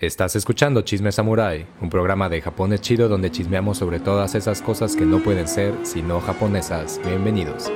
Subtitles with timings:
[0.00, 4.96] Estás escuchando Chisme Samurai, un programa de Japón chido donde chismeamos sobre todas esas cosas
[4.96, 6.98] que no pueden ser sino japonesas.
[7.04, 7.70] Bienvenidos.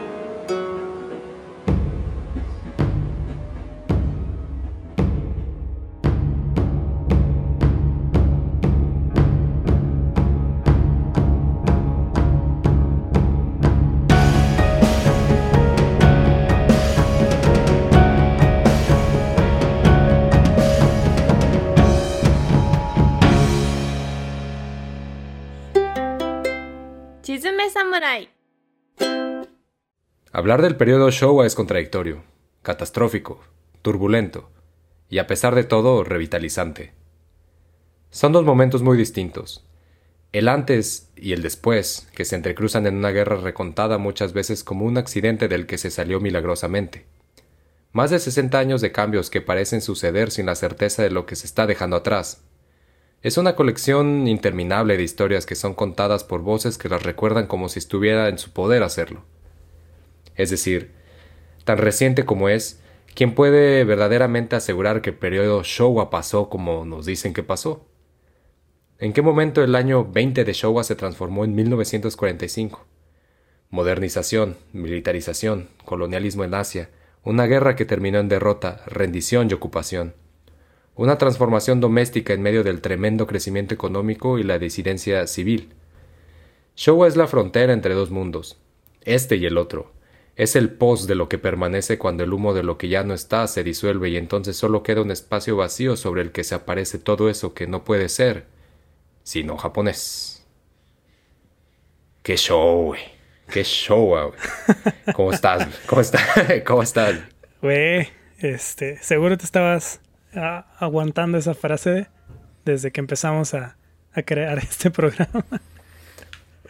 [30.55, 32.23] Hablar del periodo Showa es contradictorio,
[32.63, 33.41] catastrófico,
[33.83, 34.51] turbulento
[35.11, 36.93] y a pesar de todo revitalizante.
[38.11, 39.67] Son dos momentos muy distintos.
[40.31, 44.85] El antes y el después, que se entrecruzan en una guerra recontada muchas veces como
[44.85, 47.05] un accidente del que se salió milagrosamente.
[47.91, 51.35] Más de 60 años de cambios que parecen suceder sin la certeza de lo que
[51.35, 52.45] se está dejando atrás.
[53.23, 57.69] Es una colección interminable de historias que son contadas por voces que las recuerdan como
[57.69, 59.25] si estuviera en su poder hacerlo
[60.37, 60.93] es decir,
[61.65, 62.81] tan reciente como es,
[63.15, 67.87] ¿quién puede verdaderamente asegurar que el periodo Showa pasó como nos dicen que pasó?
[68.99, 72.87] ¿En qué momento el año 20 de Showa se transformó en 1945?
[73.71, 76.91] Modernización, militarización, colonialismo en Asia,
[77.25, 80.15] una guerra que terminó en derrota, rendición y ocupación.
[80.95, 85.73] Una transformación doméstica en medio del tremendo crecimiento económico y la disidencia civil.
[86.77, 88.59] Showa es la frontera entre dos mundos,
[89.01, 89.93] este y el otro,
[90.37, 93.15] es el pos de lo que permanece cuando el humo de lo que ya no
[93.15, 96.99] está se disuelve y entonces solo queda un espacio vacío sobre el que se aparece
[96.99, 98.47] todo eso que no puede ser,
[99.23, 100.45] sino japonés.
[102.23, 103.03] ¡Qué show, güey!
[103.49, 104.33] ¡Qué show, güey!
[105.15, 105.69] ¿Cómo estás?
[105.87, 106.23] ¿Cómo estás?
[106.67, 107.15] ¿Cómo estás?
[107.63, 110.01] Güey, este, seguro te estabas
[110.35, 112.09] ah, aguantando esa frase
[112.65, 113.77] desde que empezamos a,
[114.13, 115.45] a crear este programa.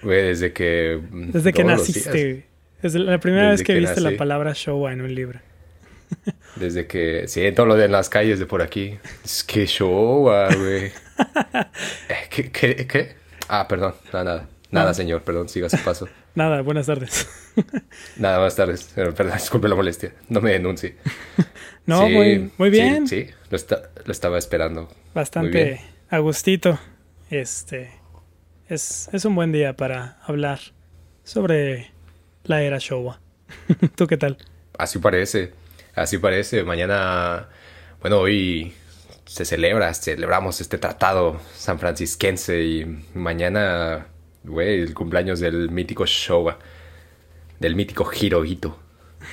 [0.02, 1.00] Güey, desde que...
[1.10, 2.46] Desde que naciste,
[2.86, 5.40] es la primera vez que, viste la palabra Showa en un libro.
[6.56, 8.98] Desde que, sí, todo lo de las calles de por aquí.
[9.24, 10.92] Es que Showa, güey.
[12.08, 13.14] Eh, ¿Qué, qué, qué?
[13.46, 14.48] Ah, perdón, nada, nada.
[14.72, 16.08] Nada, señor, perdón, siga su paso.
[16.34, 17.28] Nada, buenas tardes.
[18.16, 18.90] Nada, buenas tardes.
[18.92, 20.12] Perdón, disculpe la molestia.
[20.28, 20.96] No me denuncie.
[21.86, 23.06] no, muy, muy bien.
[23.06, 23.58] Sí, lo,
[24.04, 24.88] lo, estaba esperando.
[25.14, 26.80] Bastante a gustito.
[27.30, 27.92] Este
[28.68, 30.58] es, es un buen día para hablar
[31.22, 31.93] sobre
[32.44, 33.20] la era Showa.
[33.96, 34.38] ¿Tú qué tal?
[34.78, 35.52] Así parece,
[35.94, 36.62] así parece.
[36.64, 37.48] Mañana,
[38.00, 38.72] bueno, hoy
[39.26, 42.84] se celebra, celebramos este tratado sanfrancisquense y
[43.14, 44.06] mañana,
[44.44, 46.58] güey, el cumpleaños del mítico Showa,
[47.58, 48.78] del mítico Hirohito.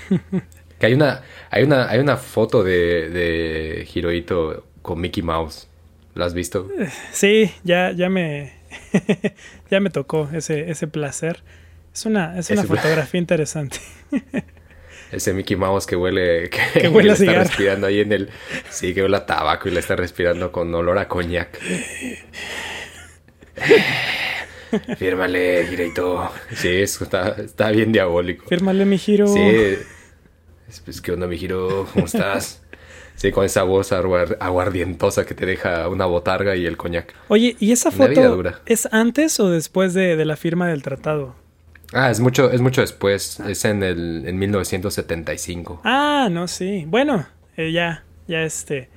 [0.80, 5.68] que hay una, hay una, hay una foto de, de Hirohito con Mickey Mouse.
[6.14, 6.68] ¿La has visto?
[7.14, 8.54] Sí, ya, ya me,
[9.72, 11.42] ya me tocó ese, ese placer.
[11.94, 13.80] Es una, es una fotografía interesante.
[15.12, 18.30] Ese Mickey Mouse que huele, que, huele a está respirando ahí en el.
[18.70, 21.60] Sí, que huele a tabaco y le está respirando con olor a coñac.
[24.98, 26.32] Fírmale, Gireito.
[26.56, 28.46] Sí, eso está, está bien diabólico.
[28.48, 29.28] Fírmale, mi giro.
[29.28, 29.78] Sí.
[30.86, 31.90] Pues, ¿qué onda, mi giro?
[31.94, 32.62] ¿Cómo estás?
[33.16, 37.14] Sí, con esa voz aguardientosa que te deja una botarga y el coñac.
[37.28, 41.36] Oye, ¿y esa foto es antes o después de, de la firma del tratado?
[41.94, 43.40] Ah, es mucho, es mucho después.
[43.42, 45.82] Es en el en 1975.
[45.84, 46.86] Ah, no, sí.
[46.88, 47.26] Bueno,
[47.58, 48.90] eh, ya, ya este.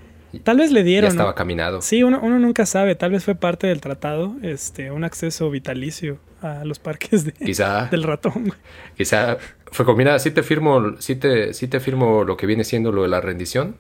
[0.42, 1.10] Tal vez le dieron.
[1.10, 1.80] Ya estaba caminado.
[1.82, 2.94] Sí, uno, uno, nunca sabe.
[2.94, 7.86] Tal vez fue parte del tratado, este, un acceso vitalicio a los parques de, Quizá,
[7.86, 8.52] del ratón.
[8.96, 9.38] Quizá
[9.70, 12.92] fue como, mira, sí te firmo, sí te, sí te firmo lo que viene siendo
[12.92, 13.76] lo de la rendición,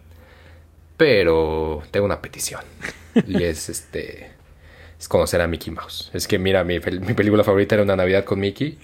[0.96, 2.62] pero tengo una petición.
[3.26, 4.33] y es este
[5.04, 6.10] es conocer a Mickey Mouse.
[6.14, 8.78] Es que, mira, mi, película favorita era Una Navidad con Mickey.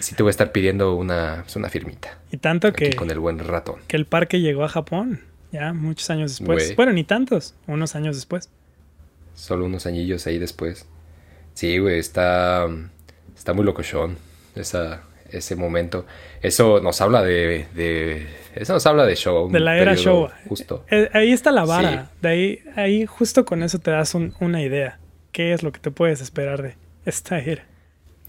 [0.00, 2.18] Sí te voy a estar pidiendo una, pues, una firmita.
[2.32, 2.96] Y tanto que...
[2.96, 3.76] Con el buen ratón.
[3.86, 5.20] Que el parque llegó a Japón,
[5.52, 6.74] ya muchos años después.
[6.74, 8.50] Bueno, ni tantos, unos años después.
[9.34, 10.86] Solo unos añillos ahí después.
[11.54, 12.66] Sí, güey, está,
[13.36, 14.18] está muy locochón
[14.56, 16.04] esa, ese momento.
[16.42, 18.26] Eso nos habla de, de
[18.56, 19.48] eso nos habla de show.
[19.48, 20.28] De la era show.
[20.48, 20.84] Justo.
[20.90, 22.10] Eh, ahí está la vara.
[22.20, 24.98] De ahí, ahí justo con eso te das una idea
[25.32, 26.74] qué es lo que te puedes esperar de
[27.04, 27.64] esta era.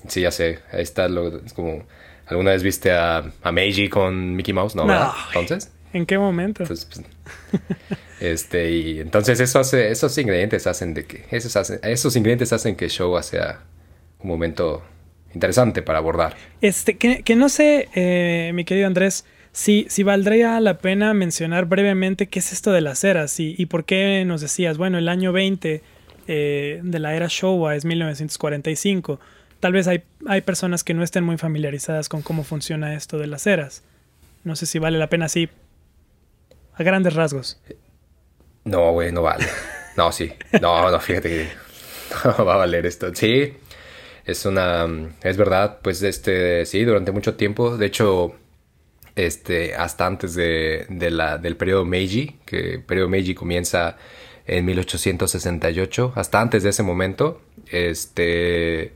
[0.08, 0.60] Sí, ya sé.
[0.72, 1.84] Ahí está lo, es como...
[2.28, 4.76] ¿Alguna vez viste a, a Meiji con Mickey Mouse?
[4.76, 4.86] No,
[5.36, 5.72] Entonces.
[5.92, 6.64] ¿En qué momento?
[6.64, 7.06] Pues, pues,
[8.22, 12.78] este, y entonces eso hace, esos ingredientes hacen de que, esos, hacen, esos ingredientes hacen
[12.78, 13.60] que el show sea
[14.20, 14.82] un momento
[15.34, 16.38] interesante para abordar.
[16.62, 21.66] Este, que, que no sé, eh, mi querido Andrés, Sí, sí valdría la pena mencionar
[21.66, 25.10] brevemente qué es esto de las eras y, y por qué nos decías, bueno, el
[25.10, 25.82] año 20
[26.28, 29.20] eh, de la era Showa es 1945.
[29.60, 33.28] Tal vez hay, hay personas que no estén muy familiarizadas con cómo funciona esto de
[33.28, 33.84] las eras.
[34.44, 35.50] No sé si vale la pena así,
[36.74, 37.62] a grandes rasgos.
[38.64, 39.46] No, güey, no vale.
[39.98, 40.32] No, sí.
[40.62, 41.48] No, no, fíjate que
[42.38, 43.14] no va a valer esto.
[43.14, 43.54] Sí,
[44.26, 44.88] es una...
[45.22, 47.78] Es verdad, pues este, sí, durante mucho tiempo.
[47.78, 48.34] De hecho,
[49.16, 53.98] este, hasta antes de, de la, del periodo Meiji, que el periodo Meiji comienza
[54.52, 58.92] en 1868, hasta antes de ese momento, este,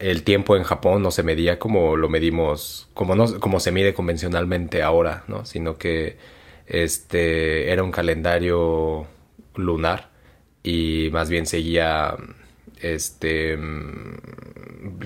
[0.00, 3.94] el tiempo en Japón no se medía como lo medimos, como, no, como se mide
[3.94, 5.46] convencionalmente ahora, ¿no?
[5.46, 6.16] sino que
[6.66, 9.06] este, era un calendario
[9.54, 10.10] lunar
[10.64, 12.16] y más bien seguía
[12.80, 13.56] este,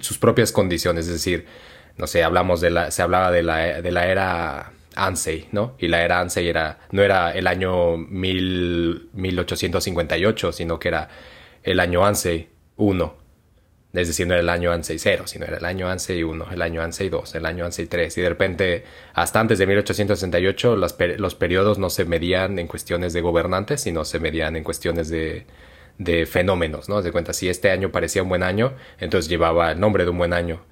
[0.00, 1.44] sus propias condiciones, es decir,
[1.98, 5.76] no sé, hablamos de la, se hablaba de la, de la era Ansei, ¿no?
[5.78, 11.08] Y la era Ansei era, no era el año mil, 1858, sino que era
[11.62, 13.26] el año Ansei 1.
[13.92, 16.62] Es decir, no era el año Ansei 0, sino era el año Ansei 1, el
[16.62, 18.18] año Ansei 2, el año Ansei 3.
[18.18, 18.84] Y de repente,
[19.14, 24.04] hasta antes de 1868, los, los periodos no se medían en cuestiones de gobernantes, sino
[24.04, 25.46] se medían en cuestiones de,
[25.98, 27.02] de fenómenos, ¿no?
[27.02, 30.18] De cuenta, si este año parecía un buen año, entonces llevaba el nombre de un
[30.18, 30.62] buen año.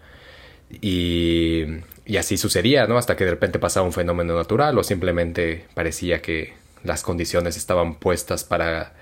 [0.71, 1.65] Y,
[2.07, 2.99] y así sucedía, ¿no?
[2.99, 7.95] Hasta que de repente pasaba un fenómeno natural o simplemente parecía que las condiciones estaban
[7.95, 8.93] puestas para,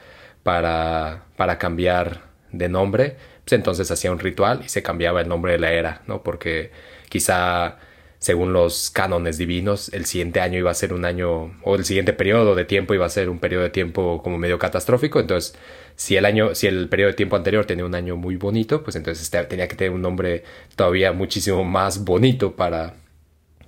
[0.42, 2.22] para, para cambiar
[2.52, 6.02] de nombre, pues entonces hacía un ritual y se cambiaba el nombre de la era,
[6.06, 6.22] ¿no?
[6.22, 6.70] Porque
[7.08, 7.78] quizá
[8.22, 12.12] según los cánones divinos, el siguiente año iba a ser un año, o el siguiente
[12.12, 15.56] periodo de tiempo iba a ser un periodo de tiempo como medio catastrófico, entonces
[15.96, 18.94] si el año, si el periodo de tiempo anterior tenía un año muy bonito, pues
[18.94, 20.44] entonces este tenía que tener un nombre
[20.76, 22.94] todavía muchísimo más bonito para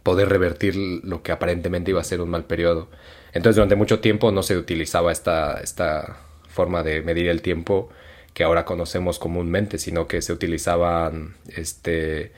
[0.05, 2.89] poder revertir lo que aparentemente iba a ser un mal periodo.
[3.33, 7.89] Entonces durante mucho tiempo no se utilizaba esta, esta forma de medir el tiempo
[8.33, 12.31] que ahora conocemos comúnmente, sino que se utilizaban este,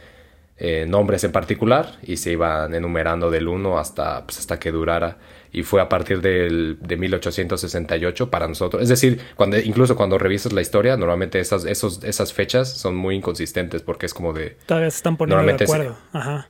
[0.59, 5.19] eh, nombres en particular y se iban enumerando del 1 hasta, pues, hasta que durara
[5.53, 8.83] y fue a partir del, de 1868 para nosotros.
[8.83, 13.17] Es decir, cuando, incluso cuando revisas la historia, normalmente esas, esos, esas fechas son muy
[13.17, 14.57] inconsistentes porque es como de...
[14.67, 15.97] Todavía se están poniendo de acuerdo.
[16.13, 16.49] Ajá.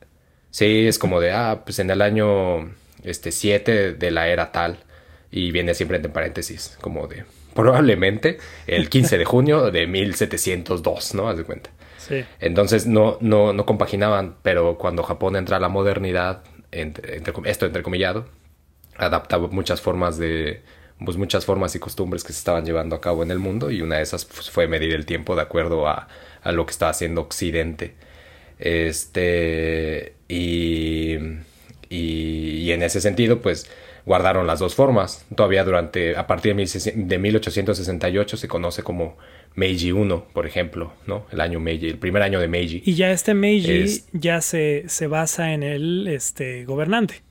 [0.50, 2.70] Sí, es como de, ah, pues en el año
[3.02, 4.78] este, 7 de la era tal
[5.30, 7.24] y viene siempre entre paréntesis, como de
[7.54, 11.28] probablemente el 15 de junio de 1702, ¿no?
[11.28, 11.70] Haz de cuenta.
[12.40, 16.42] Entonces no, no, no compaginaban, pero cuando Japón entra a la modernidad,
[16.72, 18.26] entre, entre, esto entrecomillado,
[18.96, 20.62] adaptaba muchas formas de
[21.04, 23.82] pues muchas formas y costumbres que se estaban llevando a cabo en el mundo y
[23.82, 26.08] una de esas fue medir el tiempo de acuerdo a,
[26.42, 27.94] a, lo que estaba haciendo Occidente.
[28.58, 31.16] Este y,
[31.90, 33.70] y, en ese sentido pues
[34.06, 39.18] guardaron las dos formas todavía durante a partir de, de 1868 se conoce como
[39.54, 41.26] Meiji 1, por ejemplo, ¿no?
[41.30, 42.82] El año Meiji, el primer año de Meiji.
[42.86, 47.22] Y ya este Meiji ya se, se basa en el este, gobernante.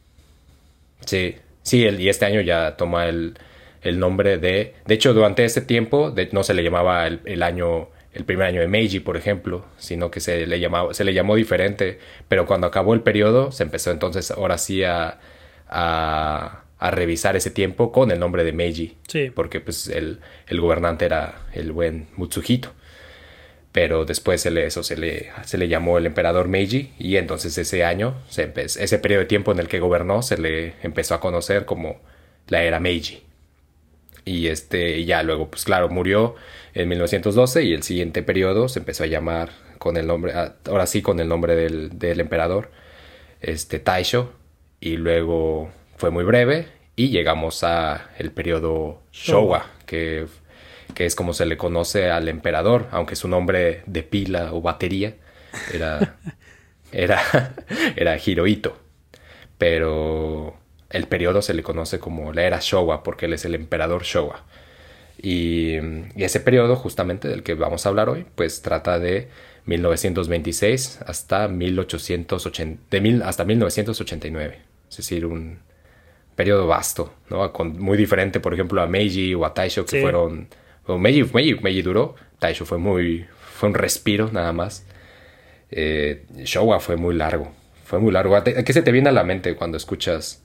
[1.06, 1.36] Sí,
[1.66, 3.40] Sí, el, y este año ya toma el,
[3.82, 4.76] el, nombre de...
[4.86, 8.68] De hecho, durante ese tiempo no se le llamaba el, año, el primer año de
[8.68, 11.98] Meiji, por ejemplo, sino que se le, llamaba, se le llamó diferente.
[12.28, 15.18] Pero cuando acabó el periodo, se empezó entonces ahora sí a,
[15.68, 18.98] a, a revisar ese tiempo con el nombre de Meiji.
[19.08, 19.32] Sí.
[19.34, 22.74] Porque pues el, el gobernante era el buen Mutsuhito
[23.76, 27.58] pero después se le, eso se le, se le llamó el emperador Meiji y entonces
[27.58, 31.20] ese año, se ese periodo de tiempo en el que gobernó, se le empezó a
[31.20, 32.00] conocer como
[32.48, 33.24] la era Meiji.
[34.24, 36.36] Y este, ya luego, pues claro, murió
[36.74, 40.88] en 1912 y el siguiente periodo se empezó a llamar con el nombre, ah, ahora
[40.88, 42.72] sí con el nombre del, del emperador,
[43.42, 44.32] este Taisho,
[44.80, 50.28] y luego fue muy breve y llegamos a el periodo Showa, que
[50.96, 55.16] que es como se le conoce al emperador, aunque su nombre de pila o batería
[55.74, 56.18] era,
[56.92, 57.54] era,
[57.96, 58.78] era Hirohito.
[59.58, 60.56] Pero
[60.90, 64.44] el periodo se le conoce como la era Showa, porque él es el emperador Showa.
[65.22, 65.76] Y,
[66.16, 69.30] ese periodo, justamente del que vamos a hablar hoy, pues trata de
[69.66, 74.60] 1926 hasta, 1880, de hasta 1989.
[74.90, 75.60] Es decir, un
[76.36, 77.52] periodo vasto, ¿no?
[77.52, 80.48] Con, muy diferente, por ejemplo, a Meiji o a Taisho, que fueron
[80.88, 81.24] Meiji,
[81.62, 84.86] Meiji, duró, Taisho fue muy, fue un respiro nada más.
[85.72, 87.52] Eh, Showa fue muy largo,
[87.84, 88.42] fue muy largo.
[88.44, 90.44] ¿Qué se te viene a la mente cuando escuchas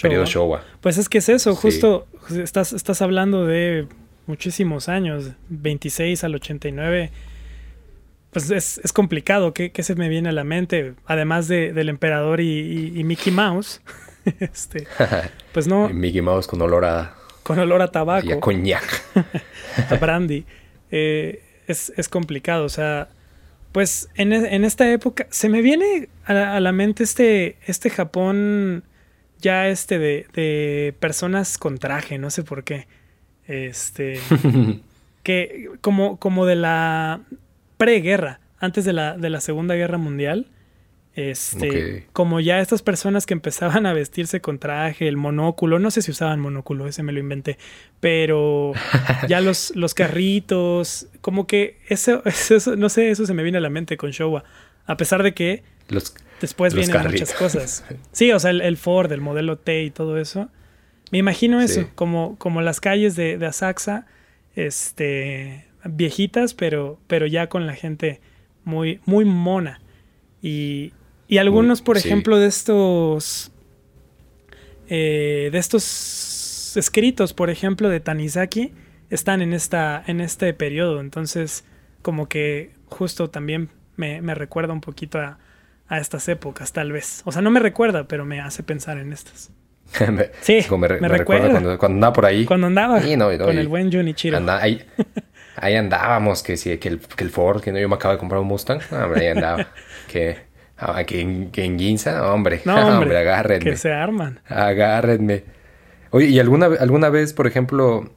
[0.00, 0.62] periodo Showa?
[0.80, 3.86] Pues es que es eso, justo estás, estás hablando de
[4.26, 7.10] muchísimos años, 26 al 89.
[8.30, 9.54] pues es, es complicado.
[9.54, 10.94] ¿Qué, ¿Qué, se me viene a la mente?
[11.06, 13.80] Además de, del emperador y, y, Mickey Mouse.
[14.40, 14.86] este,
[15.52, 15.88] pues no.
[15.92, 17.14] Mickey Mouse con olor a.
[17.42, 18.26] Con olor a tabaco.
[18.26, 19.02] Y a coñac.
[19.90, 20.44] a brandy.
[20.90, 22.64] Eh, es, es, complicado.
[22.64, 23.08] O sea,
[23.72, 28.84] pues en, en, esta época se me viene a, a, la mente este, este Japón
[29.40, 32.86] ya este de, de personas con traje, no sé por qué.
[33.46, 34.20] Este.
[35.22, 37.20] que como, como de la
[37.76, 40.46] preguerra, antes de la, de la Segunda Guerra Mundial.
[41.16, 42.04] Este, okay.
[42.12, 46.10] como ya estas personas que empezaban a vestirse con traje, el monóculo, no sé si
[46.10, 47.56] usaban monóculo, ese me lo inventé,
[48.00, 48.72] pero
[49.28, 53.60] ya los, los carritos, como que eso, eso, no sé, eso se me viene a
[53.60, 54.42] la mente con Showa,
[54.86, 57.28] a pesar de que los, después los vienen carritos.
[57.28, 57.84] muchas cosas.
[58.10, 60.48] Sí, o sea, el, el, Ford, el modelo T y todo eso.
[61.12, 61.86] Me imagino eso, Sí.
[61.94, 64.06] como, como las calles de, de Asaxa,
[64.56, 68.20] este, viejitas, pero, pero ya con la gente
[68.64, 69.80] muy, muy mona.
[70.42, 70.92] Y,
[71.28, 72.08] y algunos, por sí.
[72.08, 73.52] ejemplo, de estos.
[74.88, 78.72] eh, de estos escritos, por ejemplo, de Tanizaki,
[79.10, 81.00] están en, esta, en este periodo.
[81.00, 81.64] Entonces,
[82.02, 85.38] como que justo también me, me recuerda un poquito a,
[85.88, 87.22] a, estas épocas, tal vez.
[87.24, 89.50] O sea, no me recuerda, pero me hace pensar en estas.
[90.10, 91.50] me, Sí, como me, me me recuerda recuerda.
[91.50, 92.44] cuando, cuando andaba por ahí.
[92.44, 94.36] Cuando andaba Sí, no, no, con y- el buen Junichiro.
[94.36, 94.84] Anda- ahí,
[95.56, 98.18] ahí andábamos, que sí, que el, que el Ford, que no, yo me acabo de
[98.18, 98.80] comprar un Mustang.
[98.90, 99.68] Ah, Hombre, ahí andaba.
[100.08, 100.38] que,
[100.78, 102.60] ah, que, en, que en Ginza, hombre.
[102.64, 103.70] No, hombre, hombre, agárrenme.
[103.70, 104.40] que se arman.
[104.48, 105.44] Agárrenme.
[106.10, 108.10] Oye, ¿y alguna, alguna vez, por ejemplo,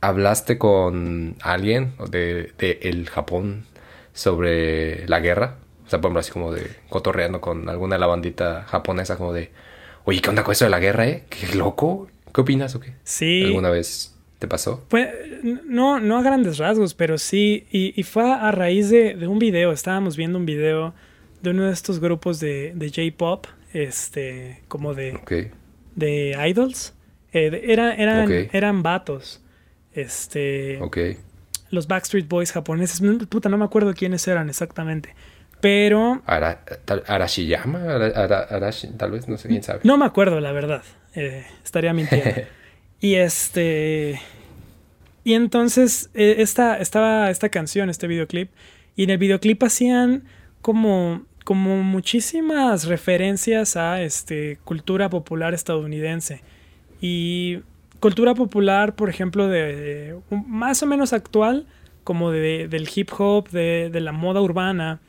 [0.00, 3.66] hablaste con alguien de, de el Japón
[4.12, 5.56] sobre la guerra?
[5.86, 9.32] O sea, por ejemplo, así como de cotorreando con alguna de la bandita japonesa, como
[9.32, 9.50] de,
[10.04, 11.24] oye, ¿qué onda con eso de la guerra, eh?
[11.28, 12.08] ¿Qué loco?
[12.32, 12.94] ¿Qué opinas o qué?
[13.04, 13.44] Sí.
[13.44, 14.84] ¿Alguna vez te pasó?
[14.88, 15.08] Pues
[15.42, 17.66] no, no a grandes rasgos, pero sí.
[17.70, 19.72] Y, y fue a raíz de, de, un video.
[19.72, 20.94] Estábamos viendo un video
[21.42, 25.32] de uno de estos grupos de, de J-pop, este, como de, Ok.
[25.96, 26.94] de idols.
[27.32, 29.42] Eh, era, eran, eran vatos.
[29.92, 30.78] Este.
[30.80, 30.98] Ok.
[31.70, 33.02] Los Backstreet Boys japoneses.
[33.28, 35.14] Puta, no me acuerdo quiénes eran exactamente.
[35.60, 36.22] Pero.
[36.26, 39.80] Ara, tal- Arashiyama, Ara- Ara- Arashi, tal vez, no sé, quién sabe.
[39.84, 40.82] No me acuerdo, la verdad.
[41.14, 42.42] Eh, estaría mintiendo.
[43.00, 44.20] y este.
[45.24, 48.50] Y entonces, eh, esta, estaba esta canción, este videoclip.
[48.96, 50.24] Y en el videoclip hacían
[50.60, 56.42] como, como muchísimas referencias a este, cultura popular estadounidense.
[57.00, 57.60] Y
[58.00, 61.66] cultura popular, por ejemplo, de, más o menos actual,
[62.04, 65.00] como de, del hip hop, de, de la moda urbana.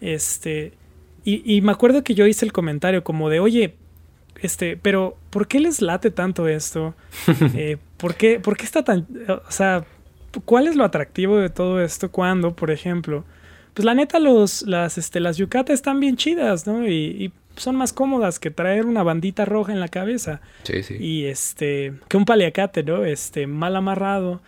[0.00, 0.72] Este.
[1.24, 3.76] Y, y me acuerdo que yo hice el comentario como de, oye,
[4.40, 6.94] este, pero ¿por qué les late tanto esto?
[7.56, 9.06] Eh, ¿por, qué, ¿Por qué está tan...
[9.28, 9.84] O sea,
[10.44, 13.24] ¿cuál es lo atractivo de todo esto cuando, por ejemplo,
[13.74, 16.86] pues la neta los, las, este, las yucatas están bien chidas, ¿no?
[16.88, 20.40] Y, y son más cómodas que traer una bandita roja en la cabeza.
[20.62, 20.96] Sí, sí.
[20.98, 23.04] Y este, que un paliacate, ¿no?
[23.04, 24.40] Este, mal amarrado.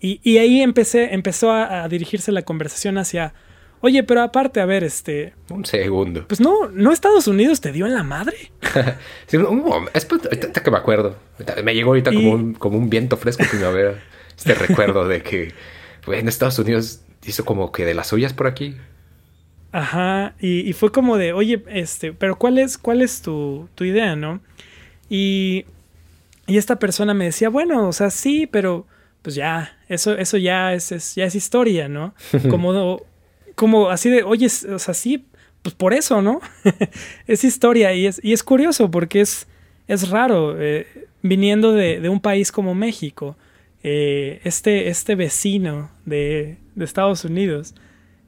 [0.00, 3.32] Y, y ahí empecé, empezó a, a dirigirse la conversación hacia,
[3.80, 6.26] oye, pero aparte, a ver, este, Un segundo.
[6.28, 8.36] pues no, no Estados Unidos te dio en la madre.
[9.26, 11.16] Sí, un- un es- ahorita que me acuerdo.
[11.64, 13.94] Me llegó ahorita Y- como, un, como un viento fresco primavera.
[14.36, 15.52] Este recuerdo de que,
[16.06, 18.76] bueno, Estados Unidos hizo como que de las suyas por aquí.
[19.72, 23.84] Ajá, y, y fue como de, oye, este, pero ¿cuál es, cuál es tu, tu
[23.84, 24.40] idea, no?
[25.10, 25.64] Y,
[26.46, 28.86] y esta persona me decía, bueno, o sea, sí, pero
[29.22, 32.14] pues ya, eso, eso ya es, es- ya es historia, ¿no?
[32.50, 33.02] Como,
[33.56, 35.24] como así de, oye, o sea, sí,
[35.62, 36.40] pues por eso, ¿no?
[37.26, 39.48] es historia y es, y es curioso porque es,
[39.88, 40.86] es raro, eh,
[41.22, 43.36] viniendo de, de un país como México,
[43.84, 47.74] eh, este, este vecino de, de Estados Unidos,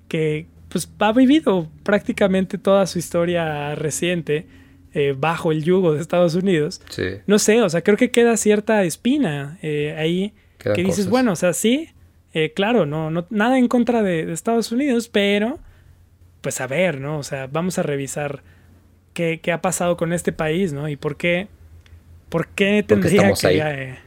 [0.06, 4.46] que pues ha vivido prácticamente toda su historia reciente
[4.94, 6.80] eh, bajo el yugo de Estados Unidos.
[6.90, 7.04] Sí.
[7.26, 11.10] No sé, o sea, creo que queda cierta espina eh, ahí Quedan que dices, cosas.
[11.10, 11.90] bueno, o sea, sí,
[12.54, 15.58] claro, no, no, nada en contra de, de Estados Unidos, pero
[16.46, 17.18] pues a ver, ¿no?
[17.18, 18.44] O sea, vamos a revisar
[19.14, 20.88] qué, qué ha pasado con este país, ¿no?
[20.88, 21.48] Y por qué,
[22.28, 23.98] por qué tendría que eh,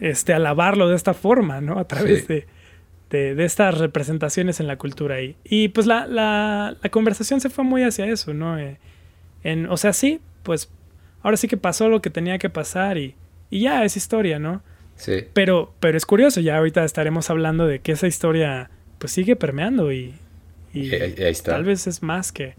[0.00, 1.78] este, alabarlo de esta forma, ¿no?
[1.78, 2.26] A través Sí.
[2.26, 2.46] de,
[3.10, 5.36] de, de estas representaciones en la cultura ahí.
[5.44, 8.58] Y pues la, la, la conversación se fue muy hacia eso, ¿no?
[8.58, 8.78] Eh,
[9.44, 10.70] en, o sea, sí, pues
[11.22, 13.14] ahora sí que pasó lo que tenía que pasar y,
[13.50, 14.62] y ya es historia, ¿no?
[14.96, 15.24] Sí.
[15.34, 19.92] Pero, pero es curioso, ya ahorita estaremos hablando de que esa historia pues sigue permeando
[19.92, 20.14] y,
[20.72, 21.52] y Y ahí- ahí está.
[21.52, 22.54] tal vez es más que...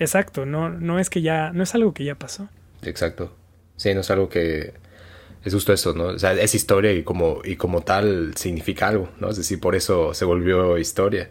[0.00, 2.48] Exacto, no, no es que ya, no es algo que ya pasó.
[2.82, 3.36] Exacto.
[3.76, 4.72] Sí, no es algo que...
[5.44, 6.04] Es justo eso, ¿no?
[6.04, 9.30] O sea, es historia y como, y como tal significa algo, ¿no?
[9.30, 11.28] Es decir, por eso se volvió historia.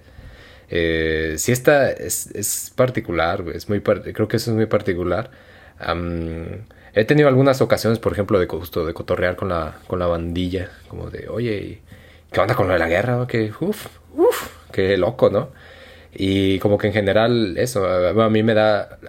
[0.70, 5.32] Eh, sí está, es, es particular, es muy, creo que eso es muy particular.
[6.94, 10.70] he tenido algunas ocasiones, por ejemplo, de justo de cotorrear con la, con la bandilla,
[10.88, 11.82] como de, oye,
[12.32, 13.26] ¿qué onda con lo de la guerra?
[13.28, 15.50] Que, uf, uf, qué loco, ¿no?
[16.16, 19.00] Y como que en general, eso, a mí me da,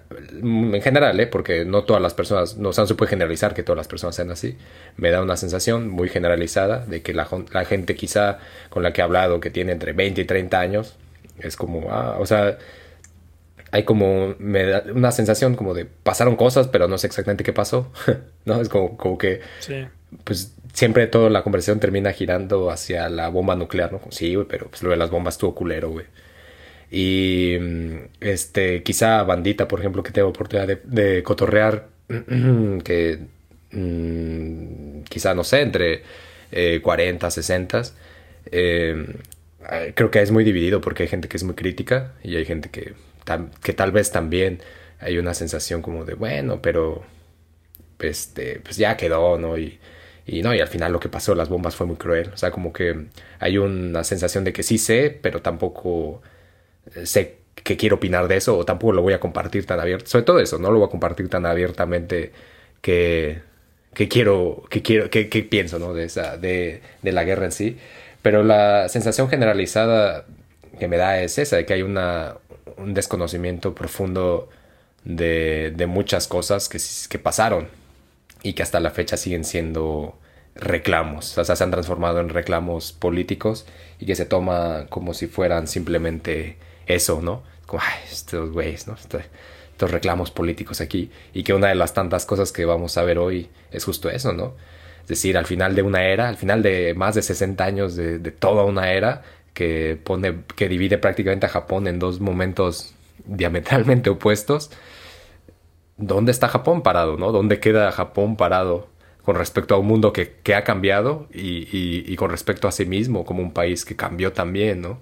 [0.42, 1.26] en general, ¿eh?
[1.26, 4.56] porque no todas las personas, no, se puede generalizar que todas las personas sean así,
[4.96, 8.38] me da una sensación muy generalizada de que la, la gente quizá
[8.70, 10.96] con la que he hablado, que tiene entre 20 y 30 años,
[11.40, 12.58] es como, ah, o sea,
[13.70, 17.52] hay como, me da una sensación como de pasaron cosas, pero no sé exactamente qué
[17.52, 17.90] pasó,
[18.44, 18.60] ¿no?
[18.60, 19.40] Es como, como que,
[20.22, 24.00] pues siempre toda la conversación termina girando hacia la bomba nuclear, ¿no?
[24.10, 26.06] Sí, güey, pero pues lo de las bombas estuvo culero, güey.
[26.96, 31.88] Y mm, este, quizá bandita, por ejemplo, que tengo oportunidad de, cotorrear,
[32.84, 33.18] que
[33.72, 36.02] mm, quizá, no sé, entre
[36.82, 37.82] 40, 60,
[38.52, 39.06] eh,
[39.94, 42.70] creo que es muy dividido porque hay gente que es muy crítica y hay gente
[42.70, 42.94] que,
[43.60, 44.60] que tal vez también
[45.00, 47.02] hay una sensación como de, bueno, pero
[47.98, 49.58] este, pues ya quedó, ¿no?
[49.58, 49.80] Y,
[50.26, 52.30] y no, y al final lo que pasó, las bombas fue muy cruel.
[52.32, 53.06] O sea, como que
[53.40, 56.22] hay una sensación de que sí sé, pero tampoco
[57.04, 60.06] sé que quiero opinar de eso o tampoco lo voy a compartir tan abierto.
[60.08, 62.32] Sobre todo eso, no lo voy a compartir tan abiertamente
[62.82, 63.40] que,
[63.94, 65.94] que quiero, que quiero, que, pienso, ¿no?
[65.94, 67.78] De esa, de, de, la guerra en sí.
[68.22, 70.26] Pero la sensación generalizada
[70.78, 71.96] que me da es esa, de que hay un
[72.94, 74.48] desconocimiento profundo
[75.04, 77.68] de, de muchas cosas que, que pasaron
[78.42, 80.16] y que hasta la fecha siguen siendo
[80.54, 83.66] reclamos, o sea, se han transformado en reclamos políticos
[83.98, 87.42] y que se toma como si fueran simplemente eso, ¿no?
[87.66, 88.94] Como, ay, estos güeyes, ¿no?
[88.94, 89.22] Estos,
[89.90, 91.10] reclamos políticos aquí.
[91.34, 94.32] Y que una de las tantas cosas que vamos a ver hoy es justo eso,
[94.32, 94.54] ¿no?
[95.02, 98.18] Es decir, al final de una era, al final de más de 60 años de,
[98.30, 99.22] toda una era,
[99.52, 102.94] que pone, que divide prácticamente a Japón en dos momentos
[103.26, 104.70] diametralmente opuestos,
[105.96, 107.32] ¿dónde está Japón parado, no?
[107.32, 108.88] ¿Dónde queda Japón parado
[109.22, 112.84] con respecto a un mundo que, que ha cambiado y, y, con respecto a sí
[112.84, 114.98] mismo como un país que cambió también, ¿no?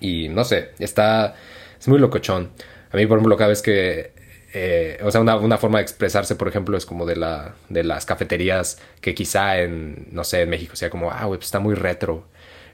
[0.00, 1.34] Y no sé, está.
[1.78, 2.50] Es muy locochón.
[2.92, 4.12] A mí, por ejemplo, cada vez que.
[4.52, 7.84] Eh, o sea, una, una, forma de expresarse, por ejemplo, es como de, la, de
[7.84, 11.60] las cafeterías que quizá en, no sé, en México sea como, ah, güey, pues está
[11.60, 12.26] muy retro.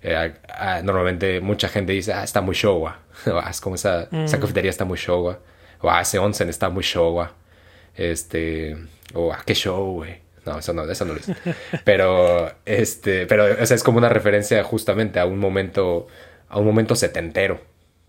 [0.03, 3.01] Eh, ah, normalmente mucha gente dice, ah, está muy showa.
[3.27, 4.41] Ah, es como esa, esa mm.
[4.41, 5.41] cafetería está muy showa.
[5.81, 7.33] O ah, ese onsen está muy showa.
[7.95, 8.77] Este,
[9.15, 10.19] o ah, qué show, güey.
[10.45, 11.27] No, eso no, eso no lo es.
[11.85, 16.07] Pero, este, pero, o sea, es como una referencia justamente a un momento
[16.49, 17.61] a un momento setentero,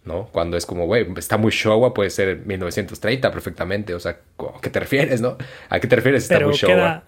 [0.06, 0.28] ¿no?
[0.32, 4.70] Cuando es como, güey, está muy Showa, puede ser 1930 perfectamente, o sea, ¿a qué
[4.70, 5.38] te refieres, no?
[5.70, 6.24] ¿A qué te refieres?
[6.24, 6.74] Está muy Showa.
[6.74, 7.04] Queda,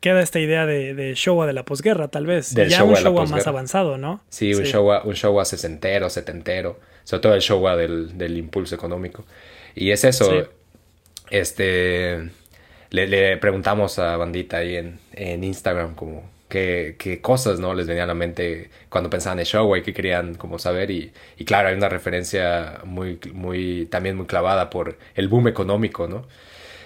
[0.00, 2.54] queda esta idea de, de, Showa de la posguerra, tal vez.
[2.54, 4.22] ya un Showa más avanzado, ¿no?
[4.28, 9.24] Sí, un, Showa, un Showa sesentero, setentero, sobre todo el Showa del, del impulso económico.
[9.74, 10.48] Y es eso,
[11.30, 12.30] este...
[12.90, 18.04] Le, le, preguntamos a Bandita ahí en, en Instagram como qué, cosas no les venían
[18.04, 20.90] a la mente cuando pensaban en show y que querían como saber.
[20.90, 26.06] Y, y, claro hay una referencia muy muy también muy clavada por el boom económico
[26.06, 26.26] no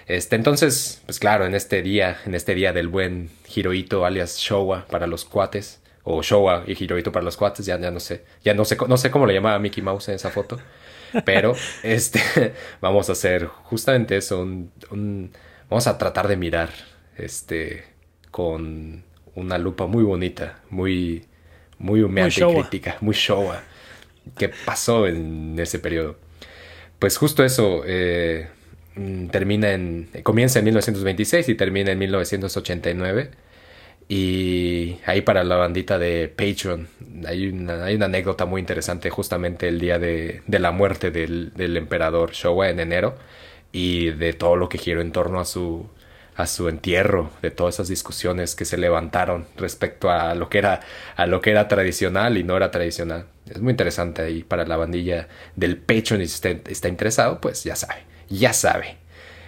[0.06, 4.86] este entonces pues claro en este día en este día del buen Hirohito alias Showa
[4.86, 8.54] para los cuates o Showa y Hirohito para los cuates ya, ya no sé ya
[8.54, 10.60] no sé no sé cómo le llamaba Mickey Mouse en esa foto
[11.24, 15.32] pero este vamos a hacer justamente eso un,
[15.70, 16.70] vamos a tratar de mirar
[17.16, 17.84] este
[18.30, 21.24] con una lupa muy bonita, muy,
[21.78, 23.62] muy humeante y crítica, muy showa.
[24.36, 26.16] ¿Qué pasó en ese periodo?
[26.98, 28.48] Pues justo eso eh,
[28.94, 30.08] mm, termina en.
[30.22, 33.30] comienza en 1926 y termina en 1989.
[34.08, 36.88] Y ahí para la bandita de Patreon
[37.26, 41.54] hay una, hay una anécdota muy interesante justamente el día de, de la muerte del,
[41.54, 43.16] del, emperador Showa en enero
[43.72, 45.88] y de todo lo que giró en torno a su,
[46.36, 50.80] a su entierro, de todas esas discusiones que se levantaron respecto a lo que era,
[51.16, 53.26] a lo que era tradicional y no era tradicional.
[53.48, 57.76] Es muy interesante ahí para la bandilla del Patreon y si está, interesado, pues ya
[57.76, 58.96] sabe, ya sabe.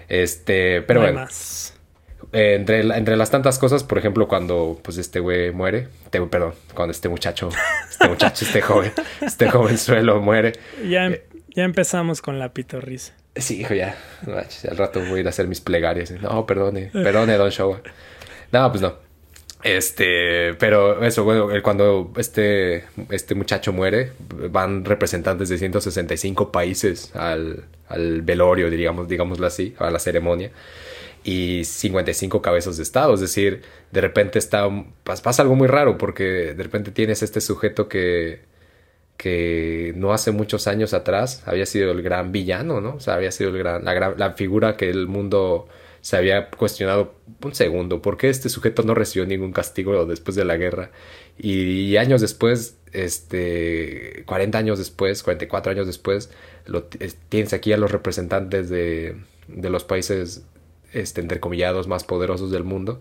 [0.08, 1.26] Este, pero bueno.
[2.32, 7.08] entre, entre las tantas cosas, por ejemplo, cuando pues este güey muere, perdón, cuando este
[7.08, 7.48] muchacho,
[7.90, 10.52] este muchacho, este joven, este jovenzuelo muere.
[10.88, 13.14] Ya, eh, ya empezamos con la pitorrisa.
[13.36, 13.96] Sí, hijo, ya.
[14.70, 16.10] al rato voy a ir a hacer mis plegarias.
[16.10, 17.80] No, perdone, perdone, Don Showa.
[18.52, 19.06] No, pues no.
[19.62, 21.26] Este, pero eso,
[21.62, 24.12] cuando este, este muchacho muere,
[24.50, 30.52] van representantes de 165 países al, al velorio, digamos, digámoslo así, a la ceremonia,
[31.24, 33.14] y 55 cabezas de Estado.
[33.14, 34.68] Es decir, de repente está,
[35.02, 38.40] pasa algo muy raro, porque de repente tienes este sujeto que
[39.16, 42.96] que no hace muchos años atrás había sido el gran villano, ¿no?
[42.96, 45.68] O sea, había sido la, gran, la figura que el mundo
[46.06, 50.44] se había cuestionado un segundo, ¿por qué este sujeto no recibió ningún castigo después de
[50.44, 50.92] la guerra?
[51.36, 56.30] Y, años después, este, 40 años después, 44 años después,
[56.64, 59.16] lo, tienes aquí a los representantes de,
[59.48, 60.44] de los países,
[60.92, 63.00] este, entrecomillados, más poderosos del mundo,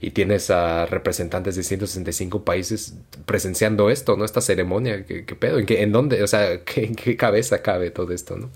[0.00, 4.24] y tienes a representantes de 165 países presenciando esto, ¿no?
[4.24, 5.58] Esta ceremonia, ¿qué, pedo?
[5.58, 6.22] ¿En, qué, ¿En dónde?
[6.22, 8.50] O sea, ¿qué, ¿en qué cabeza cabe todo esto, no?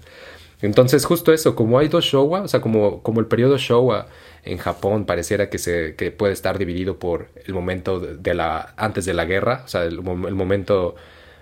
[0.63, 4.09] Entonces, justo eso, como hay dos Showa, o sea, como, como el periodo Showa
[4.45, 9.07] en Japón pareciera que, se, que puede estar dividido por el momento de la, antes
[9.07, 10.97] de la guerra, o sea, el momento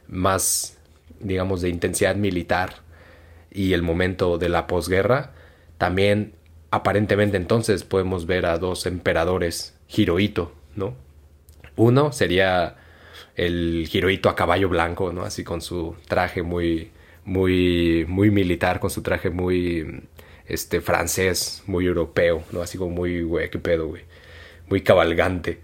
[0.07, 0.79] más,
[1.21, 2.77] digamos, de intensidad militar
[3.51, 5.33] y el momento de la posguerra,
[5.79, 6.35] también
[6.71, 10.95] aparentemente entonces podemos ver a dos emperadores Hirohito, ¿no?
[11.77, 12.77] Uno sería
[13.37, 15.23] el Hirohito a caballo blanco, ¿no?
[15.23, 16.91] Así con su traje muy,
[17.25, 20.03] muy, muy militar, con su traje muy,
[20.47, 22.63] este, francés, muy europeo, ¿no?
[22.63, 24.03] Así como muy, güey, qué pedo, güey.
[24.69, 25.61] Muy cabalgante.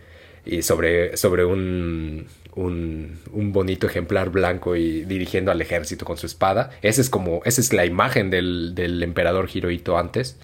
[0.46, 6.70] Y sobre, sobre un, un, bonito ejemplar blanco y dirigiendo al ejército con su espada.
[6.82, 10.38] Esa es como, esa es la imagen del, del emperador Hirohito antes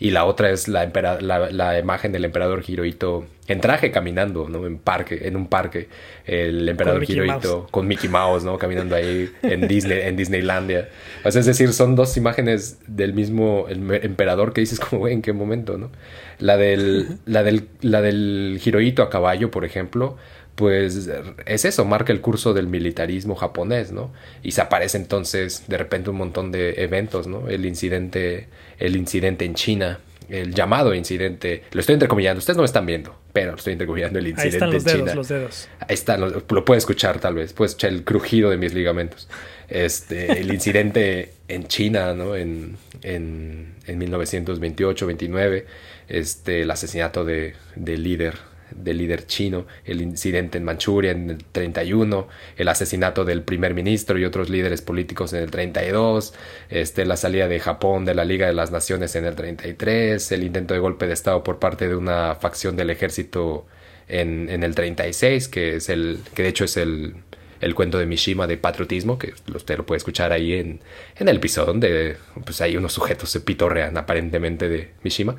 [0.00, 0.86] y la otra es la,
[1.20, 4.64] la, imagen del emperador Hirohito en traje caminando, ¿no?
[4.64, 5.88] En parque, en un parque,
[6.24, 8.58] el emperador Hirohito con Mickey Mouse, ¿no?
[8.58, 10.88] Caminando ahí en Disney, en Disneylandia.
[11.24, 15.90] es decir, son dos imágenes del mismo emperador que dices como, ¿en qué momento, no?
[16.38, 20.16] La del, la del, la del Hirohito a caballo, por ejemplo,
[20.58, 21.08] pues
[21.46, 24.12] es eso, marca el curso del militarismo japonés, ¿no?
[24.42, 27.48] Y se aparece entonces de repente un montón de eventos, ¿no?
[27.48, 28.48] El incidente,
[28.80, 33.14] el incidente en China, el llamado incidente, lo estoy entrecomillando, ustedes no me están viendo,
[33.32, 35.14] pero lo estoy entrecomillando el incidente Ahí están los en dedos, China.
[35.14, 35.68] los dedos.
[35.78, 39.28] Ahí están, lo, lo puede escuchar tal vez, puede escuchar el crujido de mis ligamentos.
[39.68, 42.34] Este, el incidente en China, ¿no?
[42.34, 45.66] En, en, en 1928-29,
[46.08, 51.44] este, el asesinato de, del líder del líder chino, el incidente en Manchuria en el
[51.44, 56.34] 31, el asesinato del primer ministro y otros líderes políticos en el 32,
[56.68, 60.44] este, la salida de Japón de la Liga de las Naciones en el 33, el
[60.44, 63.66] intento de golpe de Estado por parte de una facción del ejército
[64.08, 67.14] en, el 36, que es el, que de hecho es el,
[67.74, 70.80] cuento de Mishima de patriotismo, que usted lo puede escuchar ahí en,
[71.16, 75.36] en el episodio donde pues hay unos sujetos se pitorrean aparentemente de Mishima.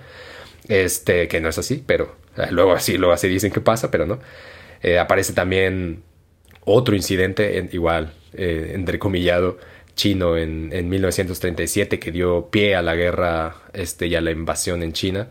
[0.68, 2.16] Este, que no es así, pero
[2.52, 4.20] luego así, luego así dicen que pasa, pero no.
[4.82, 6.04] Eh, aparece también
[6.64, 9.58] otro incidente, igual, eh, entrecomillado,
[9.96, 14.84] chino en, en, 1937 que dio pie a la guerra este, y a la invasión
[14.84, 15.28] en China.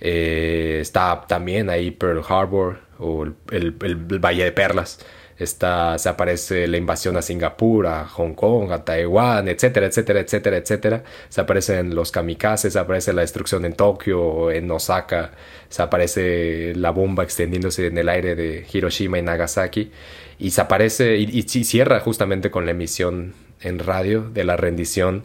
[0.00, 3.34] está también ahí Pearl Harbor o el,
[3.82, 4.98] el Valle de Perlas
[5.40, 10.56] Está, se aparece la invasión a Singapur, a Hong Kong, a Taiwán, etcétera, etcétera, etcétera,
[10.58, 11.04] etcétera.
[11.30, 15.32] Se aparecen los kamikazes, se aparece la destrucción en Tokio, en Osaka,
[15.70, 19.90] se aparece la bomba extendiéndose en el aire de Hiroshima y Nagasaki.
[20.38, 25.24] Y se aparece, y, cierra justamente con la emisión en radio de la rendición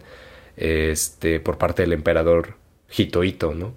[0.55, 2.55] este, por parte del emperador
[2.89, 3.73] Hitohito, ¿no?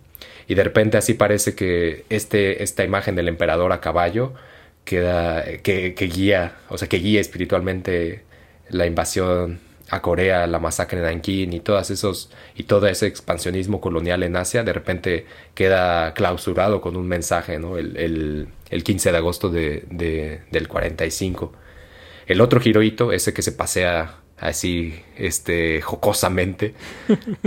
[0.47, 4.35] Y de repente así parece que este, esta imagen del emperador a caballo
[4.89, 8.25] que, que, guía, o sea, que guía espiritualmente
[8.71, 13.81] la invasión a Corea, la masacre en Nankín y todas esos y todo ese expansionismo
[13.81, 17.79] colonial en Asia, de repente queda clausurado con un mensaje, ¿no?
[17.79, 17.97] El,
[18.71, 21.53] el, 15 de agosto de, de, del 45.
[22.27, 26.75] El otro Hirohito, ese que se pasea así este jocosamente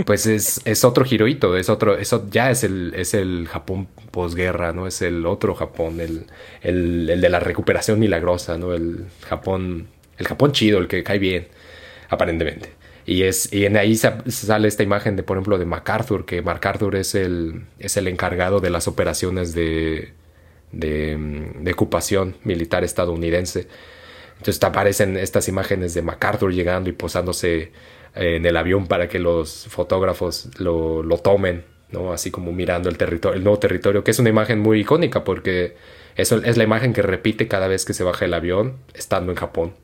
[0.04, 4.72] pues es, es otro giroito es otro eso ya es el es el Japón posguerra
[4.72, 6.26] no es el otro Japón el,
[6.62, 11.18] el, el, de la recuperación milagrosa no el Japón el Japón chido el que cae
[11.18, 11.48] bien
[12.08, 12.70] aparentemente.
[13.04, 16.94] Y es y en ahí sale esta imagen de por ejemplo de MacArthur que MacArthur
[16.96, 20.12] es el es el encargado de las operaciones de,
[20.70, 23.66] de ocupación militar estadounidense
[24.42, 27.70] entonces aparecen estas imágenes de MacArthur llegando y posándose
[28.16, 32.12] eh, en el avión para que los fotógrafos lo, lo tomen, ¿no?
[32.12, 35.76] Así como mirando el territorio, el nuevo territorio, que es una imagen muy icónica porque
[36.16, 39.74] es la imagen que repite cada vez que se baja el avión estando en Japón.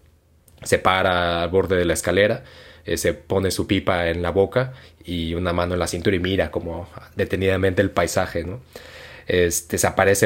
[0.65, 2.43] Se para al borde de la escalera,
[2.85, 4.73] eh, se pone su pipa en la boca
[5.05, 8.61] y una mano en la cintura y mira como detenidamente el paisaje, ¿no?
[9.29, 9.77] Este,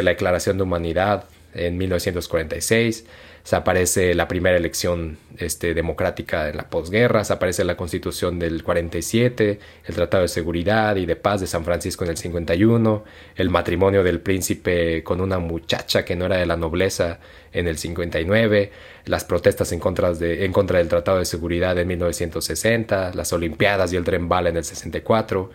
[0.02, 3.04] la Declaración de Humanidad en 1946
[3.42, 8.62] se aparece la primera elección este, democrática en la posguerra, se aparece la constitución del
[8.62, 13.50] 47, el Tratado de Seguridad y de Paz de San Francisco en el 51, el
[13.50, 17.18] matrimonio del príncipe con una muchacha que no era de la nobleza
[17.52, 18.70] en el 59,
[19.06, 23.92] las protestas en contra, de, en contra del Tratado de Seguridad en 1960, las Olimpiadas
[23.92, 25.50] y el tren en el 64,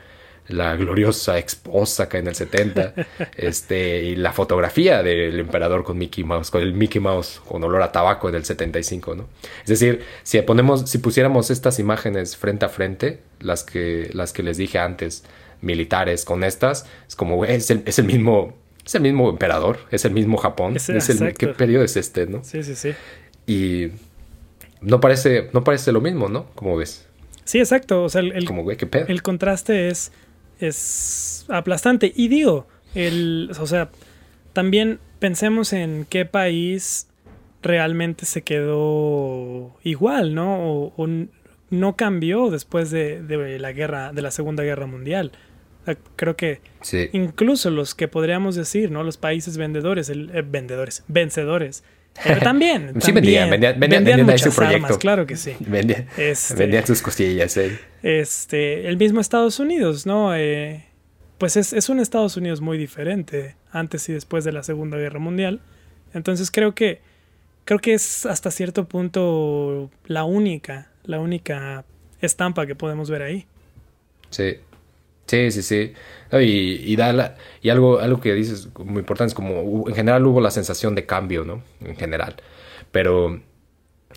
[0.49, 2.93] la gloriosa esposa que en el 70,
[3.38, 7.81] este, y la fotografía del emperador con Mickey Mouse, con el Mickey Mouse con olor
[7.81, 9.27] a tabaco en el 75, ¿no?
[9.62, 14.43] Es decir, si ponemos, si pusiéramos estas imágenes frente a frente, las que, las que
[14.43, 15.23] les dije antes,
[15.62, 18.53] militares con estas, es como, es el, es el mismo,
[18.86, 22.43] es el mismo emperador, es el mismo Japón, es el, ¿qué periodo es este, no?
[22.43, 22.93] Sí, sí, sí.
[23.47, 23.91] Y
[24.81, 26.45] no parece, no parece lo mismo, ¿no?
[26.55, 27.05] Como ves.
[27.45, 28.03] Sí, exacto.
[28.03, 29.05] O sea, el, como, güey, ¿qué pedo?
[29.07, 30.12] el contraste es
[30.60, 32.12] es aplastante.
[32.15, 33.89] Y digo, el, o sea,
[34.54, 37.08] también pensemos en qué país
[37.62, 40.91] realmente se quedó igual, ¿no?
[40.96, 41.08] O,
[41.70, 45.34] no cambió después de, de, la guerra, de la Segunda Guerra Mundial.
[46.15, 46.62] creo que
[47.12, 49.04] incluso los que podríamos decir, ¿no?
[49.04, 51.84] Los países vendedores, el, eh, vendedores, vencedores,
[52.23, 52.93] pero también.
[53.01, 54.97] sí, vendían, vendían, vendían, vendían, muchas proyecto.
[54.99, 55.56] claro que sí.
[55.60, 57.56] vendían, este, vendían sus costillas.
[57.58, 57.80] Eh.
[58.03, 60.36] Este, el mismo Estados Unidos, ¿no?
[60.36, 60.86] Eh,
[61.38, 65.19] pues es, es un Estados Unidos muy diferente antes y después de la Segunda Guerra
[65.19, 65.62] Mundial.
[66.13, 67.01] Entonces creo que
[67.67, 71.86] creo que es hasta cierto punto la única, la única
[72.21, 73.45] estampa que podemos ver ahí.
[74.30, 74.58] Sí.
[75.28, 75.94] Sí, sí, sí.
[76.32, 80.40] y, y, da y algo, algo que dices muy importante es como en general hubo
[80.40, 81.63] la sensación de cambio, ¿no?
[81.82, 82.38] En general.
[82.92, 83.42] Pero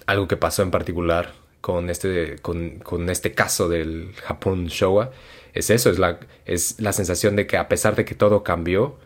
[0.07, 5.11] algo que pasó en particular con este, con, con este caso del Japón Showa
[5.55, 8.99] es eso, es la, es la sensación de que a pesar de que todo cambió,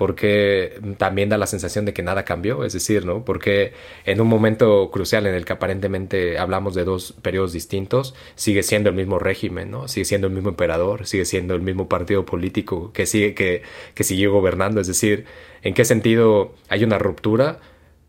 [0.00, 3.22] porque también da la sensación de que nada cambió, es decir, ¿no?
[3.22, 3.74] Porque
[4.06, 8.88] en un momento crucial en el que aparentemente hablamos de dos periodos distintos, sigue siendo
[8.88, 9.88] el mismo régimen, ¿no?
[9.88, 13.60] Sigue siendo el mismo emperador, sigue siendo el mismo partido político que sigue que,
[13.94, 15.26] que gobernando, es decir,
[15.60, 17.60] ¿en qué sentido hay una ruptura,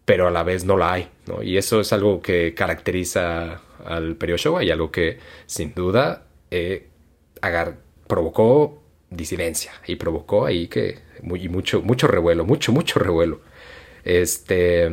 [0.06, 1.43] pero a la vez no la hay, ¿no?
[1.43, 6.88] Y eso es algo que caracteriza al periodo Showa y algo que sin duda eh,
[8.08, 8.81] provocó
[9.12, 13.41] disidencia y provocó ahí que mucho, mucho revuelo, mucho, mucho revuelo.
[14.04, 14.89] Este,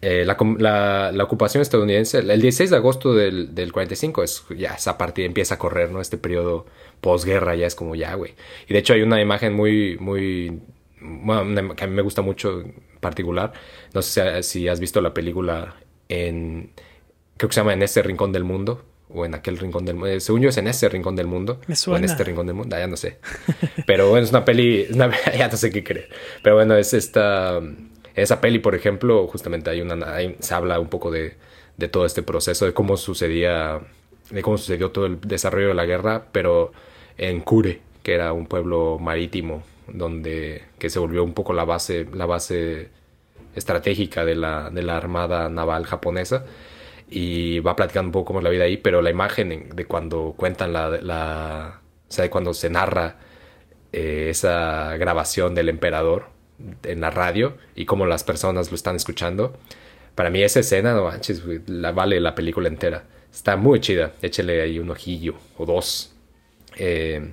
[0.00, 4.98] eh, la, la, ocupación estadounidense, el 16 de agosto del, del 45, es, ya esa
[4.98, 6.00] parte empieza a correr, ¿no?
[6.00, 6.66] Este periodo
[7.00, 8.34] posguerra ya es como ya, güey.
[8.68, 10.60] Y de hecho hay una imagen muy, muy,
[11.00, 13.52] bueno, que a mí me gusta mucho en particular.
[13.94, 15.76] No sé si, has visto la película
[16.08, 16.72] en,
[17.36, 20.08] creo que se llama En ese rincón del mundo o en aquel rincón del mundo.
[20.08, 21.60] Eh, según yo es en ese rincón del mundo.
[21.66, 21.96] Me suena.
[21.96, 23.18] O en este rincón del mundo, ya no sé.
[23.86, 24.86] Pero bueno, es una peli,
[25.36, 26.08] ya no sé qué creer.
[26.42, 27.60] Pero bueno, es esta,
[28.14, 29.96] esa peli, por ejemplo, justamente hay una,
[30.38, 31.36] se habla un poco de,
[31.76, 33.80] de todo este proceso, de cómo sucedía,
[34.30, 36.72] de cómo sucedió todo el desarrollo de la guerra, pero
[37.18, 42.06] en Kure, que era un pueblo marítimo, donde, que se volvió un poco la base,
[42.14, 42.88] la base
[43.54, 46.44] estratégica de la, de la armada naval japonesa
[47.14, 50.34] y va platicando un poco cómo es la vida ahí, pero la imagen de cuando
[50.34, 53.18] cuentan la, o sea, de cuando se narra
[53.92, 56.26] eh, esa grabación del emperador
[56.84, 59.58] en la radio y cómo las personas lo están escuchando,
[60.14, 63.04] para mí esa escena, no manches, la vale la película entera.
[63.30, 66.14] Está muy chida, échele ahí un ojillo o dos.
[66.76, 67.32] Eh,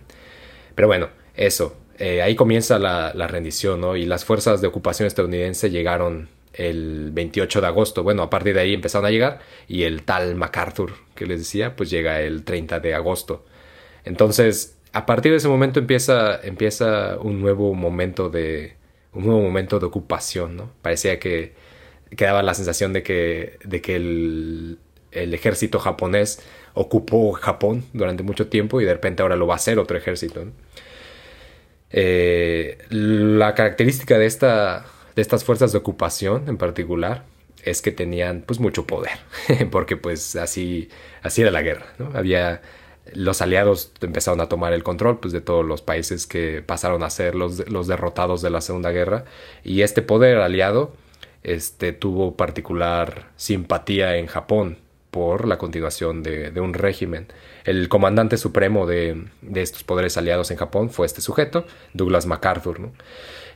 [0.76, 1.78] pero bueno, eso.
[1.98, 3.98] Eh, ahí comienza la, la rendición, ¿no?
[3.98, 8.04] Y las fuerzas de ocupación estadounidense llegaron el 28 de agosto.
[8.04, 11.76] Bueno, a partir de ahí empezaron a llegar y el tal MacArthur que les decía,
[11.76, 13.46] pues llega el 30 de agosto.
[14.04, 18.78] Entonces, a partir de ese momento empieza, empieza un nuevo momento de
[19.14, 20.72] un nuevo momento de ocupación, ¿no?
[20.82, 21.54] Parecía que,
[22.16, 24.80] quedaba la sensación de que, de que el,
[25.12, 26.40] ejército japonés
[26.76, 30.46] ocupó Japón durante mucho tiempo y de repente ahora lo va a hacer otro ejército.
[31.92, 34.86] Eh, la característica de esta
[35.20, 37.26] de estas fuerzas de ocupación en particular
[37.66, 39.20] es que tenían pues mucho poder,
[39.72, 40.88] porque pues así,
[41.22, 42.10] así era la guerra, ¿no?
[42.18, 42.62] Había
[43.12, 47.10] los aliados empezaron a tomar el control pues, de todos los países que pasaron a
[47.10, 49.26] ser los, los derrotados de la Segunda Guerra
[49.62, 50.94] y este poder aliado
[51.44, 54.78] este, tuvo particular simpatía en Japón
[55.12, 57.28] por la continuación de, un régimen.
[57.66, 62.80] El comandante supremo de, de, estos poderes aliados en Japón fue este sujeto, Douglas MacArthur.
[62.80, 62.92] ¿no?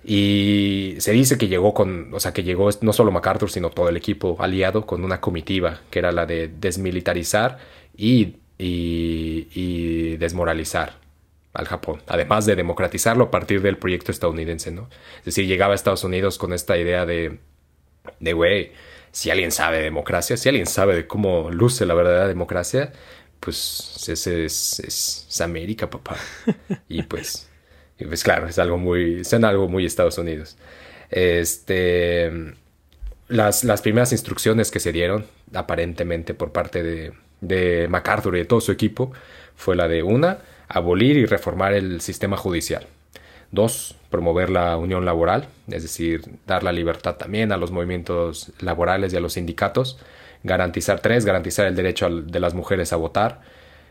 [0.03, 3.89] Y se dice que llegó con, o sea, que llegó no solo MacArthur, sino todo
[3.89, 7.59] el equipo aliado con una comitiva, que era la de desmilitarizar
[7.95, 10.99] y, y, desmoralizar
[11.53, 14.89] al Japón, además de democratizarlo a partir del proyecto estadounidense, ¿no?
[15.19, 17.39] Es decir, llegaba a Estados Unidos con esta idea de,
[18.19, 18.71] de güey,
[19.11, 22.91] si alguien sabe de democracia, si alguien sabe de cómo luce la verdadera democracia,
[23.39, 26.17] pues ese es, América, papá.
[26.89, 27.49] Y pues,
[27.97, 30.58] pues claro, es algo muy, es algo muy Estados Unidos.
[31.10, 32.32] Este,
[33.27, 38.45] las, las primeras instrucciones que se dieron, aparentemente por parte de, de MacArthur y de
[38.45, 39.12] todo su equipo,
[39.56, 42.88] fue la de una, abolir y reformar el sistema judicial.
[43.51, 49.13] Dos, promover la unión laboral, es decir, dar la libertad también a los movimientos laborales
[49.13, 49.99] y a los sindicatos.
[50.41, 53.41] Garantizar tres, garantizar el derecho de las mujeres a votar.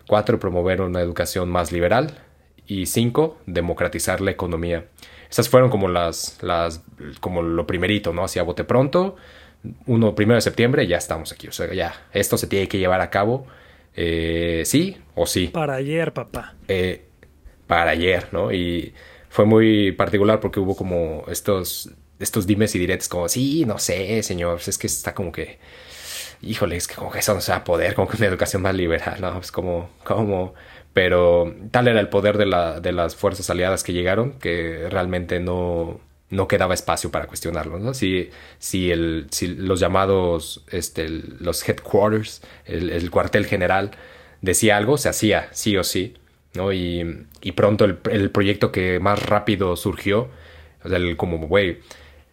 [0.08, 2.18] Cuatro, promover una educación más liberal.
[2.72, 4.86] Y cinco, democratizar la economía.
[5.30, 6.82] Esas fueron como las, las,
[7.20, 8.24] como lo primerito, ¿no?
[8.24, 9.16] Hacia bote pronto.
[9.86, 11.48] Uno, primero de septiembre, ya estamos aquí.
[11.48, 13.46] O sea, ya, esto se tiene que llevar a cabo.
[13.94, 15.48] Eh, sí o sí.
[15.48, 16.54] Para ayer, papá.
[16.68, 17.06] Eh,
[17.66, 18.52] para ayer, ¿no?
[18.52, 18.94] Y
[19.28, 24.22] fue muy particular porque hubo como estos, estos dimes y diretes como, sí, no sé,
[24.22, 25.58] señor, es que está como que,
[26.42, 28.62] híjole, es que como que eso no se va a poder, como que una educación
[28.62, 29.32] más liberal, ¿no?
[29.34, 30.54] Pues como, como,
[30.92, 35.40] pero tal era el poder de, la, de las fuerzas aliadas que llegaron que realmente
[35.40, 36.00] no,
[36.30, 37.94] no quedaba espacio para cuestionarlo, ¿no?
[37.94, 43.92] Si, si, el, si los llamados, este, los headquarters, el, el cuartel general
[44.40, 46.14] decía algo, se hacía, sí o sí.
[46.54, 46.72] ¿no?
[46.72, 50.28] Y, pronto el, proyecto que más rápido surgió,
[50.84, 51.80] el, como, güey,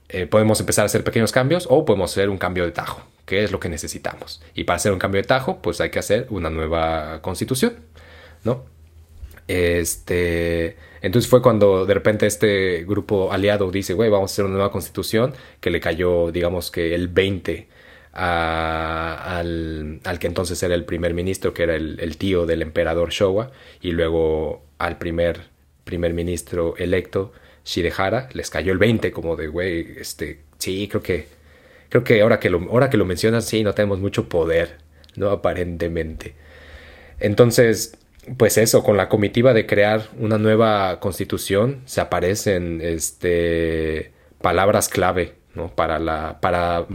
[0.10, 3.44] eh, podemos empezar a hacer pequeños cambios o podemos hacer un cambio de tajo, que
[3.44, 4.42] es lo que necesitamos.
[4.56, 7.76] Y para hacer un cambio de tajo, pues hay que hacer una nueva constitución,
[8.44, 8.66] ¿no?
[9.48, 14.56] Este, entonces fue cuando de repente este grupo aliado dice, güey, vamos a hacer una
[14.56, 17.68] nueva constitución, que le cayó, digamos que el 20
[18.14, 23.52] al, al, que entonces era el primer ministro, que era el, tío del emperador Showa,
[23.82, 25.50] y luego al primer
[25.84, 27.34] primer ministro electo,
[27.66, 31.28] Shidehara, les cayó el 20 como de, güey, este, sí, creo que,
[31.90, 34.78] creo que ahora que lo, ahora que lo mencionas, sí, no tenemos mucho poder,
[35.16, 35.32] ¿no?
[35.32, 36.36] Aparentemente.
[37.20, 37.98] Entonces,
[38.38, 44.12] pues eso, con la comitiva de crear una nueva constitución, se aparecen, este,
[44.42, 45.36] palabras clave
[45.76, 46.88] para, la, para,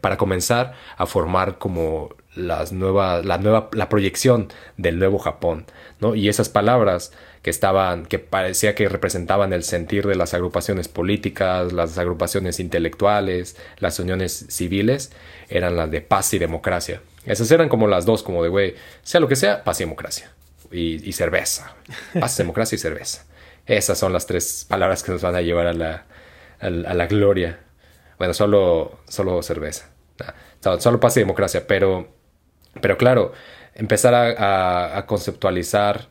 [0.00, 5.66] para comenzar a formar como las nuevas, la nueva, la proyección del nuevo Japón,
[6.00, 6.14] ¿no?
[6.14, 11.72] Y esas palabras que estaban, que parecía que representaban el sentir de las agrupaciones políticas,
[11.72, 15.12] las agrupaciones intelectuales, las uniones civiles,
[15.48, 17.00] eran las de paz y democracia.
[17.24, 20.30] Esas eran como las dos, como de, güey, sea lo que sea, paz y democracia.
[20.70, 21.74] Y, cerveza.
[22.18, 23.24] Paz, democracia y cerveza.
[23.66, 26.06] Esas son las tres palabras que nos van a llevar a la,
[26.60, 27.58] a la gloria
[28.18, 29.90] bueno, solo, solo cerveza.
[30.80, 31.66] Solo paz y democracia.
[31.66, 32.08] Pero,
[32.80, 33.32] pero claro,
[33.74, 36.08] empezar a, conceptualizar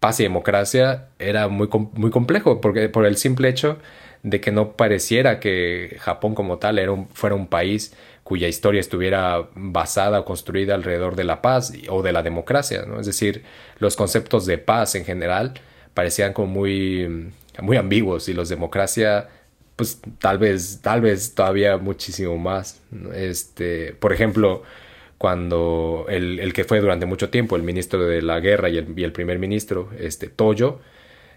[0.00, 3.78] paz y democracia era muy, muy complejo porque por el simple hecho
[4.22, 9.48] de que no pareciera que Japón como tal era fuera un país cuya historia estuviera
[9.54, 12.98] basada o construida alrededor de la paz o de la democracia, ¿no?
[12.98, 13.44] Es decir,
[13.78, 15.54] los conceptos de paz en general
[15.92, 19.28] parecían como muy, muy ambiguos y los de democracia
[19.76, 22.80] pues tal vez, tal vez todavía muchísimo más.
[23.14, 24.62] Este, por ejemplo,
[25.18, 28.98] cuando el, el, que fue durante mucho tiempo el ministro de la guerra y el,
[28.98, 30.80] y el primer ministro, este, Toyo,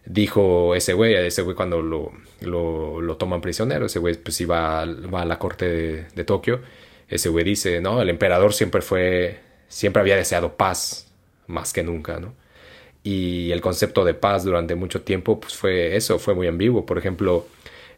[0.07, 4.85] dijo ese güey, ese güey cuando lo, lo, lo, toman prisionero, ese güey pues iba
[4.85, 6.61] va a la corte de, de Tokio,
[7.09, 11.11] ese güey dice, no, el emperador siempre fue, siempre había deseado paz
[11.47, 12.33] más que nunca, ¿no?
[13.03, 16.85] Y el concepto de paz durante mucho tiempo pues fue eso, fue muy ambiguo.
[16.85, 17.47] Por ejemplo,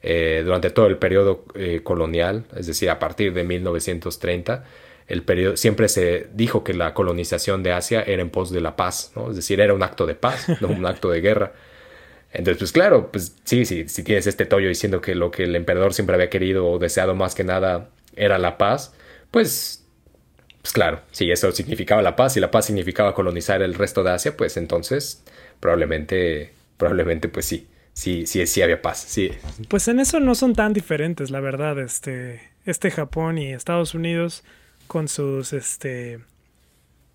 [0.03, 4.65] eh, durante todo el periodo eh, colonial, es decir, a partir de 1930,
[5.07, 8.75] el periodo, siempre se dijo que la colonización de Asia era en pos de la
[8.75, 9.31] paz, ¿no?
[9.31, 11.53] es decir, era un acto de paz, no un acto de guerra.
[12.31, 15.55] Entonces, pues claro, pues sí, sí, si tienes este tollo diciendo que lo que el
[15.55, 18.93] emperador siempre había querido o deseado más que nada era la paz,
[19.31, 19.85] pues,
[20.61, 24.11] pues claro, si eso significaba la paz y la paz significaba colonizar el resto de
[24.11, 25.23] Asia, pues entonces
[25.59, 27.67] probablemente, probablemente pues sí
[27.99, 29.31] sí, sí, sí había paz, sí.
[29.67, 34.43] Pues en eso no son tan diferentes, la verdad, este, este Japón y Estados Unidos
[34.87, 36.19] con sus, este,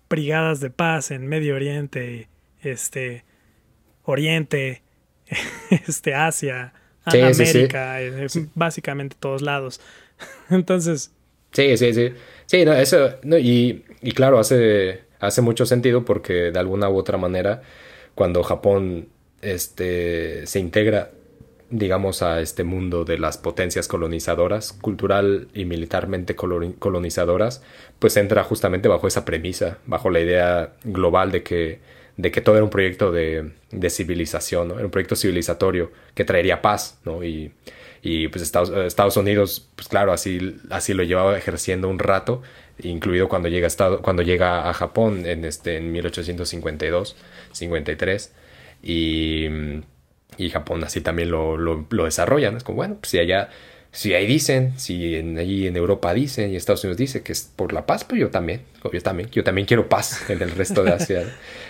[0.09, 2.29] brigadas de paz en Medio Oriente,
[2.61, 3.25] este,
[4.03, 4.83] Oriente,
[5.87, 6.73] este, Asia,
[7.05, 9.79] América, eh, básicamente todos lados.
[10.49, 11.11] Entonces.
[11.51, 12.13] Sí, sí, sí.
[12.45, 16.97] Sí, no, eso, no, y, y claro, hace, hace mucho sentido porque de alguna u
[16.97, 17.61] otra manera,
[18.13, 19.09] cuando Japón
[19.41, 21.11] este, se integra,
[21.69, 27.63] digamos, a este mundo de las potencias colonizadoras, cultural y militarmente colonizadoras,
[27.99, 31.79] pues entra justamente bajo esa premisa, bajo la idea global de que,
[32.17, 36.61] de que todo era un proyecto de, de civilización, era un proyecto civilizatorio que traería
[36.61, 37.23] paz, ¿no?
[37.23, 37.51] Y,
[38.05, 42.43] Y pues Estados, Unidos, pues claro, así, así lo llevaba ejerciendo un rato,
[42.83, 47.15] incluido cuando llega a, Estado, cuando llega a Japón en, este, en 1852,
[47.51, 48.31] 53.
[48.83, 49.47] Y,
[50.37, 52.57] y Japón así también lo, lo, desarrollan.
[52.57, 53.49] Es como, bueno, pues si allá
[53.95, 57.49] si ahí dicen, si en, allí en Europa dicen y Estados Unidos dice que es
[57.55, 58.59] por la paz, pues yo también,
[58.91, 61.23] yo también, yo también quiero paz en el resto de Asia.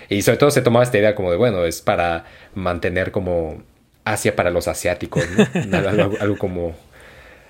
[0.10, 3.62] y sobre todo se tomaba esta idea como de, bueno, es para mantener como
[4.06, 5.24] Asia para los asiáticos,
[5.68, 5.78] ¿no?
[6.20, 6.76] algo, como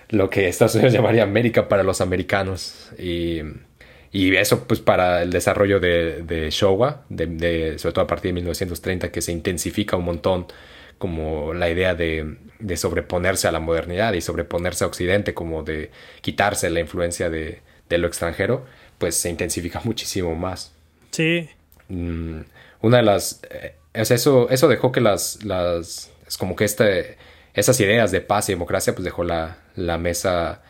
[0.10, 2.92] lo que Estados Unidos llamaría América para los americanos.
[3.00, 3.44] Y,
[4.12, 8.34] y eso pues para el desarrollo de, de Showa, de, sobre todo a partir de
[8.34, 10.48] 1930, que se intensifica un montón
[10.98, 15.92] como la idea de, de, sobreponerse a la modernidad y sobreponerse a Occidente, como de
[16.22, 18.66] quitarse la influencia de, de lo extranjero,
[18.98, 20.74] pues se intensifica muchísimo más.
[21.12, 21.50] Sí.
[21.90, 22.42] Mm,
[22.82, 23.42] una de las...
[23.50, 25.44] Eh, eso, eso dejó que las...
[25.44, 27.18] las es como que este,
[27.54, 30.62] esas ideas de paz y democracia pues dejó la, la mesa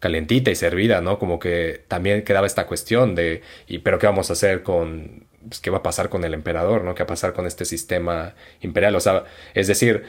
[0.00, 1.18] calentita y servida, ¿no?
[1.18, 5.60] Como que también quedaba esta cuestión de, ¿y pero qué vamos a hacer con pues,
[5.60, 6.94] qué va a pasar con el emperador, ¿no?
[6.94, 8.94] ¿Qué va a pasar con este sistema imperial?
[8.96, 9.24] O sea,
[9.54, 10.04] es decir,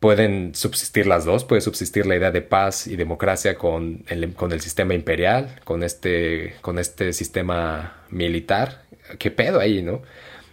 [0.00, 4.52] pueden subsistir las dos, puede subsistir la idea de paz y democracia con el, con
[4.52, 8.82] el sistema imperial, con este, con este sistema militar.
[9.18, 10.02] ¿Qué pedo ahí, no?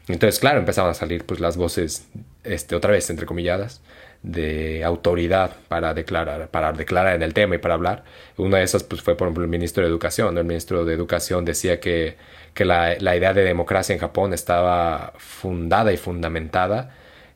[0.07, 2.07] Entonces, claro, empezaban a salir pues las voces,
[2.43, 3.81] este, otra vez, entrecomilladas,
[4.23, 8.03] de autoridad para declarar, para declarar en el tema y para hablar.
[8.37, 10.37] Una de esas pues, fue, por ejemplo, el ministro de Educación.
[10.37, 12.15] El ministro de Educación decía que,
[12.53, 16.95] que la, la, idea de democracia en Japón estaba fundada y fundamentada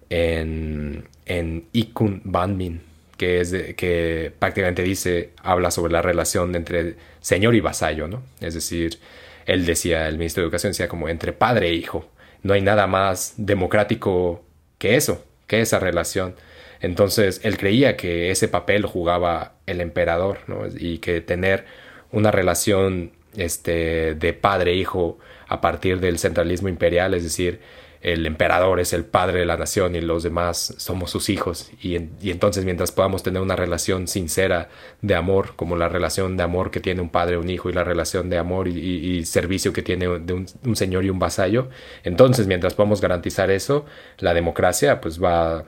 [0.10, 2.82] en, en Ikun Banmin,
[3.18, 8.24] que, es que prácticamente dice, habla sobre la relación entre señor y vasallo, ¿no?
[8.42, 9.00] Es decir,
[9.46, 12.10] él decía, el ministro de Educación decía como entre padre e hijo.
[12.44, 14.44] No hay nada más democrático
[14.78, 16.36] que eso, que esa relación.
[16.82, 20.68] Entonces él creía que ese papel jugaba el emperador, ¿no?
[20.78, 21.66] Y que tener
[22.12, 25.18] una relación este, de padre-hijo
[25.48, 27.60] a partir del centralismo imperial, es decir,
[28.02, 31.72] el emperador es el padre de la nación y los demás somos sus hijos.
[31.82, 31.96] Y,
[32.30, 34.70] entonces mientras podamos tener una relación sincera
[35.02, 37.84] de amor, como la relación de amor que tiene un padre, un hijo, y la
[37.84, 41.70] relación de amor y, servicio que tiene un, un, señor y un vasallo,
[42.04, 43.86] entonces mientras podamos garantizar eso,
[44.20, 45.66] la democracia pues va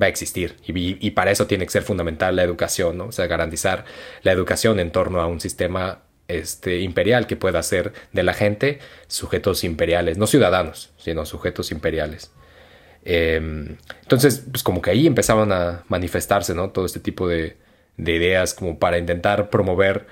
[0.00, 3.06] va a existir y, para eso tiene que ser fundamental la educación, ¿no?
[3.06, 3.84] O sea, garantizar
[4.22, 6.02] la educación en torno a un sistema
[6.34, 12.32] este, imperial que pueda hacer de la gente sujetos imperiales, no ciudadanos, sino sujetos imperiales.
[13.04, 16.70] Eh, entonces, pues como que ahí empezaban a manifestarse, ¿no?
[16.70, 17.56] Todo este tipo de,
[17.96, 20.06] de ideas como para intentar promover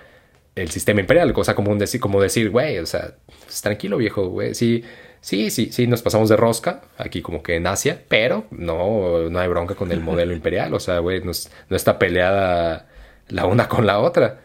[0.57, 3.14] el sistema imperial, cosa como, un decir, como decir, güey, o sea,
[3.45, 4.85] pues, tranquilo viejo, güey, sí
[5.21, 9.39] Sí, sí, sí, nos pasamos de rosca, aquí como que en Asia, pero no, no
[9.39, 11.33] hay bronca con el modelo imperial, o sea, güey, no,
[11.68, 12.89] no está peleada
[13.29, 14.41] la una con la otra.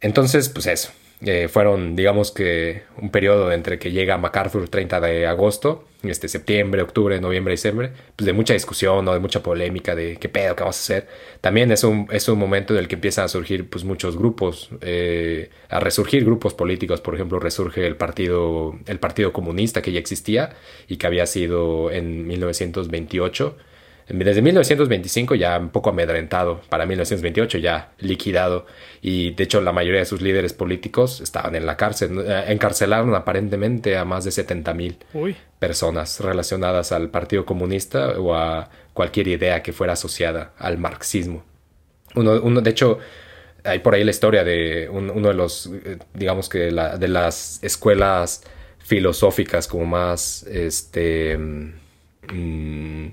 [0.00, 0.90] Entonces, pues eso,
[1.22, 6.80] eh, fueron, digamos que, un periodo entre que llega MacArthur 30 de agosto, este septiembre,
[6.80, 9.12] octubre, noviembre, diciembre, pues de mucha discusión, ¿no?
[9.12, 11.08] de mucha polémica, de qué pedo, qué vamos a hacer.
[11.42, 14.70] También es un, es un momento en el que empiezan a surgir pues muchos grupos,
[14.80, 20.00] eh, a resurgir grupos políticos, por ejemplo, resurge el partido, el partido comunista que ya
[20.00, 20.56] existía
[20.88, 23.56] y que había sido en 1928
[24.12, 28.66] desde 1925 ya un poco amedrentado, para 1928 ya liquidado
[29.00, 32.24] y de hecho la mayoría de sus líderes políticos estaban en la cárcel.
[32.26, 34.96] Eh, encarcelaron aparentemente a más de 70 mil
[35.58, 41.44] personas relacionadas al Partido Comunista o a cualquier idea que fuera asociada al marxismo.
[42.16, 42.98] Uno, uno de hecho,
[43.62, 48.42] hay por ahí la historia de uno de los, eh, digamos que de las escuelas
[48.78, 51.38] filosóficas como más, este...
[51.38, 53.08] Mm,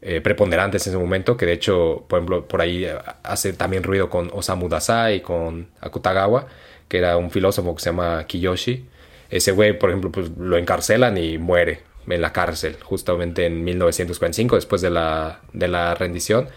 [0.00, 2.94] eh, preponderantes en ese momento, que de hecho, por ejemplo, por ahí eh,
[3.24, 6.46] hace también ruido con Osamu Dazai, con Akutagawa,
[6.86, 8.84] que era un filósofo que se llama Kiyoshi.
[9.28, 14.54] Ese güey, por ejemplo, pues lo encarcelan y muere en la cárcel, justamente en 1945,
[14.54, 16.48] después de la, de la rendición.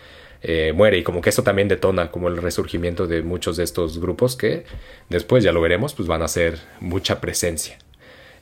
[0.44, 4.00] Eh, muere y como que eso también detona como el resurgimiento de muchos de estos
[4.00, 4.66] grupos que
[5.08, 7.78] después ya lo veremos pues van a hacer mucha presencia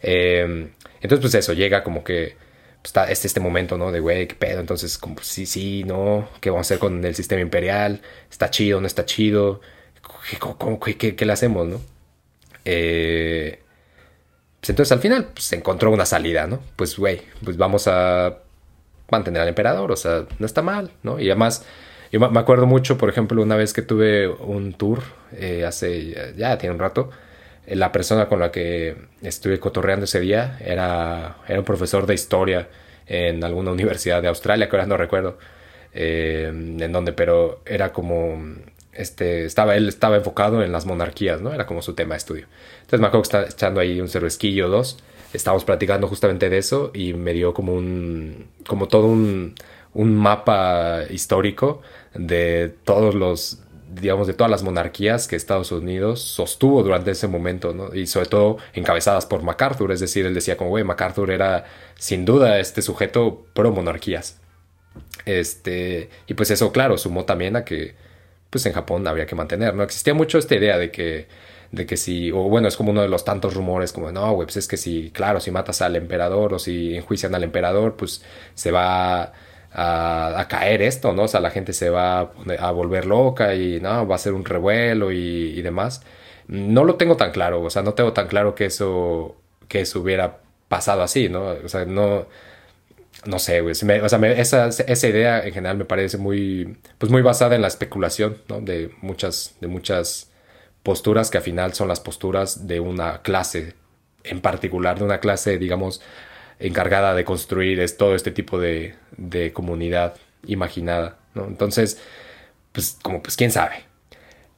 [0.02, 2.38] entonces pues eso llega como que
[2.84, 3.92] este, este momento, ¿no?
[3.92, 4.60] De, güey, qué pedo.
[4.60, 6.28] Entonces, como, sí, sí, no.
[6.42, 8.02] ¿Qué vamos a hacer con el sistema imperial?
[8.30, 8.82] ¿Está chido?
[8.82, 9.62] ¿No está chido?
[10.84, 11.82] ¿Qué, qué, qué, le hacemos, no?
[12.66, 13.60] Eh,
[14.60, 16.60] pues entonces al final pues, se encontró una salida, ¿no?
[16.76, 18.40] Pues, güey, pues vamos a
[19.10, 21.20] mantener al emperador, o sea, no está mal, ¿no?
[21.20, 21.66] Y además,
[22.12, 25.02] yo me acuerdo mucho, por ejemplo, una vez que tuve un tour,
[25.34, 27.10] eh, hace, ya tiene un rato,
[27.72, 32.70] la persona con la que estuve cotorreando ese día era, era un profesor de historia
[33.08, 35.38] en alguna universidad de Australia, que ahora no recuerdo.
[35.94, 38.38] eh, en donde, pero era como,
[38.94, 41.54] este, estaba, él estaba enfocado en las monarquías, ¿no?
[41.54, 42.46] Era como su tema de estudio.
[42.82, 44.98] Entonces me acuerdo que estaba echando ahí un cervesquillo o dos,
[45.34, 49.56] estábamos platicando justamente de eso y me dio como un, como todo un,
[49.94, 51.82] un mapa histórico
[52.14, 53.60] de todos los
[53.92, 57.94] digamos, de todas las monarquías que Estados Unidos sostuvo durante ese momento, ¿no?
[57.94, 61.66] Y sobre todo encabezadas por MacArthur, es decir, él decía como, güey, MacArthur era
[61.96, 64.40] sin duda este sujeto pro monarquías.
[65.26, 67.96] Este, y pues eso, claro, sumó también a que,
[68.50, 69.84] pues en Japón habría que mantener, ¿no?
[69.84, 71.28] Existía mucho esta idea de que,
[71.72, 74.46] de que si, o bueno, es como uno de los tantos rumores, como, no, güey,
[74.46, 78.24] pues es que si, claro, si matas al emperador o si enjuician al emperador, pues
[78.56, 79.34] se va
[79.74, 81.24] a, caer esto, ¿no?
[81.24, 84.46] O sea, la gente se va a, volver loca y, no, va a ser un
[84.46, 86.04] revuelo y, demás.
[86.48, 89.36] No lo tengo tan claro, o sea, no tengo tan claro que eso,
[89.68, 91.44] que eso hubiera pasado así, ¿no?
[91.64, 92.28] O sea, no
[93.26, 93.72] no sé, güey.
[93.72, 97.68] o sea, esa, esa, idea en general me parece muy, pues muy basada en la
[97.68, 98.62] especulación, ¿no?
[98.62, 100.32] De muchas, de muchas
[100.84, 103.76] posturas que al final son las posturas de una clase
[104.24, 106.02] en particular, de una clase, digamos,
[106.60, 111.46] encargada de construir es todo este tipo de, de comunidad imaginada, ¿no?
[111.46, 112.00] Entonces,
[112.72, 113.84] pues como pues quién sabe.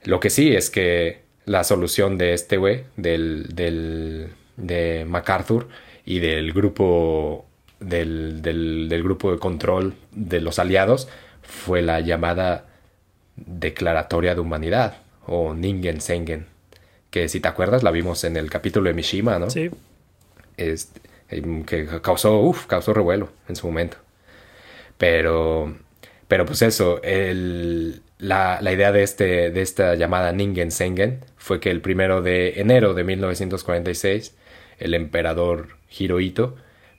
[0.04, 5.68] Lo que sí es que la solución de este güey, del, del, de MacArthur
[6.06, 7.46] y del grupo
[7.80, 11.08] del, del, del, grupo de control de los aliados
[11.42, 12.68] fue la llamada
[13.36, 16.48] Declaratoria de Humanidad o Ningen Sengen,
[17.10, 19.50] que si te acuerdas la vimos en el capítulo de Mishima, ¿no?
[19.50, 19.70] Sí.
[20.58, 21.02] Este,
[21.66, 23.98] que causó, uf, causó revuelo en su momento.
[24.98, 25.76] Pero,
[26.28, 31.60] pero pues eso, el, la, la, idea de, este, de esta llamada Ningen Sengen fue
[31.60, 34.36] que el primero de enero de 1946,
[34.80, 36.56] el emperador Hirohito,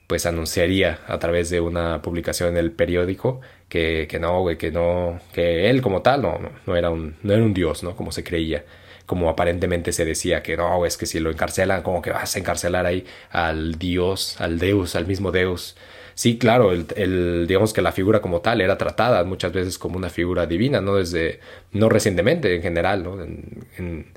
[0.07, 5.19] pues anunciaría a través de una publicación en el periódico que, que no, que no,
[5.33, 7.95] que él como tal no, no, no, era un, no era un dios, ¿no?
[7.95, 8.65] Como se creía
[9.05, 12.39] como aparentemente se decía que no, es que si lo encarcelan, como que vas a
[12.39, 15.75] encarcelar ahí al Dios, al Deus, al mismo Deus.
[16.15, 20.09] Sí, claro, el, digamos que la figura como tal era tratada muchas veces como una
[20.09, 21.39] figura divina, no desde,
[21.71, 23.17] no recientemente en general, ¿no?
[23.21, 24.13] En,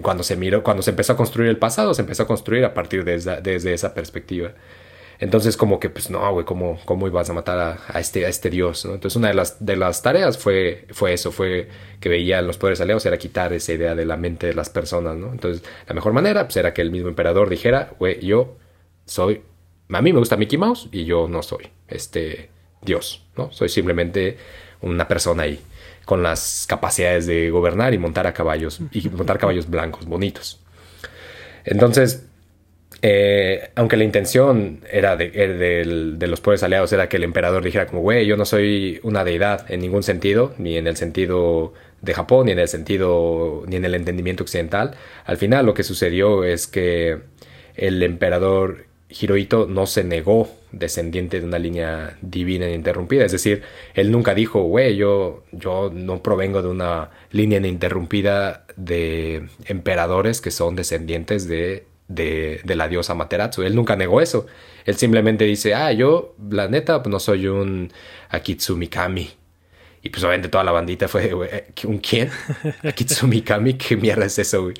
[0.00, 2.72] cuando se miró, cuando se empezó a construir el pasado, se empezó a construir a
[2.72, 4.52] partir de desde esa perspectiva.
[5.18, 8.50] Entonces, como que, pues no, güey, ¿cómo, ¿cómo ibas a matar a, este, a este
[8.50, 8.84] dios?
[8.84, 8.94] ¿no?
[8.94, 11.68] Entonces, una de las, de las tareas fue, fue eso, fue
[12.00, 15.16] que veían los poderes aliados, era quitar esa idea de la mente de las personas,
[15.16, 15.30] ¿no?
[15.30, 18.56] Entonces, la mejor manera, pues era que el mismo emperador dijera, güey, yo
[19.06, 19.42] soy,
[19.88, 22.50] a mí me gusta Mickey Mouse y yo no soy este
[22.82, 23.52] dios, ¿no?
[23.52, 24.36] Soy simplemente
[24.80, 25.60] una persona ahí,
[26.04, 30.60] con las capacidades de gobernar y montar a caballos, y montar caballos blancos, bonitos.
[31.64, 32.26] Entonces,
[33.06, 38.00] eh, aunque la intención era de, los poderes aliados era que el emperador dijera como,
[38.00, 42.46] güey, yo no soy una deidad en ningún sentido, ni en el sentido de Japón,
[42.46, 44.92] ni en el sentido, ni en el entendimiento occidental.
[45.26, 47.18] Al final lo que sucedió es que
[47.76, 53.26] el emperador Hirohito no se negó descendiente de una línea divina ininterrumpida.
[53.26, 59.46] Es decir, él nunca dijo, güey, yo, yo no provengo de una línea ininterrumpida de
[59.66, 63.62] emperadores que son descendientes de de, la diosa Materatsu.
[63.62, 64.46] Él nunca negó eso.
[64.84, 67.92] Él simplemente dice, ah, yo, la neta, pues no soy un
[68.30, 69.30] Akitsumikami.
[70.02, 72.30] Y pues obviamente toda la bandita fue, eh, ¿un quién?
[72.82, 74.70] Akitsumikami, ¿qué mierda es eso,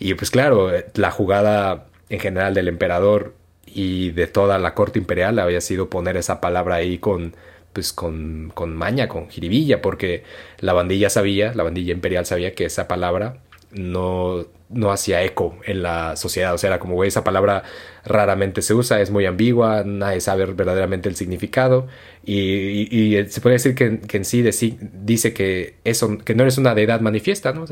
[0.00, 5.38] Y pues claro, la jugada en general del emperador y de toda la corte imperial
[5.38, 7.36] había sido poner esa palabra ahí con,
[7.72, 10.24] pues con, con maña, con jiribilla, porque
[10.58, 13.40] la bandilla sabía, la bandilla imperial sabía que esa palabra
[13.72, 16.54] no, no hacía eco en la sociedad.
[16.54, 17.62] O sea, era como, güey, esa palabra
[18.04, 21.88] raramente se usa, es muy ambigua, nadie sabe verdaderamente el significado.
[22.24, 24.42] Y, se puede decir que, en sí
[24.80, 27.64] dice que, eso, que no eres una deidad manifiesta, ¿no?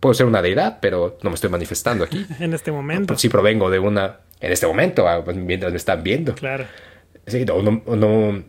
[0.00, 2.26] Puedo ser una deidad, pero no me estoy manifestando aquí.
[2.40, 3.16] en este momento.
[3.16, 4.20] Sí, provengo de una.
[4.40, 6.34] En este momento, ah, pues, mientras me están viendo.
[6.34, 6.64] Claro.
[7.26, 8.42] Sí, no,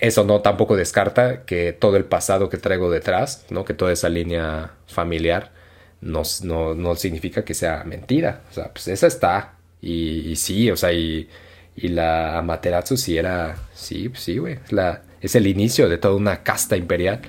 [0.00, 3.64] eso no tampoco descarta que todo el pasado que traigo detrás, ¿no?
[3.64, 5.57] Que toda esa línea familiar
[6.00, 8.42] no, no, no significa que sea mentira.
[8.50, 9.54] O sea, pues esa está.
[9.80, 11.28] Y, sí, o sea, y,
[11.76, 14.54] y la Amaterasu sí era, sí, pues sí, güey.
[14.54, 14.72] Es,
[15.20, 17.20] es el inicio de toda una casta imperial.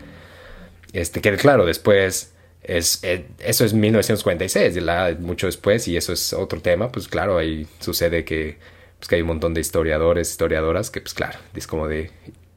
[0.94, 6.34] Este, que claro, después, es, eh, eso es 1946, la, mucho después, y eso es
[6.34, 8.58] otro tema, pues claro, ahí sucede que,
[8.98, 12.12] pues que hay un montón de historiadores, historiadoras, que pues claro, es como de,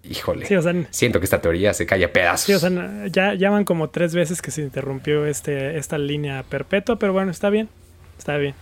[0.05, 0.47] híjole,
[0.91, 2.47] siento que esta teoría se cae a pedazos.
[2.47, 6.43] Sí, o sea, ya, ya van como tres veces que se interrumpió este, esta línea
[6.43, 7.69] perpetua, pero bueno, está bien,
[8.19, 8.55] está bien.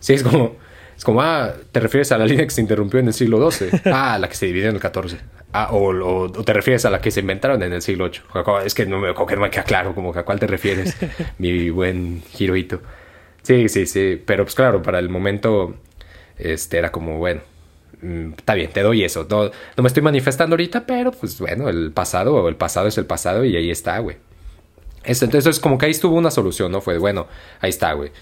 [0.00, 0.56] Sí, es como,
[0.96, 3.70] Es como, ah, ¿te refieres a la línea que se interrumpió en el siglo XII?
[3.92, 5.18] ah, la que se dividió en el XIV.
[5.52, 8.22] Ah, o, te refieres a la que se inventaron en el siglo VIII.
[8.64, 10.96] Es que no me, que no me queda claro como que a cuál te refieres,
[11.38, 12.80] mi buen Hirohito.
[13.42, 14.22] Sí, sí, sí.
[14.24, 15.74] Pero pues claro, para el momento
[16.38, 17.40] este era como, bueno,
[18.02, 19.26] está bien, te doy eso.
[19.28, 23.06] No, no me estoy manifestando ahorita, pero pues bueno, el pasado, el pasado es el
[23.06, 24.16] pasado y ahí está, güey.
[25.04, 26.80] Entonces, como que ahí estuvo una solución, ¿no?
[26.80, 27.26] Fue, bueno,
[27.60, 28.12] ahí está, güey.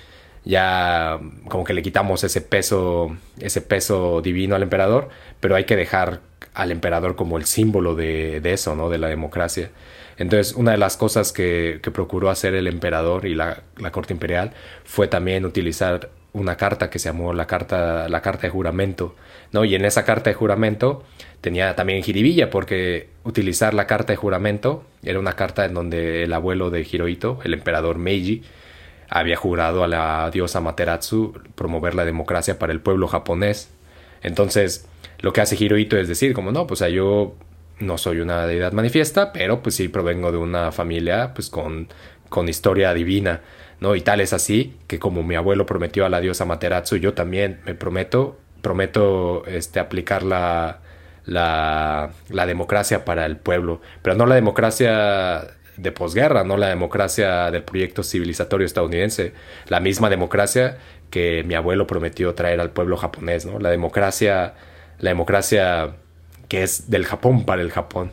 [0.45, 5.09] Ya como que le quitamos ese peso, ese peso divino al emperador,
[5.41, 6.21] pero hay que dejar
[6.55, 8.89] al emperador como el símbolo de, de eso, ¿no?
[8.89, 9.71] De la democracia.
[10.17, 14.13] Entonces, una de las cosas que, que procuró hacer el emperador y la, la, corte
[14.13, 14.53] imperial
[14.85, 19.15] fue también utilizar una carta que se llamó la carta, la carta de juramento,
[19.53, 19.65] ¿no?
[19.65, 21.05] Y en esa carta de juramento
[21.41, 26.33] tenía también jiribilla porque utilizar la carta de juramento era una carta en donde el
[26.33, 28.43] abuelo de Hirohito, el emperador Meiji,
[29.09, 33.71] había jurado a la diosa Materatsu promover la democracia para el pueblo japonés.
[34.23, 34.87] Entonces,
[35.19, 37.35] lo que hace Hirohito es decir, como no, pues yo
[37.81, 41.89] no soy una deidad manifiesta, pero pues sí provengo de una familia pues con,
[42.29, 43.41] con historia divina,
[43.81, 43.95] ¿no?
[43.97, 47.61] Y tal es así que como mi abuelo prometió a la diosa Materatsu, yo también
[47.65, 50.81] me prometo, prometo este, aplicar la,
[51.25, 55.43] la, la democracia para el pueblo, pero no la democracia
[55.77, 59.33] de posguerra, no la democracia del proyecto civilizatorio estadounidense,
[59.69, 60.79] la misma democracia
[61.11, 63.59] que mi abuelo prometió traer al pueblo japonés, ¿no?
[63.59, 64.55] La democracia,
[64.99, 65.97] la democracia
[66.49, 68.13] que es del Japón para el Japón.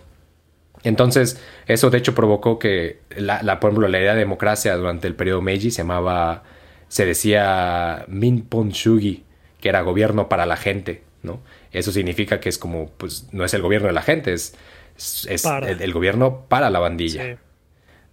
[0.87, 5.07] Entonces, eso de hecho provocó que la, la por ejemplo, la idea de democracia durante
[5.07, 6.43] el periodo Meiji se llamaba,
[6.87, 9.23] se decía Minpon Shugi,
[9.59, 11.41] que era gobierno para la gente, ¿no?
[11.71, 14.55] Eso significa que es como, pues, no es el gobierno de la gente, es,
[14.95, 17.37] es, el, gobierno para la bandilla.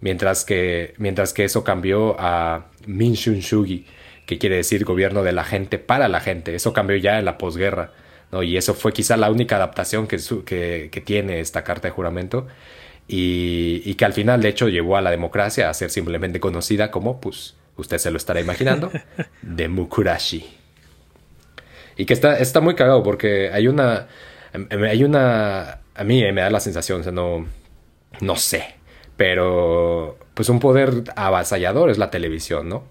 [0.01, 3.85] Mientras, que, mientras que eso cambió a Minshun Shugi,
[4.25, 6.55] que quiere decir gobierno de la gente para la gente.
[6.55, 7.91] Eso cambió ya en la posguerra.
[8.31, 8.43] ¿No?
[8.43, 12.47] Y eso fue quizá la única adaptación que, que, que tiene esta carta de juramento.
[13.07, 16.89] Y, y, que al final, de hecho, llevó a la democracia a ser simplemente conocida
[16.89, 18.91] como, pues, usted se lo estará imaginando,
[19.43, 20.43] Demokurashi.
[21.97, 24.07] Y que está, está muy cagado porque hay una.
[24.89, 25.79] Hay una.
[25.93, 27.45] A mí me da la sensación, o sea, no.
[28.21, 28.75] No sé.
[29.17, 30.17] Pero.
[30.33, 32.83] Pues un poder avasallador es la televisión, ¿no?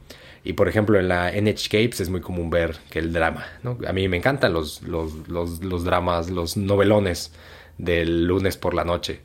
[0.44, 3.78] Y por ejemplo, en la NHK pues, es muy común ver que el drama, ¿no?
[3.86, 7.32] A mí me encantan los, los, los, los dramas, los novelones
[7.78, 9.20] del lunes por la noche.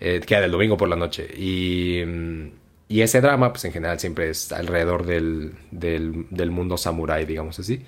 [0.00, 1.26] Eh, del domingo por la noche.
[1.36, 2.02] Y.
[2.88, 7.58] Y ese drama, pues en general siempre es alrededor del, del, del mundo samurái, digamos
[7.58, 7.84] así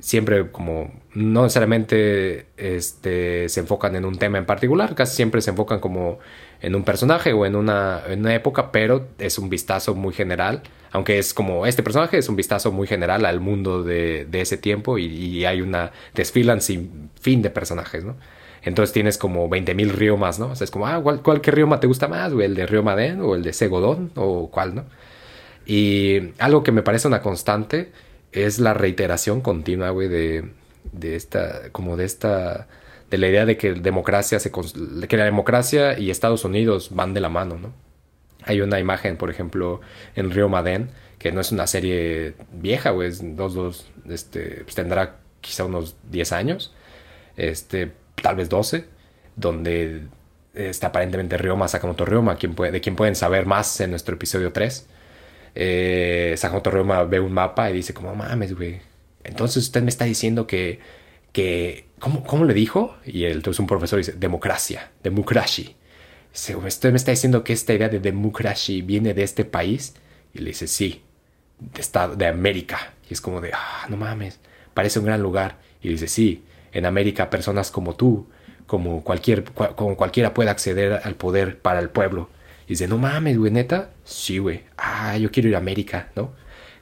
[0.00, 5.50] siempre como no necesariamente este, se enfocan en un tema en particular, casi siempre se
[5.50, 6.18] enfocan como
[6.62, 10.62] en un personaje o en una, en una época, pero es un vistazo muy general,
[10.92, 14.56] aunque es como este personaje es un vistazo muy general al mundo de, de ese
[14.56, 18.16] tiempo y, hay una desfilan sin fin de personajes, ¿no?
[18.62, 20.48] Entonces tienes como 20.000 riomas, ¿no?
[20.48, 22.32] O sea, es como, ah, ¿cuál, cuál qué rioma te gusta más?
[22.32, 24.84] ¿O el de Riomaden o el de Segodón o cuál, ¿no?
[25.64, 27.90] Y algo que me parece una constante
[28.32, 30.44] es la reiteración continua, güey, de,
[30.92, 32.68] de esta, como de esta,
[33.10, 37.72] de la idea de que la democracia y Estados Unidos van de la mano, ¿no?
[38.44, 39.80] Hay una imagen, por ejemplo,
[40.14, 44.74] en Río Madén, que no es una serie vieja, güey, es dos, dos, este, pues
[44.74, 46.74] tendrá quizá unos 10 años,
[47.36, 47.92] este,
[48.22, 48.86] tal vez 12,
[49.36, 50.04] donde
[50.54, 54.86] está aparentemente Ryoma Sakamoto Ryoma, quien de quien pueden saber más en nuestro episodio 3
[55.54, 58.80] eh, Torreoma ve un mapa y dice como, mames, güey.
[59.24, 60.80] Entonces usted me está diciendo que,
[61.32, 62.96] que ¿cómo, ¿cómo le dijo?
[63.04, 65.70] Y entonces un profesor dice, democracia, democracia.
[66.32, 69.94] Dice, usted me está diciendo que esta idea de democracia viene de este país.
[70.34, 71.02] Y le dice, sí,
[71.58, 72.94] de, estado, de América.
[73.08, 74.40] Y es como de, ah, no mames,
[74.74, 75.58] parece un gran lugar.
[75.82, 78.28] Y dice, sí, en América personas como tú,
[78.66, 82.30] como, cualquier, como cualquiera puede acceder al poder para el pueblo.
[82.66, 83.90] Y dice, no mames, güey, neta.
[84.04, 84.62] Sí, güey.
[84.76, 86.32] Ah, yo quiero ir a América, ¿no?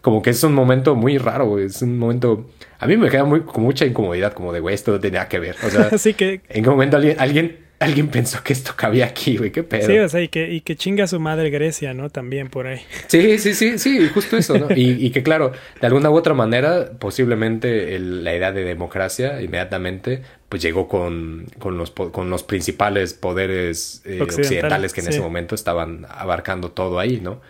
[0.00, 1.66] Como que es un momento muy raro, güey.
[1.66, 2.50] Es un momento.
[2.78, 5.38] A mí me queda muy, con mucha incomodidad, como de, güey, esto no tenía que
[5.38, 5.56] ver.
[5.64, 6.40] O sea, Así que.
[6.48, 9.86] ¿En qué momento alguien, alguien alguien pensó que esto cabía aquí, güey, qué pedo.
[9.86, 12.10] Sí, o sea, y que, y que chinga a su madre Grecia, ¿no?
[12.10, 12.80] También por ahí.
[13.06, 14.68] Sí, sí, sí, sí, justo eso, ¿no?
[14.74, 19.40] Y, y que claro, de alguna u otra manera, posiblemente el, la idea de democracia
[19.40, 25.20] inmediatamente pues llegó con, con, los, con los principales poderes eh, occidentales que en ese
[25.20, 27.40] momento estaban abarcando todo ahí, ¿no?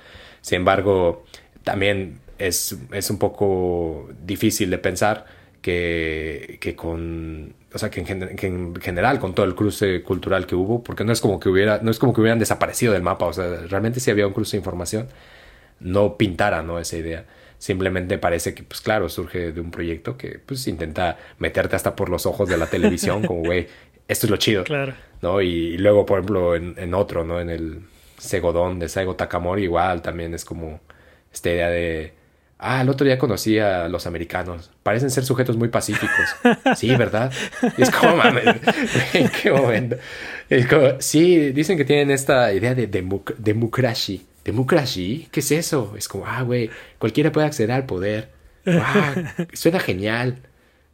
[0.40, 1.24] Sin embargo,
[1.62, 5.26] también es, es un poco difícil de pensar
[5.60, 10.82] que, que con o sea, que en, general con todo el cruce cultural que hubo,
[10.82, 13.32] porque no es como que hubiera, no es como que hubieran desaparecido del mapa, o
[13.32, 15.08] sea, realmente si había un cruce de información,
[15.80, 16.78] no pintara, ¿no?
[16.78, 17.26] Esa idea.
[17.58, 22.08] Simplemente parece que, pues claro, surge de un proyecto que pues intenta meterte hasta por
[22.08, 23.66] los ojos de la televisión, como, güey,
[24.08, 24.64] esto es lo chido.
[24.64, 24.94] Claro.
[25.20, 25.42] ¿No?
[25.42, 27.40] Y, luego, por ejemplo, en, en, otro, ¿no?
[27.40, 27.82] En el
[28.16, 30.80] Segodón de Saigo Takamori, igual también es como
[31.32, 32.17] esta idea de.
[32.60, 34.70] Ah, el otro día conocí a los americanos.
[34.82, 36.36] Parecen ser sujetos muy pacíficos.
[36.76, 37.32] Sí, ¿verdad?
[37.76, 38.44] es como, mames,
[39.14, 39.96] ¿en qué momento?
[40.48, 44.18] Es como, sí, dicen que tienen esta idea de democracia.
[44.44, 45.26] ¿Democracia?
[45.30, 45.94] ¿Qué es eso?
[45.96, 48.30] Es como, ah, güey, cualquiera puede acceder al poder.
[48.66, 49.14] Ah,
[49.52, 50.38] suena genial.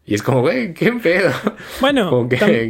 [0.07, 1.33] Y es como, güey, qué pedo.
[1.81, 2.29] Bueno,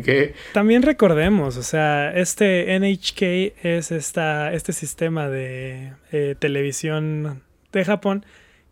[0.53, 7.42] también recordemos, o sea, este NHK es esta, este sistema de eh, televisión
[7.72, 8.24] de Japón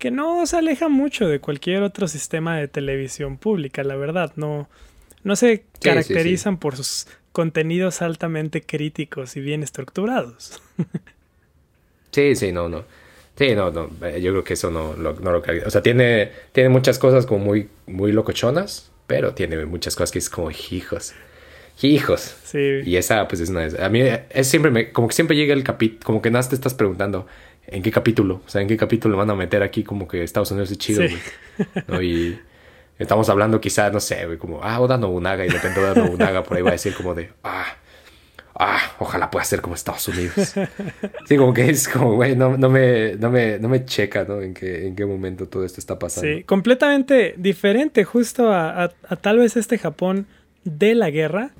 [0.02, 4.32] que no se aleja mucho de cualquier otro sistema de televisión pública, la verdad.
[4.34, 4.68] No,
[5.22, 10.60] no se caracterizan por sus contenidos altamente críticos y bien estructurados.
[12.10, 12.84] sí, sí, no, no.
[13.36, 16.68] Sí, no, no, eh, yo creo que eso no, no, lo O sea, tiene, tiene
[16.68, 21.14] muchas cosas como muy, muy locochonas, pero tiene muchas cosas que es como hijos.
[21.80, 22.34] Hijos.
[22.42, 22.80] Sí.
[22.84, 23.68] Y esa, pues es una.
[23.78, 24.90] A mí es siempre me.
[24.90, 26.04] Como que siempre llega el capítulo.
[26.04, 27.26] Como que nada te estás preguntando.
[27.66, 28.42] ¿En qué capítulo?
[28.44, 31.02] O sea, ¿en qué capítulo van a meter aquí como que Estados Unidos es chido,
[31.86, 32.02] ¿no?
[32.02, 32.38] Y
[32.98, 36.42] estamos hablando quizás, no sé, güey, como, ah, Oda Nobunaga, y de repente Oda Nobunaga
[36.42, 37.76] por ahí va a decir como de, ah,
[38.58, 40.54] ah, ojalá pueda ser como Estados Unidos.
[41.26, 44.40] Sí, como que es como, güey, no, no, me, no, me, no me checa, ¿no?
[44.40, 46.28] En qué, en qué momento todo esto está pasando.
[46.28, 50.26] Sí, completamente diferente justo a, a, tal vez este Japón
[50.64, 51.50] de la guerra,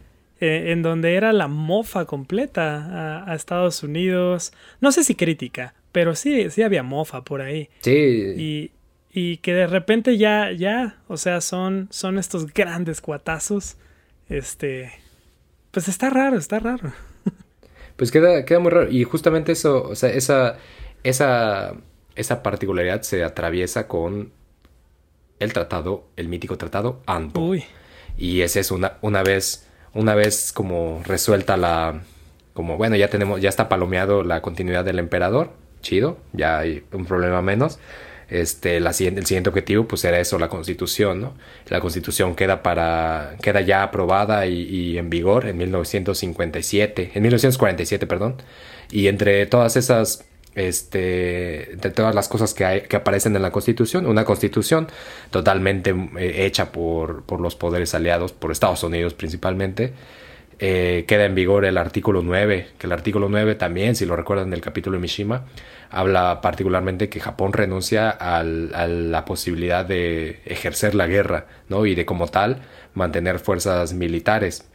[0.41, 4.53] eh, en donde era la mofa completa a, a, Estados Unidos.
[4.81, 7.69] No sé si crítica, pero sí, sí había mofa por ahí.
[7.81, 8.35] Sí.
[8.37, 8.73] Y,
[9.13, 13.77] y que de repente ya, ya, o sea, son, son estos grandes cuatazos,
[14.29, 14.93] este
[15.73, 16.93] pues está raro, está raro.
[17.97, 18.91] Pues queda, queda muy raro.
[18.91, 20.57] Y justamente eso, o sea, esa,
[21.03, 21.75] esa,
[22.15, 24.33] esa particularidad se atraviesa con
[25.39, 27.41] el tratado, el mítico tratado ANPO.
[27.41, 27.65] Uy.
[28.17, 32.03] Y ese es una, una vez, una vez como resuelta la,
[32.55, 37.05] como bueno, ya tenemos, ya está palomeado la continuidad del emperador, chido, ya hay un
[37.05, 37.79] problema menos
[38.33, 41.35] este, el siguiente objetivo pues era eso, la constitución, ¿no?
[41.69, 48.37] La constitución queda para, queda ya aprobada y, en vigor en 1957, en 1947, perdón,
[48.91, 50.25] y entre todas esas,
[50.55, 54.89] este, entre todas las cosas que, que aparecen en la constitución, una constitución
[55.31, 59.93] totalmente eh, hecha por, por los poderes aliados, por Estados Unidos principalmente,
[60.65, 64.51] eh, queda en vigor el artículo 9, que el artículo 9 también, si lo recuerdan
[64.51, 65.47] del capítulo de Mishima,
[65.91, 71.85] habla particularmente que Japón renuncia a la posibilidad de ejercer la guerra, ¿no?
[71.85, 72.63] Y de como tal
[72.95, 74.71] mantener fuerzas militares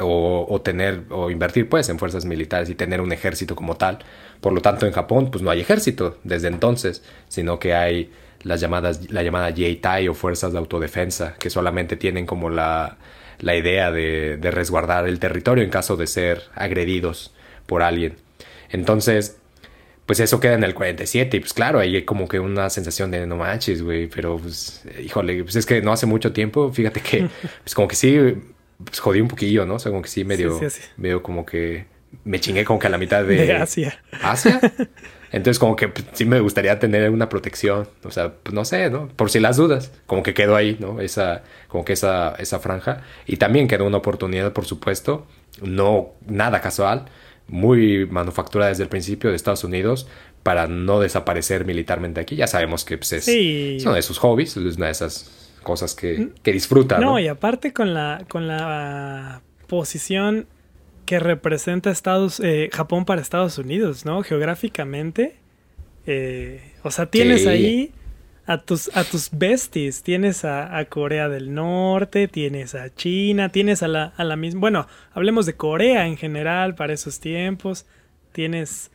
[0.00, 4.00] o, tener o invertir pues en fuerzas militares y tener un ejército como tal.
[4.40, 8.10] Por lo tanto, en Japón pues no hay ejército desde entonces, sino que hay
[8.42, 12.96] las llamadas la llamada Yeitai o fuerzas de autodefensa que solamente tienen como la,
[13.42, 17.34] la idea de, de resguardar el territorio en caso de ser agredidos
[17.66, 18.16] por alguien.
[18.70, 19.36] Entonces,
[20.06, 23.10] pues eso queda en el 47 y pues claro, ahí hay como que una sensación
[23.10, 27.00] de no manches, güey, pero pues híjole, pues es que no hace mucho tiempo, fíjate
[27.00, 27.28] que
[27.64, 28.18] pues como que sí,
[28.84, 29.74] pues jodí un poquillo, ¿no?
[29.74, 30.60] O sea, como que sí medio,
[30.96, 31.86] medio como que
[32.24, 33.46] me chingué como que a la mitad de...
[33.46, 33.98] de Asia.
[34.22, 34.60] ¿Asia?
[35.32, 38.90] Entonces como que pues, sí me gustaría tener una protección, o sea, pues no sé,
[38.90, 39.08] ¿no?
[39.08, 41.00] Por si las dudas, como que quedó ahí, ¿no?
[41.00, 43.02] Esa, como que esa, esa franja.
[43.26, 45.26] Y también quedó una oportunidad, por supuesto,
[45.62, 47.06] no nada casual,
[47.48, 50.06] muy manufacturada desde el principio de Estados Unidos
[50.42, 52.36] para no desaparecer militarmente aquí.
[52.36, 56.28] Ya sabemos que pues, es, uno de sus hobbies, es una de esas cosas que,
[56.42, 56.98] que disfruta.
[56.98, 60.46] No, y aparte con la, con la posición
[61.06, 64.22] que representa Estados, eh, Japón para Estados Unidos, ¿no?
[64.22, 65.36] Geográficamente.
[66.06, 67.92] Eh, o sea, tienes ahí
[68.46, 70.02] a tus, a tus besties.
[70.02, 74.60] Tienes a, Corea del Norte, tienes a China, tienes a la, a la misma.
[74.60, 77.86] Bueno, hablemos de Corea en general para esos tiempos.
[78.32, 78.90] Tienes.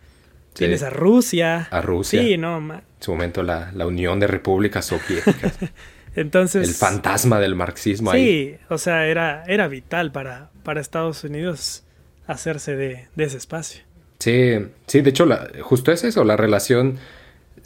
[0.53, 1.67] Tienes a Rusia.
[1.69, 2.19] A Rusia.
[2.19, 5.59] Sí, no, En su momento la, la Unión de Repúblicas Soviéticas.
[6.15, 6.67] Entonces.
[6.67, 8.25] El fantasma del marxismo sí, ahí.
[8.25, 11.83] Sí, o sea, era, era vital para, para Estados Unidos
[12.27, 13.81] hacerse de, de ese espacio.
[14.19, 14.53] Sí,
[14.85, 16.99] sí, de hecho, la, justo es eso, la relación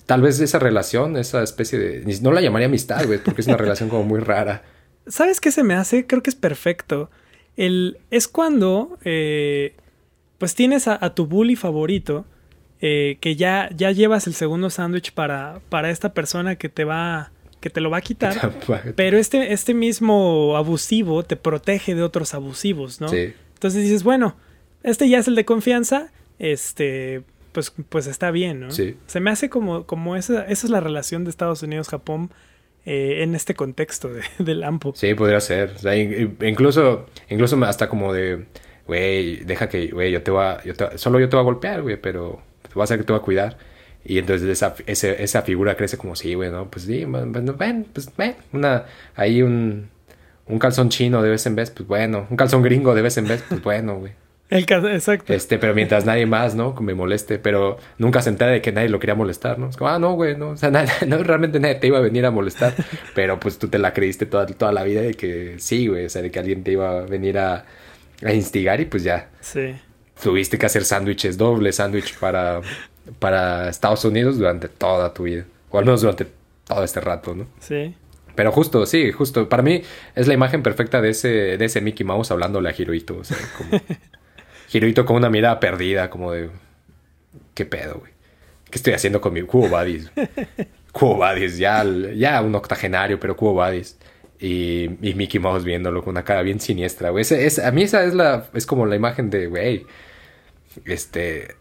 [0.05, 2.19] Tal vez esa relación, esa especie de...
[2.21, 4.63] No la llamaría amistad, güey, porque es una relación como muy rara.
[5.07, 6.05] ¿Sabes qué se me hace?
[6.05, 7.09] Creo que es perfecto.
[7.55, 9.75] El, es cuando, eh,
[10.37, 12.25] pues tienes a, tu bully favorito,
[12.81, 17.31] eh, que ya, ya llevas el segundo sándwich para, para esta persona que te va
[17.61, 18.53] que te lo va a quitar,
[18.95, 23.07] pero este, este mismo abusivo te protege de otros abusivos, ¿no?
[23.07, 23.33] Sí.
[23.53, 24.35] Entonces dices, bueno,
[24.83, 28.71] este ya es el de confianza, este, pues, pues está bien, ¿no?
[28.71, 28.97] Sí.
[29.07, 32.31] Se me hace como, como esa, esa es la relación de Estados Unidos-Japón
[32.85, 34.93] eh, en este contexto de, del AMPO.
[34.95, 35.73] Sí, podría ser.
[35.75, 38.45] O sea, in- incluso, incluso hasta como de,
[38.87, 41.45] güey, deja que, güey, yo te voy a, yo te- solo yo te voy a
[41.45, 43.57] golpear, güey, pero te voy a hacer que te voy a cuidar.
[44.03, 48.35] Y entonces esa, esa figura crece como, sí, güey, no, pues sí, ven, pues ven,
[48.51, 49.89] una, ahí un,
[50.47, 53.27] un calzón chino de vez en vez, pues bueno, un calzón gringo de vez en
[53.27, 54.13] vez, pues bueno, güey.
[54.51, 55.33] El exacto.
[55.33, 56.73] Este, pero mientras nadie más, ¿no?
[56.81, 59.69] Me moleste, pero nunca se entera de que nadie lo quería molestar, ¿no?
[59.69, 62.01] Es como, ah, no, güey, no, o sea, nada, no, realmente nadie te iba a
[62.01, 62.73] venir a molestar,
[63.15, 66.09] pero pues tú te la creíste toda, toda la vida de que sí, güey, o
[66.09, 67.63] sea, de que alguien te iba a venir a,
[68.25, 69.73] a instigar y pues ya, Sí.
[70.21, 72.59] tuviste que hacer sándwiches, doble sándwich para,
[73.19, 76.27] para Estados Unidos durante toda tu vida, o al menos durante
[76.67, 77.47] todo este rato, ¿no?
[77.61, 77.95] Sí.
[78.35, 79.47] Pero justo, sí, justo.
[79.49, 79.81] Para mí
[80.15, 81.27] es la imagen perfecta de ese,
[81.57, 83.17] de ese Mickey Mouse hablándole a Hirohito.
[83.17, 83.71] O sea, como...
[84.71, 86.49] Hirohito con una mirada perdida, como de...
[87.53, 88.11] ¿Qué pedo, güey?
[88.69, 90.11] ¿Qué estoy haciendo con mi Cubo Buddies?
[90.91, 91.83] Cubo Buddies, ya,
[92.15, 93.97] ya un octogenario, pero Cubo Buddies.
[94.39, 97.25] Y, y Mickey Mouse viéndolo con una cara bien siniestra, güey.
[97.29, 98.47] Es, a mí esa es la...
[98.53, 99.85] Es como la imagen de, güey...
[100.85, 101.55] Este...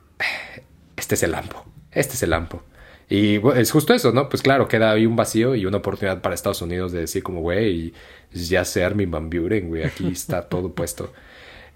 [0.96, 1.64] Este es el lampo.
[1.92, 2.62] Este es el lampo.
[3.08, 4.28] Y es justo eso, ¿no?
[4.28, 7.40] Pues claro, queda ahí un vacío y una oportunidad para Estados Unidos de decir como,
[7.40, 7.92] güey,
[8.32, 11.12] ya sé Armin Van Buren, güey, aquí está todo puesto.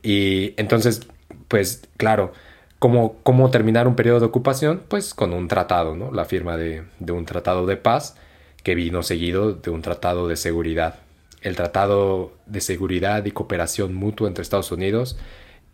[0.00, 1.08] Y entonces,
[1.54, 2.32] pues claro,
[2.80, 4.82] ¿cómo, ¿cómo terminar un periodo de ocupación?
[4.88, 6.10] Pues con un tratado, ¿no?
[6.10, 8.16] La firma de, de un tratado de paz
[8.64, 10.96] que vino seguido de un tratado de seguridad.
[11.42, 15.16] El tratado de seguridad y cooperación mutua entre Estados Unidos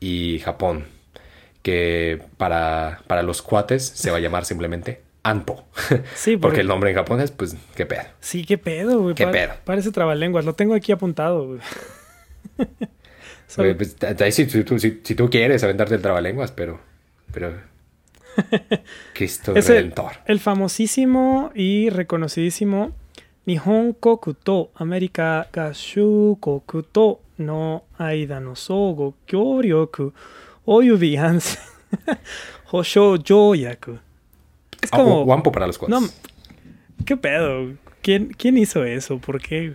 [0.01, 0.85] y Japón,
[1.62, 5.64] que para, para los cuates se va a llamar simplemente ANPO.
[6.14, 8.03] Sí, Porque porque- el nombre en japonés, pues, qué pedo.
[8.20, 9.14] Sí, qué pedo, güey.
[9.14, 9.53] Qué Pa- pedo.
[9.64, 10.45] Parece trabalenguas.
[10.45, 11.61] Lo tengo aquí apuntado, güey.
[13.57, 13.96] Güey, pues,
[14.34, 16.80] si, si tú- si- si tú quieres aventarte el trabalenguas, pero.
[17.32, 17.53] Pero.
[19.14, 20.12] Cristo Es Redentor.
[20.26, 22.92] el famosísimo y reconocidísimo
[23.46, 30.12] Nihon Koku to América ga Shukoku to no aida no sogo kyoryoku
[30.66, 31.59] oyubi hansen
[32.70, 33.98] hosho yoyaku.
[34.80, 35.22] Es Ah, como...
[35.22, 36.01] o- Wampo para los cuates.
[36.01, 36.07] No,
[37.05, 37.72] ¿Qué pedo?
[38.03, 39.18] ¿Quién, ¿Quién hizo eso?
[39.18, 39.72] ¿Por qué?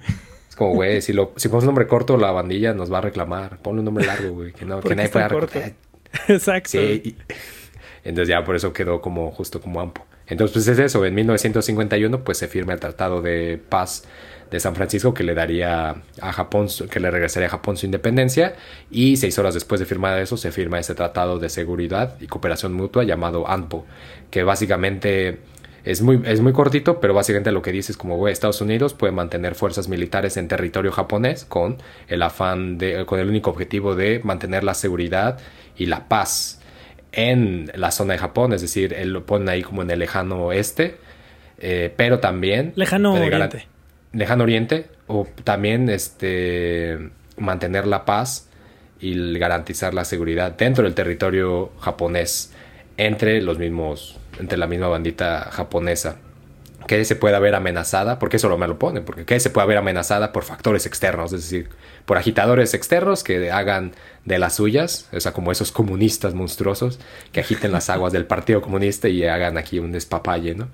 [0.56, 3.02] Es como, güey, si, lo, si pones un nombre corto, la bandilla nos va a
[3.02, 3.58] reclamar.
[3.58, 5.74] Ponle un nombre largo, güey, que, no, ¿Por que nadie pueda recordar.
[6.30, 6.70] Exacto.
[6.70, 7.16] Sí, y-
[8.08, 10.06] entonces ya por eso quedó como justo como AMPO.
[10.28, 14.06] Entonces, pues es eso, en 1951 pues se firma el Tratado de Paz
[14.50, 18.56] de San Francisco que le daría a Japón, que le regresaría a Japón su independencia
[18.90, 22.72] y seis horas después de firmar eso se firma ese Tratado de Seguridad y Cooperación
[22.72, 23.86] Mutua llamado ANPO,
[24.32, 25.40] que básicamente
[25.86, 28.96] es muy, es muy cortito, pero básicamente lo que dice es como, güey, Estados Unidos
[28.96, 31.78] puede mantener fuerzas militares en territorio japonés con
[32.08, 35.38] el afán de, con el único objetivo de mantener la seguridad
[35.78, 36.60] y la paz
[37.12, 40.48] en la zona de Japón, es decir, él lo pone ahí como en el lejano
[40.48, 40.98] oeste,
[41.60, 42.74] eh, pero también...
[42.76, 43.68] Lejano Oriente.
[44.12, 48.50] Lejano Oriente, o también este, mantener la paz
[49.00, 52.52] y garantizar la seguridad dentro del territorio japonés,
[52.98, 56.18] entre los mismos, entre la misma bandita japonesa
[56.88, 59.66] que se pueda ver amenazada, porque eso lo me lo pone, porque que se pueda
[59.66, 61.70] ver amenazada por factores externos, es decir,
[62.06, 67.00] por agitadores externos que hagan de las suyas, o sea, como esos comunistas monstruosos
[67.32, 70.68] que agiten las aguas del Partido Comunista y hagan aquí un despapalle, ¿no?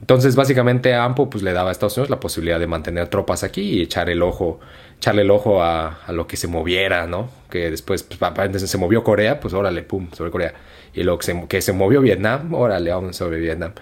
[0.00, 3.60] Entonces, básicamente, AMPO pues, le daba a Estados Unidos la posibilidad de mantener tropas aquí
[3.60, 4.58] y echar el ojo,
[5.00, 7.30] echarle el ojo a, lo que se moviera, ¿no?
[7.48, 10.52] Que después, pues, se movió Corea, pues órale, pum, sobre Corea.
[10.92, 13.72] Y lo que se, que se movió Vietnam, órale, vamos sobre Vietnam.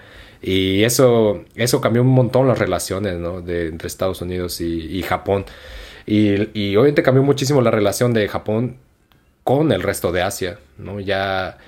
[0.40, 3.40] Y eso, eso cambió un montón las relaciones, ¿no?
[3.42, 5.44] De, entre Estados Unidos y, Japón.
[6.06, 8.76] Y, y obviamente cambió muchísimo la relación de Japón
[9.42, 11.00] con el resto de Asia, ¿no?
[11.00, 11.58] Ya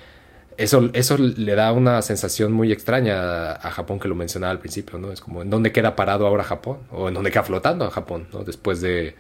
[0.59, 4.61] eso, eso le da una sensación muy extraña a, a Japón que lo mencionaba al
[4.61, 5.11] principio, ¿no?
[5.11, 6.79] Es como, ¿en dónde queda parado ahora Japón?
[6.93, 8.45] O ¿en dónde queda flotando a Japón, ¿no?
[8.45, 9.17] Después de,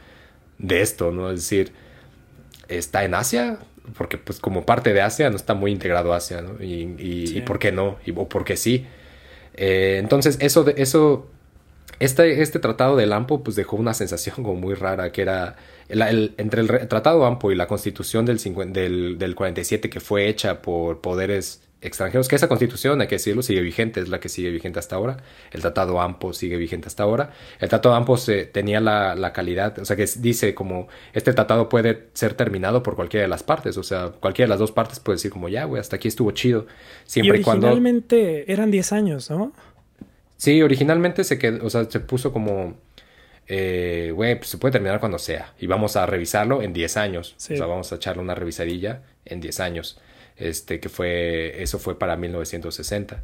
[0.61, 1.31] de esto, ¿no?
[1.31, 1.73] Es decir,
[2.69, 3.59] ¿está en Asia?
[3.97, 6.63] Porque pues como parte de Asia no está muy integrado Asia, ¿no?
[6.63, 7.39] Y, y, Sí.
[7.39, 7.99] ¿y por qué no?
[8.07, 8.87] Y, ¿O por qué sí?
[9.55, 11.29] Eh, entonces, eso, de, eso
[11.99, 15.57] este, este tratado del AMPO pues dejó una sensación como muy rara, que era
[15.89, 20.01] el, el- entre el tratado AMPO y la constitución del, 50 del, del 47 que
[20.01, 24.21] fue hecha por poderes extranjeros, que esa constitución, hay que decirlo, sigue vigente, es la
[24.21, 25.19] que sigue vigente hasta ahora,
[25.51, 29.79] el tratado AMPO sigue vigente hasta ahora, el tratado AMPO se, tenía la, la calidad,
[29.79, 33.77] o sea que dice como este tratado puede ser terminado por cualquiera de las partes,
[33.77, 36.31] o sea, cualquiera de las dos partes puede decir como ya, güey, hasta aquí estuvo
[36.33, 36.67] chido,
[37.05, 37.69] siempre y y cuando...
[37.69, 39.53] originalmente eran 10 años, ¿no?
[40.41, 42.75] Sí, originalmente se quedó, o sea, se puso como,
[43.47, 45.53] eh, güey, pues se puede terminar cuando sea.
[45.59, 47.35] Y vamos a revisarlo en 10 años.
[47.37, 47.55] Sí.
[47.55, 49.99] O sea, vamos a echarle una revisadilla en 10 años.
[50.41, 53.23] Este, que fue, eso fue para 1960.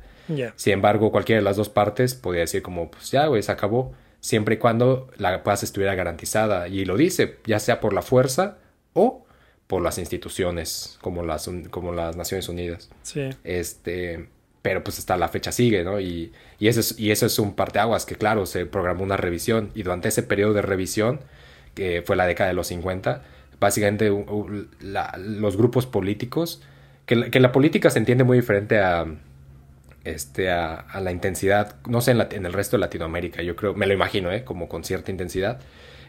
[0.56, 3.94] Sin embargo, cualquiera de las dos partes podía decir como, pues ya, güey, se acabó,
[4.20, 6.68] siempre y cuando la paz estuviera garantizada.
[6.68, 8.58] Y lo dice, ya sea por la fuerza
[8.92, 9.24] o
[9.66, 12.90] por las instituciones, como las, como las Naciones Unidas.
[13.02, 13.30] Sí.
[13.44, 14.28] Este,
[14.62, 16.00] pero pues hasta la fecha sigue, ¿no?
[16.00, 19.70] Y, y, eso es, y eso es un parteaguas que, claro, se programó una revisión
[19.74, 21.20] y durante ese periodo de revisión,
[21.74, 23.22] que fue la década de los 50,
[23.60, 24.10] básicamente
[24.80, 26.62] los grupos políticos,
[27.06, 29.06] que la, que la, política se entiende muy diferente a,
[30.04, 33.86] este, a, la intensidad, no sé, en, en, el resto de Latinoamérica, yo creo, me
[33.86, 34.44] lo imagino, ¿eh?
[34.44, 35.60] Como con cierta intensidad.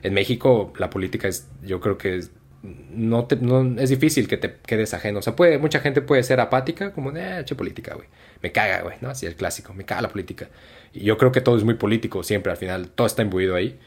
[0.03, 2.31] En México la política es, yo creo que es,
[2.63, 5.19] no, te, no es difícil que te quedes ajeno.
[5.19, 8.07] O sea, puede, mucha gente puede ser apática, como, eh, che política, güey.
[8.41, 9.09] Me caga, güey, ¿no?
[9.09, 10.49] Así el clásico, me caga la política.
[10.93, 13.79] Y yo creo que todo es muy político siempre, al final, todo está imbuido ahí.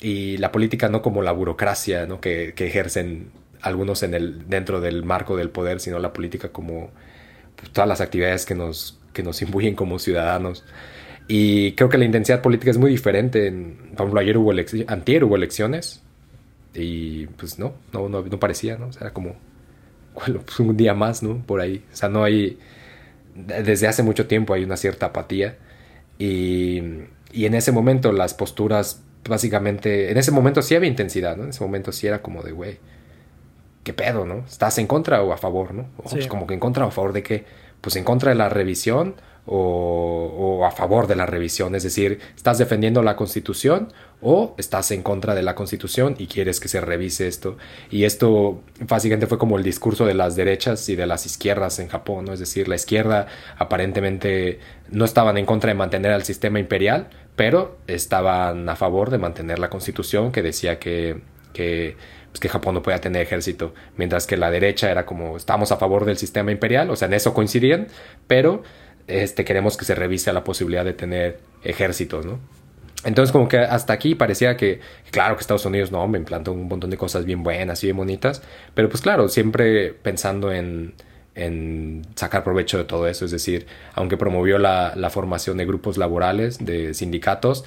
[0.00, 2.20] Y la política no como la burocracia, ¿no?
[2.20, 3.30] Que, que ejercen
[3.62, 6.90] algunos en el, dentro del marco del poder, sino la política como
[7.56, 10.64] pues, todas las actividades que nos, que nos imbuyen como ciudadanos.
[11.28, 13.50] Y creo que la intensidad política es muy diferente.
[13.96, 14.52] por ejemplo, ayer hubo
[14.88, 16.02] antier hubo elecciones
[16.74, 18.88] y pues no, no, no, parecía, ¿no?
[18.88, 19.36] O sea, era como
[20.14, 21.38] pues, un día más, ¿no?
[21.46, 21.84] Por ahí.
[21.92, 22.58] O sea, no hay...
[23.34, 25.56] Desde hace mucho tiempo hay una cierta apatía
[26.18, 26.82] y,
[27.32, 31.44] y en ese momento las posturas, básicamente, en ese momento sí había intensidad, ¿no?
[31.44, 32.78] En ese momento sí era como de, güey,
[33.84, 34.44] ¿qué pedo, no?
[34.48, 35.86] ¿Estás en contra o a favor, no?
[35.98, 37.44] O, pues como que en contra o a favor de qué?
[37.80, 39.16] Pues en contra de la revisión
[39.46, 45.02] o, a favor de la revisión, es decir, estás defendiendo la constitución o estás en
[45.02, 47.56] contra de la constitución y quieres que se revise esto.
[47.90, 51.88] Y esto básicamente fue como el discurso de las derechas y de las izquierdas en
[51.88, 52.32] Japón, ¿no?
[52.34, 53.26] es decir, la izquierda
[53.56, 54.60] aparentemente
[54.90, 59.58] no estaban en contra de mantener al sistema imperial, pero estaban a favor de mantener
[59.58, 61.22] la constitución que decía que,
[61.54, 61.96] que
[62.30, 65.76] pues que Japón no podía tener ejército, mientras que la derecha era como estamos a
[65.76, 67.88] favor del sistema imperial, o sea, en eso coincidían,
[68.26, 68.62] pero
[69.06, 72.38] este, queremos que se revise la posibilidad de tener ejércitos, ¿no?
[73.04, 76.68] Entonces como que hasta aquí parecía que, claro que Estados Unidos no, me implantó un
[76.68, 78.42] montón de cosas bien buenas y bien bonitas,
[78.74, 80.94] pero pues claro, siempre pensando en,
[81.34, 85.96] en sacar provecho de todo eso, es decir, aunque promovió la, la formación de grupos
[85.96, 87.64] laborales, de sindicatos,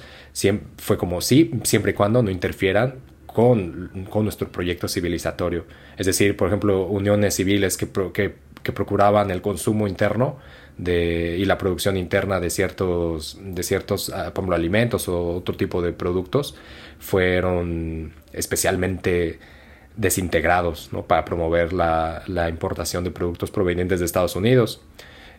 [0.78, 3.00] fue como sí, siempre y cuando no interfieran
[3.34, 5.66] con, con, nuestro proyecto civilizatorio.
[5.98, 10.38] Es decir, por ejemplo, uniones civiles que, que, que procuraban el consumo interno
[10.78, 15.92] de, y la producción interna de ciertos, de ciertos ah, alimentos o otro tipo de
[15.92, 16.54] productos
[16.98, 19.40] fueron especialmente
[19.96, 21.02] desintegrados ¿no?
[21.02, 24.80] para promover la, la, importación de productos provenientes de Estados Unidos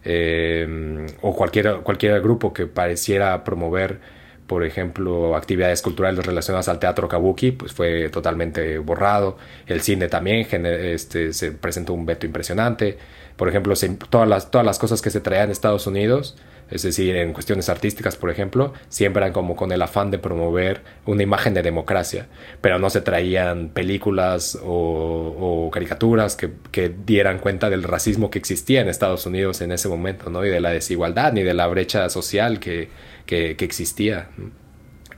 [0.04, 4.00] eh, o cualquier, cualquier grupo que pareciera promover
[4.48, 9.38] por ejemplo, actividades culturales relacionadas al teatro kabuki, pues fue totalmente borrado.
[9.66, 12.98] El cine también este, se presentó un veto impresionante.
[13.36, 13.74] Por ejemplo,
[14.10, 16.38] todas, las, todas las cosas que se traían de Estados Unidos,
[16.70, 20.82] es decir, en cuestiones artísticas, por ejemplo, siempre eran como con el afán de promover
[21.06, 22.28] una imagen de democracia,
[22.62, 28.82] pero no se traían películas o, caricaturas que, que, dieran cuenta del racismo que existía
[28.82, 30.46] en Estados Unidos en ese momento, ¿no?
[30.46, 32.90] Y de la desigualdad, ni de la brecha social que,
[33.26, 34.30] que, existía.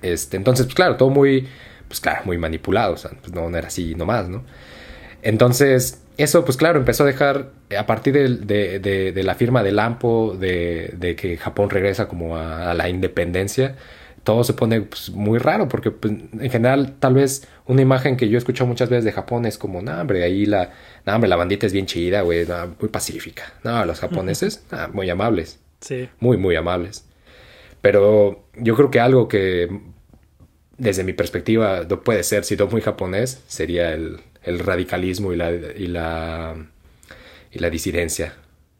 [0.01, 1.47] Este, entonces, pues claro, todo muy,
[1.87, 4.43] pues claro, muy manipulado, o sea, pues no, no era así nomás, ¿no?
[5.21, 9.79] Entonces, eso, pues claro, empezó a dejar, a partir de, de, de, la firma del
[9.79, 13.75] AMPO, de, que Japón regresa como a, la independencia,
[14.23, 18.29] todo se pone pues, muy raro, porque pues, en general, tal vez una imagen que
[18.29, 20.71] yo he escuchado muchas veces de Japón es como, no, hombre, ahí la,
[21.05, 22.45] no, hombre, la bandita es bien chida, güey,
[22.79, 23.53] muy pacífica.
[23.63, 25.59] No, los japoneses, muy amables.
[25.81, 26.09] Sí.
[26.19, 27.06] Muy, muy amables.
[27.81, 29.69] Pero yo creo que algo que,
[30.77, 35.35] desde mi perspectiva, no puede ser, si no muy japonés, sería el, el radicalismo y
[35.35, 36.55] la, y la,
[37.51, 38.33] y la disidencia,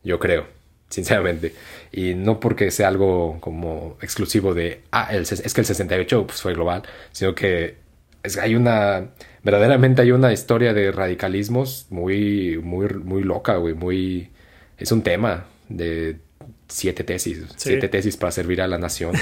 [0.03, 0.45] yo creo,
[0.89, 1.53] sinceramente.
[1.91, 6.41] Y no porque sea algo como exclusivo de, ah, el, es que el 68 pues,
[6.41, 7.75] fue global, sino que
[8.23, 9.09] es, hay una,
[9.43, 14.29] verdaderamente hay una historia de radicalismos muy, muy, muy loca, güey, muy,
[14.77, 16.17] es un tema de
[16.67, 19.13] siete tesis, siete tesis para servir a la nación.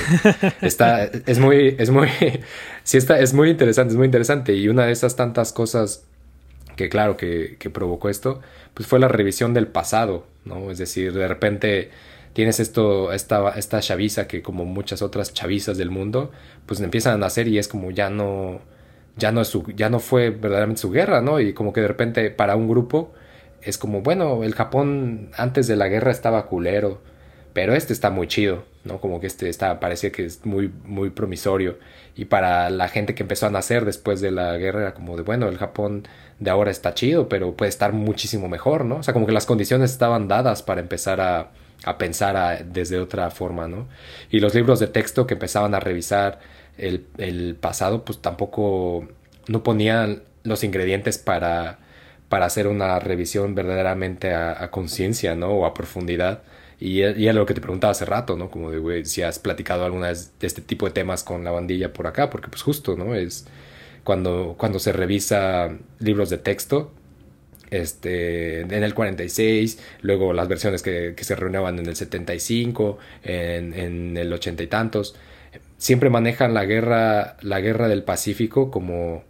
[0.61, 2.09] Está, es muy, es muy,
[2.83, 4.53] sí está, es muy interesante, es muy interesante.
[4.53, 6.03] Y una de esas tantas cosas
[6.75, 8.41] que claro que, provocó esto,
[8.73, 10.71] pues fue la revisión del pasado, ¿no?
[10.71, 11.89] Es decir, de repente
[12.33, 16.31] tienes esto, esta, esta chaviza que como muchas otras chavizas del mundo,
[16.65, 18.59] pues empiezan a nacer y es como ya no,
[19.15, 21.39] ya no, es su, ya no fue verdaderamente su guerra, ¿no?
[21.39, 23.13] Y como que de repente para un grupo
[23.61, 27.01] es como, bueno, el Japón antes de la guerra estaba culero,
[27.55, 28.99] pero este está muy chido, ¿no?
[28.99, 31.79] Como que este está, parecía que es muy, muy promisorio.
[32.13, 35.23] Y para la gente que empezó a nacer después de la guerra era como de,
[35.23, 36.05] bueno, el Japón
[36.39, 38.97] de ahora está chido, pero puede estar muchísimo mejor, ¿no?
[38.97, 41.51] O sea, como que las condiciones estaban dadas para empezar a,
[41.85, 43.87] a pensar desde otra forma, ¿no?
[44.29, 46.39] Y los libros de texto que empezaban a revisar
[46.77, 49.07] el, el pasado, pues tampoco
[49.47, 51.79] no ponían los ingredientes para,
[52.27, 55.51] para hacer una revisión verdaderamente a, conciencia, ¿no?
[55.51, 56.41] O a profundidad.
[56.79, 58.49] Y, y lo que te preguntaba hace rato, ¿no?
[58.51, 61.51] Como de, güey, si has platicado alguna vez de este tipo de temas con la
[61.51, 63.15] bandilla por acá, porque pues justo, ¿no?
[63.15, 63.47] Es
[64.03, 66.91] cuando, cuando se revisa libros de texto,
[67.71, 73.73] este, en el 46, luego las versiones que, que se reunían en el 75, en,
[73.73, 75.15] en el ochenta y tantos,
[75.77, 79.23] siempre manejan la guerra, la guerra del Pacífico como,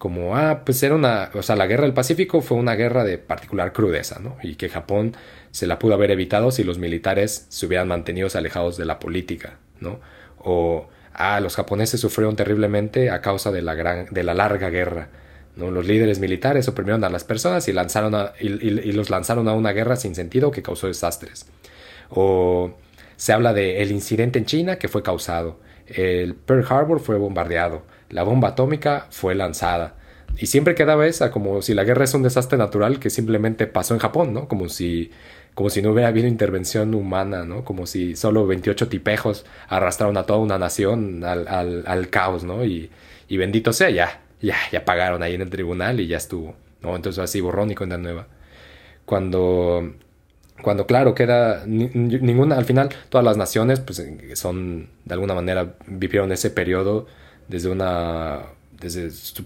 [0.00, 3.18] como, ah, pues era una, o sea, la guerra del Pacífico fue una guerra de
[3.18, 4.38] particular crudeza, ¿no?
[4.42, 5.14] Y que Japón
[5.50, 9.58] se la pudo haber evitado si los militares se hubieran mantenido alejados de la política,
[9.78, 10.00] ¿no?
[10.38, 15.10] O, ah, los japoneses sufrieron terriblemente a causa de la, gran, de la larga guerra,
[15.56, 15.70] ¿no?
[15.70, 19.72] Los líderes militares oprimieron a las personas y, lanzaron y, y, los lanzaron a una
[19.72, 21.44] guerra sin sentido que causó desastres.
[22.08, 22.72] O
[23.16, 25.60] se habla de el incidente en China que fue causado.
[25.86, 27.82] El Pearl Harbor fue bombardeado.
[28.10, 29.94] La bomba atómica fue lanzada.
[30.38, 33.94] Y siempre quedaba esa, como si la guerra es un desastre natural que simplemente pasó
[33.94, 34.48] en Japón, ¿no?
[34.48, 35.10] Como si,
[35.54, 37.64] como si no hubiera habido intervención humana, ¿no?
[37.64, 41.46] Como si solo 28 tipejos arrastraron a toda una nación al,
[41.86, 42.64] al, caos, ¿no?
[42.64, 42.90] Y,
[43.28, 46.96] y, bendito sea, ya, ya, ya pagaron ahí en el tribunal y ya estuvo, ¿no?
[46.96, 48.26] Entonces así borrón y cuenta nueva.
[49.04, 49.92] Cuando
[50.62, 56.32] cuando claro queda ninguna al final todas las naciones pues son de alguna manera vivieron
[56.32, 57.06] ese periodo
[57.50, 58.40] desde una
[58.80, 59.44] desde su,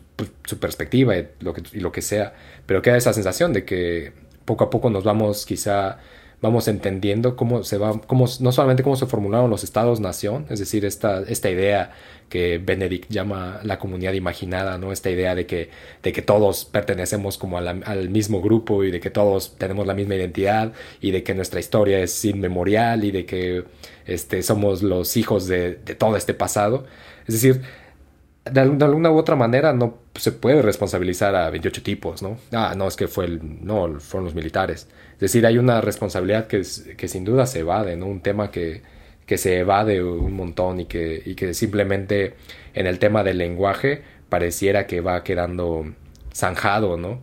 [0.61, 2.35] perspectiva y lo, que, y lo que sea,
[2.67, 4.13] pero queda esa sensación de que
[4.45, 5.99] poco a poco nos vamos quizá
[6.45, 10.85] vamos entendiendo cómo se va, cómo, no solamente cómo se formularon los estados-nación, es decir,
[10.85, 11.93] esta, esta idea
[12.29, 14.93] que Benedict llama la comunidad imaginada, ¿no?
[14.93, 15.71] Esta idea de que,
[16.03, 20.17] de que todos pertenecemos como al mismo grupo y de que todos tenemos la misma
[20.17, 23.65] identidad y de que nuestra historia es inmemorial y de que
[24.05, 26.85] este, somos los hijos de, de todo este pasado.
[27.27, 27.63] Es decir,
[28.45, 32.38] de, alguna u otra manera no se puede responsabilizar a 28 tipos, ¿no?
[32.53, 34.88] Ah, no, es que fue el, no, fueron los militares.
[35.14, 36.62] Es decir, hay una responsabilidad que,
[36.97, 38.07] que sin duda se evade, ¿no?
[38.07, 38.82] Un tema que,
[39.26, 42.34] que se evade un montón y que, y que simplemente
[42.74, 45.86] en el tema del lenguaje pareciera que va quedando
[46.34, 47.22] zanjado, ¿no?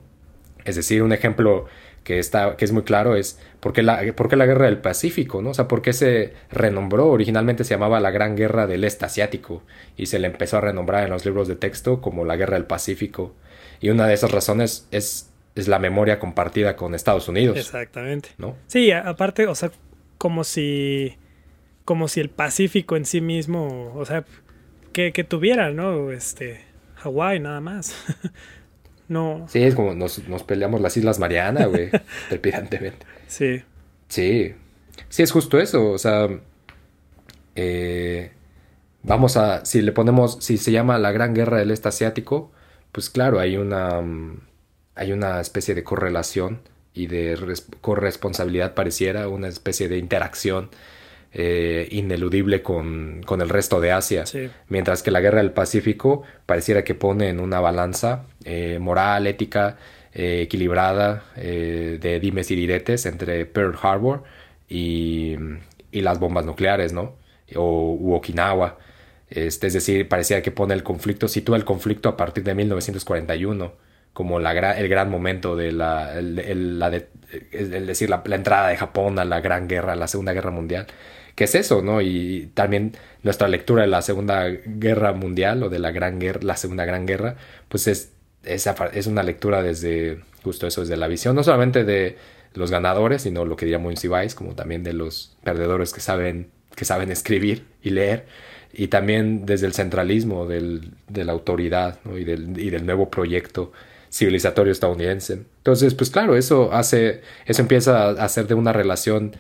[0.66, 1.66] Es decir, un ejemplo
[2.12, 4.80] que, está, que es muy claro es por qué, la, por qué la guerra del
[4.80, 5.52] Pacífico, ¿no?
[5.52, 9.64] O sea, por qué se renombró, originalmente se llamaba la Gran Guerra del Este Asiático
[9.96, 12.66] y se le empezó a renombrar en los libros de texto como la Guerra del
[12.66, 13.34] Pacífico.
[13.80, 17.58] Y una de esas razones es, es la memoria compartida con Estados Unidos.
[17.58, 18.30] Exactamente.
[18.38, 18.58] ¿no?
[18.68, 19.72] Sí, aparte, o sea,
[20.18, 21.16] como si,
[21.86, 24.26] como si el Pacífico en sí mismo, o sea,
[24.92, 26.12] que, que tuviera, ¿no?
[26.12, 26.60] Este,
[26.96, 27.96] Hawái nada más.
[29.12, 29.46] No.
[29.50, 31.90] Sí, es como nos, nos peleamos las Islas Mariana, güey,
[32.30, 33.06] trepidantemente.
[33.28, 33.62] Sí.
[34.08, 34.56] Sí.
[35.10, 35.92] Sí, es justo eso.
[35.92, 36.30] O sea,
[37.58, 38.32] eh,
[39.04, 42.54] vamos a, si le ponemos, si se llama la Gran Guerra del Este Asiático,
[42.94, 44.02] pues claro, hay una,
[44.96, 46.62] hay una especie de correlación
[46.94, 47.38] y de
[47.82, 50.70] corresponsabilidad pareciera, una especie de interacción
[51.34, 54.26] eh, ineludible con, con, el resto de Asia.
[54.68, 59.78] Mientras que la guerra del Pacífico pareciera que pone en una balanza eh, moral, ética,
[60.14, 64.24] eh, equilibrada de dimes y diretes entre Pearl Harbor
[64.68, 65.38] y,
[65.92, 67.16] y las bombas nucleares, ¿no?
[67.56, 68.78] O u Okinawa.
[69.30, 73.74] Este, es decir, parecía que pone el conflicto, sitúa el conflicto a partir de 1941
[74.14, 76.92] como la el gran momento de la, el, la
[77.52, 80.52] es decir, la, la, entrada de Japón a la Gran Guerra, a la Segunda Guerra
[80.52, 80.88] Mundial.
[81.36, 82.02] ¿Qué es eso, ¿no?
[82.02, 86.58] Y también nuestra lectura de la Segunda Guerra Mundial o de la Gran Guerra, la
[86.58, 87.36] Segunda Gran Guerra,
[87.70, 88.12] pues es,
[88.44, 92.18] es, una lectura desde justo eso, desde la visión, no solamente de
[92.54, 96.86] los ganadores, sino lo que diría Monsiváis, como también de los perdedores que saben, que
[96.86, 98.26] saben escribir y leer,
[98.74, 102.18] y también desde el centralismo del, de la autoridad ¿no?
[102.18, 103.72] y, del, y del nuevo proyecto
[104.12, 105.34] civilizatorio estadounidense.
[105.58, 109.36] Entonces, pues claro, eso hace, eso empieza a hacer de una relación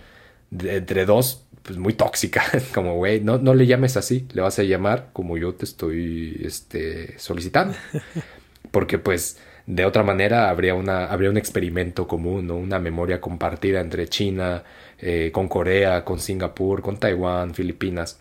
[0.51, 2.43] entre dos pues muy tóxica,
[2.73, 6.41] como güey, no, no le llames así, le vas a llamar como yo te estoy
[6.43, 7.75] este, solicitando.
[8.71, 12.55] Porque pues de otra manera habría, una, habría un experimento común, ¿no?
[12.55, 14.63] una memoria compartida entre China,
[14.99, 18.19] eh, con Corea, con Singapur, con Taiwán, Filipinas.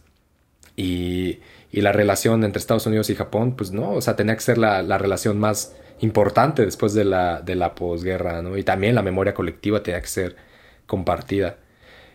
[0.77, 1.41] Y,
[1.73, 4.59] y, la relación entre Estados Unidos y Japón, pues no, o sea, tenía que ser
[4.59, 8.57] la, la relación más importante después de la, de la posguerra, ¿no?
[8.57, 10.37] Y también la memoria colectiva tenía que ser
[10.87, 11.59] compartida.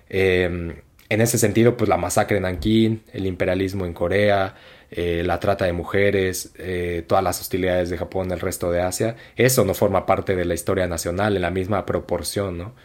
[0.09, 0.75] Eh,
[1.09, 4.55] en ese sentido, pues la masacre en Nankín, el imperialismo en Corea,
[4.91, 9.15] eh, la trata de mujeres, eh, todas las hostilidades de Japón el resto de Asia,
[9.35, 12.75] eso no forma parte de la historia nacional en la misma proporción, ¿no?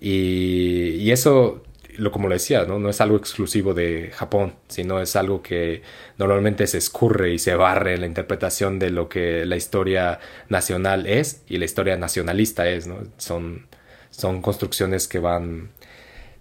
[0.00, 1.62] Y, y eso,
[1.96, 2.78] lo como lo decía, ¿no?
[2.78, 5.82] no es algo exclusivo de Japón, sino es algo que
[6.18, 11.06] normalmente se escurre y se barre en la interpretación de lo que la historia nacional
[11.06, 12.98] es y la historia nacionalista es, ¿no?
[13.18, 13.66] Son,
[14.10, 15.70] son construcciones que van,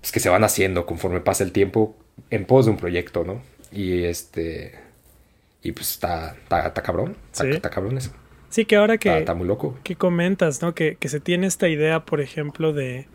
[0.02, 1.96] pues, que se van haciendo conforme pasa el tiempo
[2.30, 3.42] en pos de un proyecto, ¿no?
[3.72, 4.90] Y este
[5.62, 7.18] y pues está, está, cabrón.
[7.32, 8.12] Está, cabrón eso.
[8.50, 9.20] Sí, que ahora que.
[9.20, 9.78] Está, muy loco.
[9.84, 10.74] Que comentas, ¿no?
[10.74, 13.08] Que, se tiene esta idea, por ejemplo, de,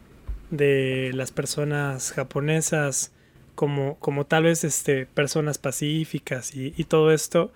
[0.51, 3.13] de las personas japonesas
[3.55, 7.53] como, como tal vez este, personas pacíficas y, todo esto.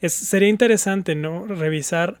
[0.00, 1.46] Es, sería interesante, ¿no?
[1.46, 2.20] Revisar.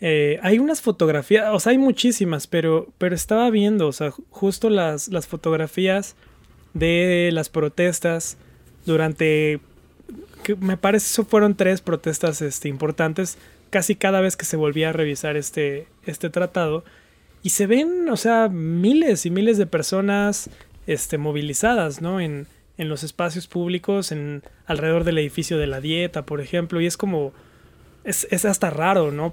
[0.00, 4.68] Eh, hay unas fotografías, o sea, hay muchísimas, pero, pero estaba viendo, o sea, justo
[4.68, 6.16] las, las fotografías
[6.74, 8.36] de las protestas
[8.84, 9.60] durante
[10.60, 13.38] me parece eso fueron tres protestas este, importantes
[13.70, 16.84] casi cada vez que se volvía a revisar este, este tratado.
[17.42, 20.50] Y se ven, o sea, miles y miles de personas
[20.86, 22.20] este, movilizadas, ¿no?
[22.20, 22.46] En,
[22.78, 26.80] en los espacios públicos, en alrededor del edificio de la dieta, por ejemplo.
[26.80, 27.32] Y es como,
[28.04, 29.32] es, es hasta raro, ¿no?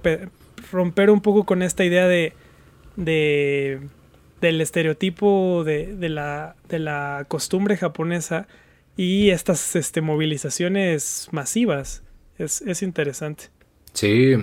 [0.71, 2.33] Romper un poco con esta idea de,
[2.95, 3.79] de
[4.43, 8.47] del estereotipo de, de, la, de la costumbre japonesa
[8.97, 12.03] y estas este, movilizaciones masivas.
[12.37, 13.45] Es, es interesante.
[13.93, 14.35] Sí,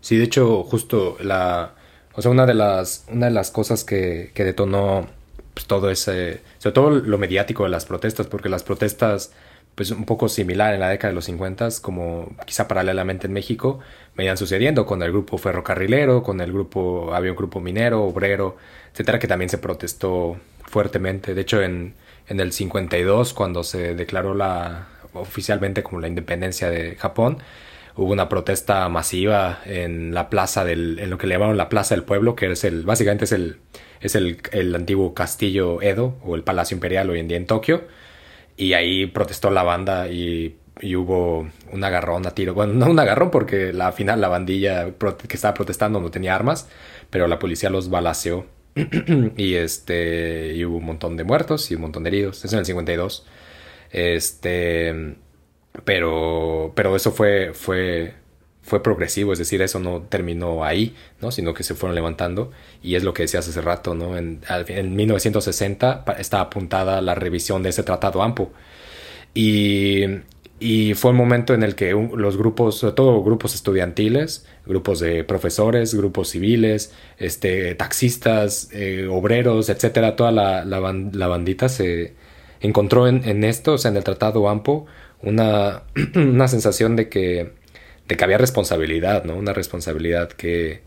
[0.00, 1.74] sí, de hecho, justo la.
[2.14, 5.06] O sea, una de las, una de las cosas que, que detonó
[5.54, 6.42] pues, todo ese.
[6.58, 9.32] Sobre todo lo mediático de las protestas, porque las protestas,
[9.80, 13.80] pues un poco similar en la década de los 50, como quizá paralelamente en México,
[14.14, 17.14] venían sucediendo con el grupo ferrocarrilero, con el grupo.
[17.14, 18.56] Había un grupo minero, obrero,
[18.92, 20.36] etcétera, que también se protestó
[20.66, 21.34] fuertemente.
[21.34, 21.94] De hecho, en
[22.30, 27.38] en el 52, cuando se declaró la, oficialmente como la independencia de Japón,
[27.96, 31.96] hubo una protesta masiva en la plaza del, en lo que le llamaron la plaza
[31.96, 33.56] del pueblo, que es el, básicamente es el,
[34.00, 37.82] es el, el antiguo castillo Edo o el Palacio Imperial hoy en día en Tokio,
[38.60, 42.98] y ahí protestó la banda y, y hubo un agarrón a tiro, bueno, no un
[42.98, 46.68] agarrón porque la final la bandilla que estaba protestando no tenía armas,
[47.08, 48.46] pero la policía los balaceó
[49.36, 52.44] y este y hubo un montón de muertos y un montón de heridos.
[52.44, 53.26] Eso en el 52.
[53.90, 55.16] Este
[55.84, 58.14] pero pero eso fue fue
[58.62, 61.30] fue progresivo, es decir, eso no terminó ahí, ¿no?
[61.30, 62.50] sino que se fueron levantando
[62.82, 64.16] y es lo que decías hace rato, ¿no?
[64.16, 68.52] En, en 1960 está apuntada la revisión de ese tratado AMPO
[69.34, 70.04] y
[70.60, 75.24] y fue un momento en el que los grupos, sobre todo grupos estudiantiles, grupos de
[75.24, 82.12] profesores, grupos civiles, este, taxistas, eh, obreros, etcétera, toda la, la, bandita se
[82.60, 84.84] encontró en, en, esto, o sea, en el Tratado AMPO,
[85.22, 85.84] una,
[86.14, 87.52] una sensación de que,
[88.10, 89.36] de que había responsabilidad, ¿no?
[89.36, 90.80] Una responsabilidad que,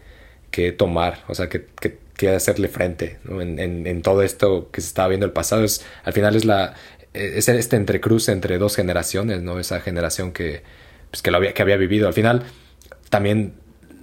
[0.52, 5.26] que tomar, o sea, que, que, hacerle frente en, todo esto que se estaba viendo
[5.26, 5.64] el pasado.
[5.64, 6.74] Es, al final es la,
[7.14, 9.58] es este entrecruce entre dos generaciones, ¿no?
[9.58, 10.64] Esa generación que,
[11.12, 12.08] pues, que, lo había, que había vivido.
[12.08, 12.44] Al final,
[13.10, 13.54] también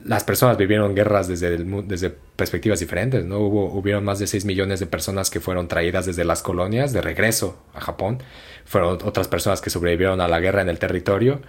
[0.04, 3.38] las personas vivieron guerras desde, desde perspectivas diferentes, ¿no?
[3.38, 7.02] Hubo, hubieron más de 6 millones de personas que fueron traídas desde las colonias de
[7.02, 8.22] regreso a Japón.
[8.64, 11.42] Fueron otras personas que sobrevivieron a la guerra en el territorio.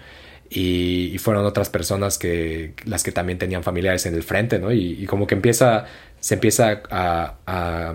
[0.53, 4.71] Y, fueron otras personas que las que también tenían familiares en el frente, ¿no?
[4.71, 5.85] Y, como que empieza,
[6.19, 7.93] se empieza a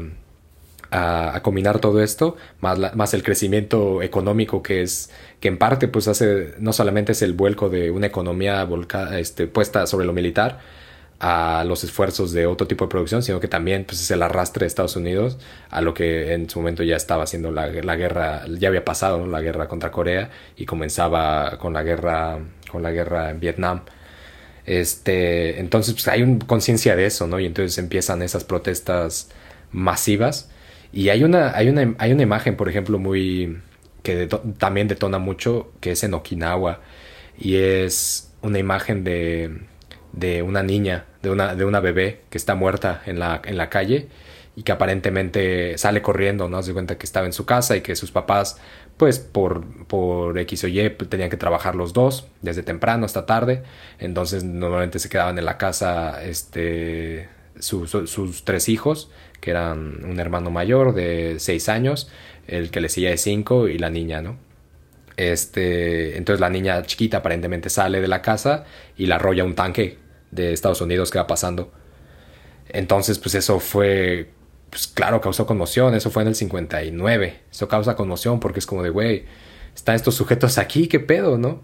[0.90, 5.10] a, combinar todo esto, más, más el crecimiento económico que es,
[5.40, 8.66] que en parte pues hace, no solamente es el vuelco de una economía
[9.12, 10.60] este, puesta sobre lo militar,
[11.18, 14.60] a los esfuerzos de otro tipo de producción, sino que también pues, es el arrastre
[14.60, 15.38] de Estados Unidos
[15.70, 19.26] a lo que en su momento ya estaba haciendo la, la guerra, ya había pasado
[19.26, 22.38] la guerra contra Corea y comenzaba con la guerra,
[22.70, 23.82] con la guerra en Vietnam.
[24.66, 27.40] Este, entonces pues, hay conciencia de eso, ¿no?
[27.40, 29.30] Y entonces empiezan esas protestas
[29.72, 30.50] masivas
[30.92, 33.58] y hay una, hay una, hay una imagen, por ejemplo, muy
[34.02, 34.28] que
[34.58, 36.80] también detona mucho, que es en Okinawa.
[37.38, 39.62] Y es una imagen de,
[40.16, 43.70] de una niña, de una, de una bebé que está muerta en la, en la
[43.70, 44.08] calle
[44.56, 46.62] y que aparentemente sale corriendo, ¿no?
[46.62, 48.58] Se cuenta que estaba en su casa y que sus papás,
[48.96, 53.62] pues por, por X o Y, tenían que trabajar los dos, desde temprano hasta tarde.
[53.98, 57.28] Entonces normalmente se quedaban en la casa este,
[57.58, 59.10] sus tres hijos
[59.40, 62.10] que eran un hermano mayor de 6 años,
[62.46, 64.38] el que le seguía de 5 y la niña, ¿no?
[65.16, 68.64] Este, entonces la niña chiquita aparentemente sale de la casa
[68.96, 69.98] y la arrolla un tanque
[70.30, 71.72] de Estados Unidos que va pasando.
[72.68, 74.30] Entonces, pues eso fue
[74.70, 78.82] pues claro, causó conmoción, eso fue en el 59, eso causa conmoción porque es como
[78.82, 79.24] de, güey,
[79.74, 81.62] están estos sujetos aquí, qué pedo, ¿no?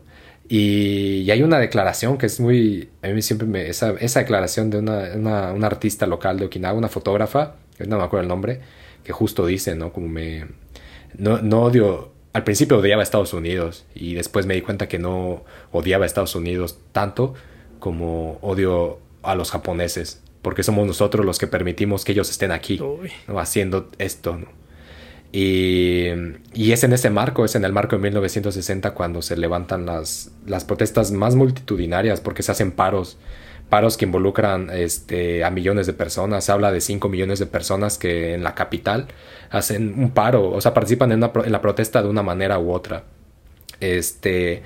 [0.48, 4.78] Y, hay una declaración que es muy, a mí siempre me, esa, esa declaración de
[4.78, 7.56] una, una, una, artista local de Okinawa, una fotógrafa,
[7.86, 8.60] no me acuerdo el nombre,
[9.04, 9.92] que justo dice, ¿no?
[9.92, 10.46] Como me,
[11.16, 14.98] no, no odio, al principio odiaba a Estados Unidos y después me di cuenta que
[14.98, 17.34] no odiaba a Estados Unidos tanto
[17.82, 22.80] como odio a los japoneses, porque somos nosotros los que permitimos que ellos estén aquí
[23.36, 24.38] haciendo esto.
[25.32, 26.06] Y,
[26.54, 30.30] y, es en ese marco, es en el marco de 1960 cuando se levantan las,
[30.46, 33.18] las protestas más multitudinarias porque se hacen paros,
[33.68, 36.44] paros que involucran este, a millones de personas.
[36.44, 39.08] Se habla de 5 millones de personas que en la capital
[39.50, 43.02] hacen un paro, o sea, participan en, en la protesta de una manera u otra.
[43.80, 44.62] Este,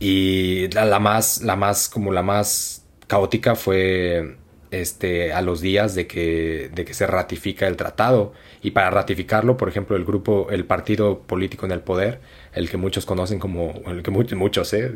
[0.00, 4.36] y la, la, más, la más, como la más caótica fue
[4.70, 8.32] este, a los días de que, de que se ratifica el tratado.
[8.62, 12.20] Y para ratificarlo, por ejemplo, el grupo, el partido político en el poder,
[12.52, 14.92] el que muchos conocen como, el que muchos, muchos ¿eh?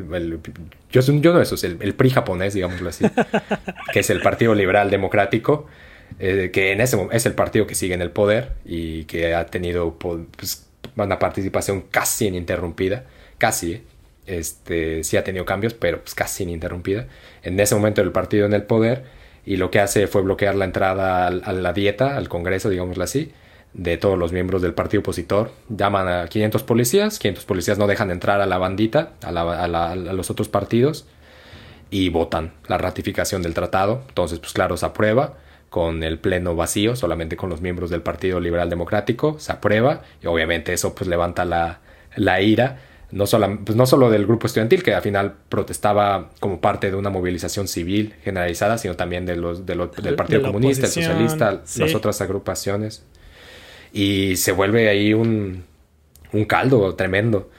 [0.91, 3.05] yo, yo no eso, es el, PRI japonés, digámoslo así,
[3.93, 5.67] que es el Partido Liberal Democrático,
[6.19, 9.45] eh, que en ese es el partido que sigue en el poder y que ha
[9.47, 13.05] tenido pues, una participación casi ininterrumpida,
[13.37, 13.83] casi, ¿eh?
[14.25, 17.07] Este, sí ha tenido cambios, pero pues, casi ininterrumpida.
[17.43, 19.03] En ese momento el partido en el poder
[19.45, 23.33] y lo que hace fue bloquear la entrada a, la dieta, al Congreso, digámoslo así,
[23.73, 25.51] de todos los miembros del partido opositor.
[25.69, 30.29] Llaman a 500 policías, 500 policías no dejan entrar a la bandita, a, a, los
[30.29, 31.05] otros partidos,
[31.89, 34.03] y votan la ratificación del tratado.
[34.07, 35.37] Entonces, pues claro, se aprueba
[35.69, 40.27] con el pleno vacío, solamente con los miembros del Partido Liberal Democrático, se aprueba, y
[40.27, 41.79] obviamente eso pues levanta la,
[42.15, 42.79] la ira
[43.13, 46.97] no solo, pues no solo del grupo estudiantil, que al final protestaba como parte de
[46.97, 52.21] una movilización civil generalizada, sino también de los, del Partido Comunista, el Socialista, las otras
[52.21, 53.03] agrupaciones.
[53.93, 55.63] Y se vuelve ahí un,
[56.31, 57.51] un caldo tremendo.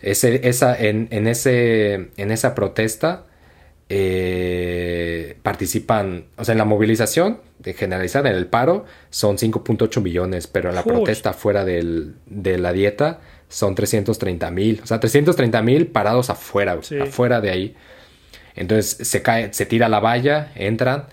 [0.00, 3.24] Ese, esa, en, en, ese, en esa protesta
[3.88, 10.46] eh, participan, o sea, en la movilización de generalizada, en el paro, son 5.8 millones,
[10.46, 13.18] pero en la protesta fuera del, de la dieta
[13.50, 14.80] son 330 mil.
[14.82, 17.76] O sea, 330 mil parados afuera, afuera de ahí.
[18.54, 21.06] Entonces se cae, se tira la valla, entran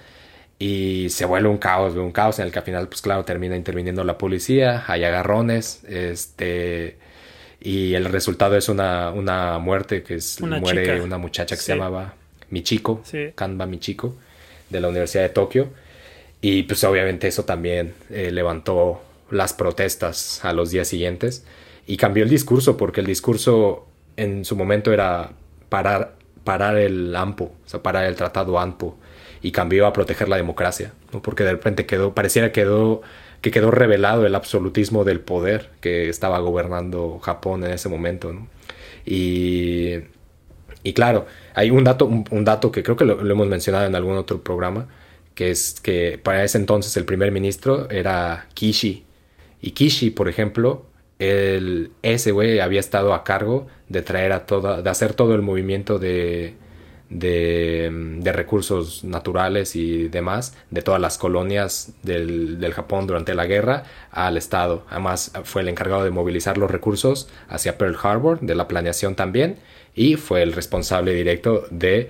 [0.59, 3.55] y se vuelve un caos, un caos en el que al final, pues claro, termina
[3.55, 6.97] interviniendo la policía, hay agarrones, este,
[7.59, 12.15] y el resultado es una, una muerte que es, muere una muchacha que se llamaba
[12.49, 13.03] Michiko,
[13.35, 14.15] Kanba Michiko,
[14.69, 15.69] de la Universidad de Tokio.
[16.39, 19.01] Y pues obviamente eso también eh, levantó
[19.31, 21.43] las protestas a los días siguientes
[21.87, 23.87] y cambió el discurso porque el discurso
[24.17, 25.31] en su momento era
[25.69, 28.97] parar, parar el AMPO, o sea, parar el tratado AMPO
[29.41, 31.21] y cambió a proteger la democracia, ¿no?
[31.21, 33.01] porque de repente quedó, pareciera quedó,
[33.41, 38.33] que quedó revelado el absolutismo del poder que estaba gobernando Japón en ese momento.
[39.05, 39.93] Y,
[40.83, 44.17] y claro, hay un dato, un, dato que creo que lo, hemos mencionado en algún
[44.17, 44.87] otro programa,
[45.35, 49.05] que es que para ese entonces el primer ministro era Kishi.
[49.61, 50.85] Y Kishi, por ejemplo,
[51.19, 55.41] el, ese güey había estado a cargo de traer a toda, de hacer todo el
[55.41, 56.55] movimiento de,
[57.09, 63.83] de, recursos naturales y demás de todas las colonias del, del, Japón durante la guerra
[64.11, 64.85] al Estado.
[64.89, 69.57] Además fue el encargado de movilizar los recursos hacia Pearl Harbor, de la planeación también,
[69.95, 72.09] y fue el responsable directo de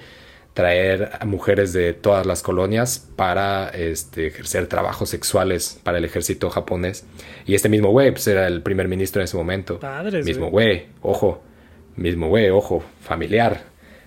[0.57, 6.49] traer a mujeres de todas las colonias para este, ejercer trabajos sexuales para el ejército
[6.49, 7.05] japonés.
[7.45, 9.79] Y este mismo güey, pues era el primer ministro en ese momento.
[9.79, 11.43] Padres, mismo güey, ojo,
[11.95, 13.65] mismo güey, ojo, familiar,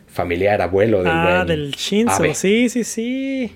[0.08, 3.52] familiar, abuelo del Ah, del Shinzo, sí, sí, sí.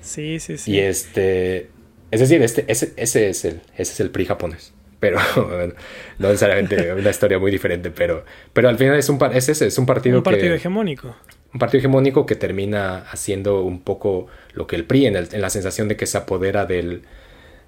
[0.00, 0.72] Sí, sí, sí.
[0.72, 1.68] Y este,
[2.10, 5.18] es decir, este, ese, ese es el, ese es el PRI japonés pero
[6.18, 9.76] no necesariamente una historia muy diferente, pero, pero al final es un, es ese, es
[9.76, 11.14] un partido, un partido hegemónico
[11.54, 15.86] un partido hegemónico que termina haciendo un poco lo que el PRI, en, la sensación
[15.86, 17.02] de que se apodera del,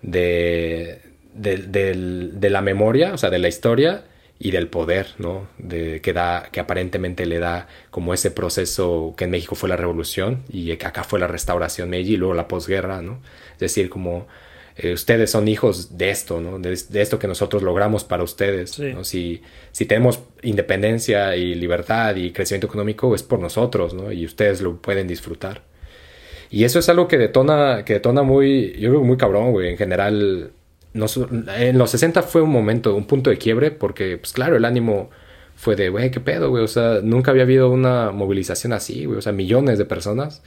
[0.02, 1.00] de,
[2.50, 4.02] la memoria, o sea, de la historia
[4.40, 5.46] y del poder, ¿no?
[5.68, 10.42] Que, da, que aparentemente le da como ese proceso que en México fue la revolución
[10.48, 13.20] y que acá fue la restauración Meiji y luego la posguerra, ¿no?
[13.52, 14.26] Es decir, como
[14.78, 16.58] eh, ustedes son hijos de esto, ¿no?
[16.58, 18.78] De, esto que nosotros logramos para ustedes.
[18.78, 19.04] ¿no?
[19.04, 19.40] Si,
[19.72, 24.12] si tenemos independencia y libertad y crecimiento económico es por nosotros, ¿no?
[24.12, 25.62] Y ustedes lo pueden disfrutar.
[26.50, 29.70] Y eso es algo que detona, que detona muy, yo creo muy cabrón, güey.
[29.70, 30.52] En general,
[30.94, 35.10] en los 60 fue un momento, un punto de quiebre, porque, pues claro, el ánimo
[35.54, 36.62] fue de, güey, qué pedo, güey.
[36.62, 39.18] O sea, nunca había habido una movilización así, güey.
[39.18, 40.42] O sea, millones de personas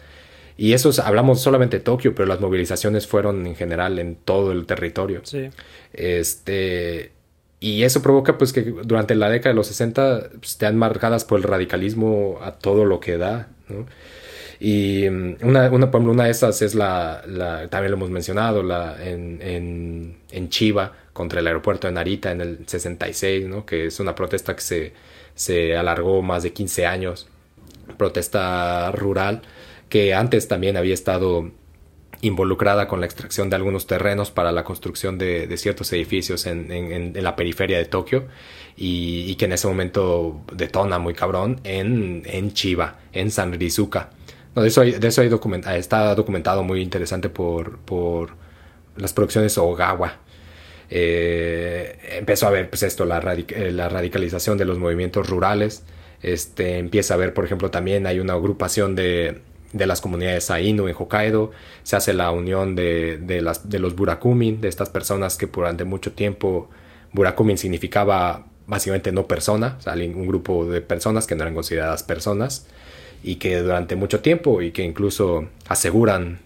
[0.60, 4.66] Y eso hablamos solamente de Tokio, pero las movilizaciones fueron en general en todo el
[4.66, 5.22] territorio.
[5.24, 5.50] Sí.
[5.94, 7.14] Este,
[7.62, 11.40] y eso provoca pues que durante la década de los 60 pues, estén marcadas por
[11.40, 13.86] el radicalismo a todo lo que da, ¿no?
[14.60, 18.10] Y mm, una, una, por ejemplo, una de esas es la, la también lo hemos
[18.10, 23.66] mencionado, la, en, en, en, Chiva contra el aeropuerto de Narita en el 66, ¿no?
[23.66, 24.94] que es una protesta que se,
[25.36, 27.30] se alargó más de 15 años,
[27.98, 29.42] protesta rural,
[29.90, 31.52] que antes también había estado
[32.22, 37.36] involucrada con la extracción de algunos terrenos para la construcción de, ciertos edificios en, la
[37.36, 38.28] periferia de Tokio
[38.76, 44.12] y, que en ese momento detona muy cabrón en, en Chiba, en Sanrizuka.
[44.56, 45.30] No, de eso, de eso hay
[45.78, 48.32] está documentado muy interesante por, por
[48.98, 50.20] las producciones Ogawa.
[50.92, 55.84] Eh, empezó a ver pues esto, la, eh, la radicalización de los movimientos rurales.
[56.22, 59.42] Este, empieza a ver, por ejemplo, también hay una agrupación de,
[59.74, 61.52] de las comunidades Ainu en Hokkaido,
[61.84, 65.84] se hace la unión de, de, las, de los Burakumin, de estas personas que durante
[65.84, 66.70] mucho tiempo
[67.14, 72.68] Burakumin significaba básicamente no persona, o un grupo de personas que no eran consideradas personas
[73.24, 76.40] y que durante mucho tiempo y que incluso aseguran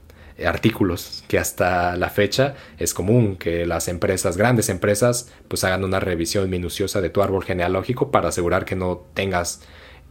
[0.43, 5.99] artículos que hasta la fecha es común que las empresas, grandes empresas, pues hagan una
[5.99, 9.61] revisión minuciosa de tu árbol genealógico para asegurar que no tengas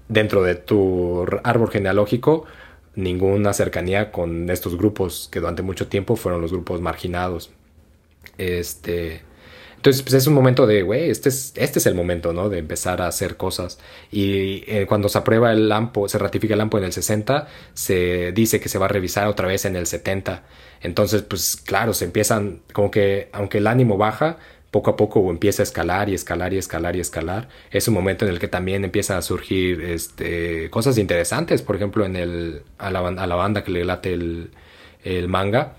[0.09, 2.45] dentro de tu árbol genealógico
[2.95, 7.51] ninguna cercanía con estos grupos que durante mucho tiempo fueron los grupos marginados.
[8.39, 9.23] Este,
[9.83, 12.49] entonces, pues es un momento de, güey, este es, este es el momento, ¿no?
[12.49, 13.81] De empezar a hacer cosas.
[14.13, 18.31] Y eh, cuando se aprueba el AMPO, se ratifica el AMPO en el 60, se
[18.31, 20.45] dice que se va a revisar otra vez en el 70.
[20.83, 24.39] Entonces, pues claro, se empiezan, como que, aunque el ánimo baja,
[24.73, 27.49] poco a poco empieza a escalar y escalar y escalar y escalar.
[27.71, 32.07] Es un momento en el que también empiezan a surgir este, cosas interesantes, por ejemplo,
[32.07, 35.75] en el, a, la, a la banda que le late el, manga.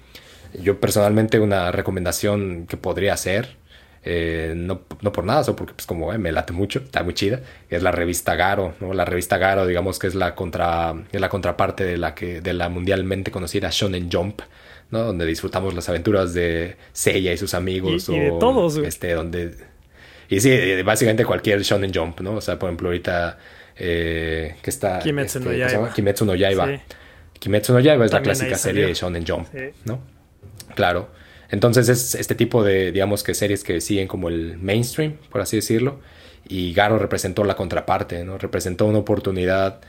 [0.61, 3.57] Yo personalmente una recomendación que podría hacer,
[4.03, 7.41] eh, no, por nada, solo porque pues como me late mucho, está muy chida,
[7.71, 8.75] es la revista Garo.
[8.93, 12.53] La revista Garo, digamos que es la contra es la contraparte de la que de
[12.53, 14.41] la mundialmente conocida Shonen Jump,
[14.93, 15.03] ¿no?
[15.03, 18.07] Donde disfrutamos las aventuras de Seiya y sus amigos.
[18.07, 19.55] Y, y de todos, Este, donde...
[20.29, 22.35] Y sí, básicamente cualquier Shonen Jump, ¿no?
[22.35, 23.37] O sea, por ejemplo, ahorita...
[23.75, 24.99] Eh, que está...
[24.99, 25.93] Kimetsu este, no Yaiba.
[25.93, 26.67] Kimetsu no Yaiba.
[26.67, 26.81] Sí.
[27.39, 29.71] Kimetsu no Yaiba es También la clásica serie de Shonen Jump, sí.
[29.85, 29.99] ¿no?
[30.75, 31.09] Claro.
[31.49, 35.57] Entonces es este tipo de, digamos que series que siguen como el mainstream, por así
[35.57, 35.99] decirlo.
[36.47, 38.37] Y Garo representó la contraparte, ¿no?
[38.37, 39.81] Representó una oportunidad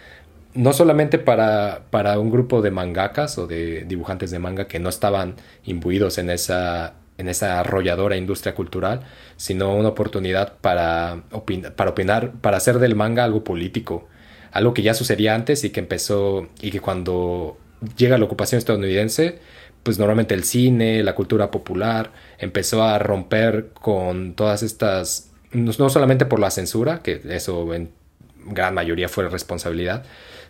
[0.54, 4.88] no solamente para, para un grupo de mangakas o de dibujantes de manga que no
[4.88, 9.00] estaban imbuidos en esa, en esa arrolladora industria cultural,
[9.36, 11.22] sino una oportunidad para,
[11.76, 14.08] para opinar, para hacer del manga algo político,
[14.52, 17.58] algo que ya sucedía antes y que empezó, y que cuando
[17.96, 19.40] llega la ocupación estadounidense,
[19.82, 26.24] pues normalmente el cine, la cultura popular, empezó a romper con todas estas, no, solamente
[26.24, 27.90] por la censura, que eso en
[28.46, 30.04] gran mayoría fue responsabilidad,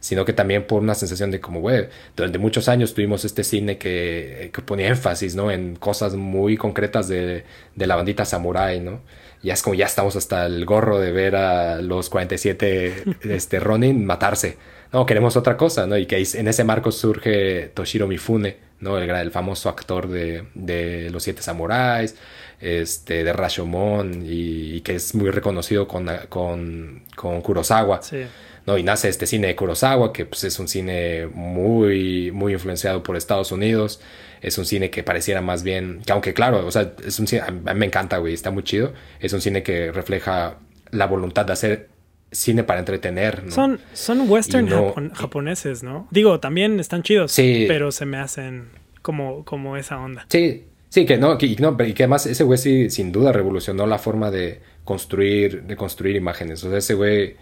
[0.05, 3.79] sino que también por una sensación de como, güey, durante muchos años tuvimos este cine
[3.79, 5.51] que, que ponía énfasis, ¿no?
[5.51, 7.45] En cosas muy concretas de,
[7.75, 9.01] de la bandita samurai, ¿no?
[9.43, 14.05] Ya es como ya estamos hasta el gorro de ver a los 47 este, Ronin
[14.05, 14.59] matarse.
[14.93, 15.97] No, queremos otra cosa, ¿no?
[15.97, 18.99] Y que en ese marco surge Toshiro Mifune, ¿no?
[18.99, 22.15] El, el famoso actor de, de Los Siete Samuráis,
[22.61, 28.03] este, de Rashomon, y, y, que es muy reconocido con, con, con Kurosawa.
[28.03, 28.27] Sí.
[28.67, 28.79] ¿No?
[28.79, 33.17] Y nace este cine de Kurosawa, que pues, es un cine muy, muy influenciado por
[33.17, 34.01] Estados Unidos.
[34.41, 37.43] Es un cine que pareciera más bien, que aunque claro, o sea, es un cine,
[37.43, 38.93] a mí me encanta, güey, está muy chido.
[39.21, 40.59] Es un cine que refleja
[40.91, 41.89] la voluntad de hacer
[42.31, 43.45] cine para entretener.
[43.45, 43.51] ¿no?
[43.51, 46.09] Son, son western no, japon japoneses, ¿no?
[46.11, 47.65] Digo, también están chidos, sí.
[47.69, 48.69] pero se me hacen
[49.03, 50.27] como, como esa onda.
[50.29, 53.87] Sí, sí, que no, que, no, y que además ese güey sí, sin duda revolucionó
[53.87, 56.63] la forma de construir, de construir imágenes.
[56.65, 57.37] O sea, ese güey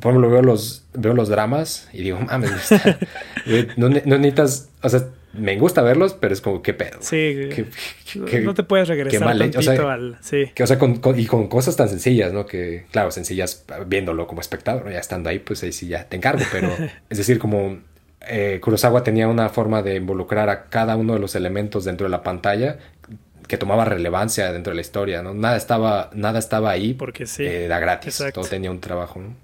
[0.00, 2.70] por ejemplo, veo los, veo los dramas y digo, mames,
[3.76, 6.98] no, no, necesitas, o sea, me gusta verlos, pero es como, ¿qué pedo?
[7.00, 7.48] Sí,
[8.42, 9.58] no te puedes regresar qué mal hecho.
[9.58, 10.50] O sea, al, sí.
[10.54, 12.46] Que, o sea, con, con, y con cosas tan sencillas, ¿no?
[12.46, 16.44] Que, claro, sencillas viéndolo como espectador, ya estando ahí, pues ahí sí ya te encargo,
[16.52, 16.70] pero
[17.10, 17.78] es decir, como
[18.22, 22.10] eh, Kurosawa tenía una forma de involucrar a cada uno de los elementos dentro de
[22.10, 22.78] la pantalla
[23.46, 25.34] que tomaba relevancia dentro de la historia, ¿no?
[25.34, 27.44] Nada estaba, nada estaba ahí porque sí.
[27.44, 28.40] Eh, era gratis, Exacto.
[28.40, 29.43] todo tenía un trabajo, ¿no?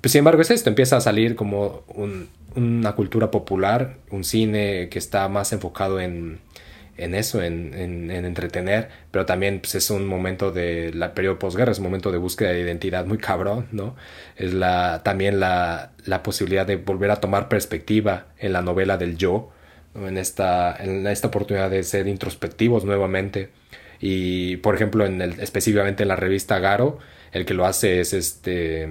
[0.00, 4.88] Pues, sin embargo es esto, empieza a salir como un, una cultura popular, un cine
[4.88, 6.40] que está más enfocado en,
[6.96, 11.78] eso, en, en, entretener, pero también pues, es un momento de la periodo posguerra, es
[11.78, 13.96] un momento de búsqueda de identidad muy cabrón, ¿no?
[14.36, 19.16] Es la, también la, la posibilidad de volver a tomar perspectiva en la novela del
[19.16, 19.50] yo,
[19.94, 23.50] en, esta, en esta oportunidad de ser introspectivos nuevamente.
[24.00, 26.98] Y, por ejemplo, en el, específicamente en la revista Garo,
[27.32, 28.88] el que lo hace es este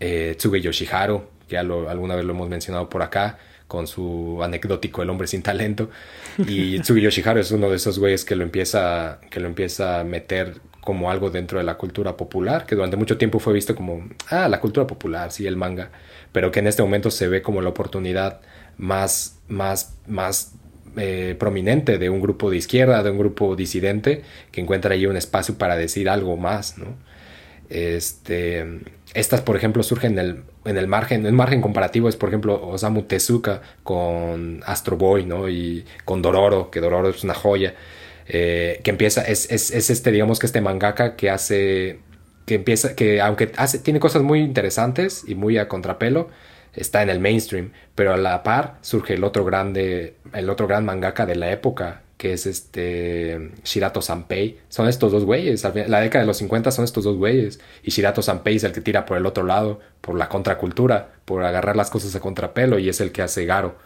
[0.00, 5.02] eh, Tsuge Yoshiharu, ya lo, alguna vez lo hemos mencionado por acá, con su anecdótico
[5.02, 5.90] El hombre sin talento.
[6.38, 10.04] Y Tsugi Yoshiharu es uno de esos güeyes que lo empieza, que lo empieza a
[10.04, 14.08] meter como algo dentro de la cultura popular, que durante mucho tiempo fue visto como,
[14.30, 15.90] ah, la cultura popular, sí, el manga,
[16.32, 18.40] pero que en este momento se ve como la oportunidad
[18.78, 20.54] más, más, más
[20.96, 25.16] eh, prominente de un grupo de izquierda, de un grupo disidente, que encuentra ahí un
[25.16, 26.96] espacio para decir algo más, ¿no?
[27.68, 28.64] Este,
[29.14, 32.60] estas, por ejemplo, surgen en el, en el margen, el margen comparativo es, por ejemplo,
[32.68, 35.48] Osamu Tezuka con Astro Boy, ¿no?
[35.48, 37.74] Y con Dororo, que Dororo es una joya,
[38.26, 42.00] eh, que empieza, es, es, es, este, digamos que este mangaka que hace,
[42.46, 46.28] que empieza, que aunque hace, tiene cosas muy interesantes y muy a contrapelo,
[46.74, 50.84] está en el mainstream, pero a la par surge el otro grande, el otro gran
[50.84, 54.58] mangaka de la época, que es este Shirato Sanpei.
[54.68, 55.62] Son estos dos güeyes.
[55.64, 57.60] La década de los 50 son estos dos güeyes.
[57.84, 61.44] Y Shirato Sanpei es el que tira por el otro lado, por la contracultura, por
[61.44, 63.76] agarrar las cosas a contrapelo y es el que hace Garo.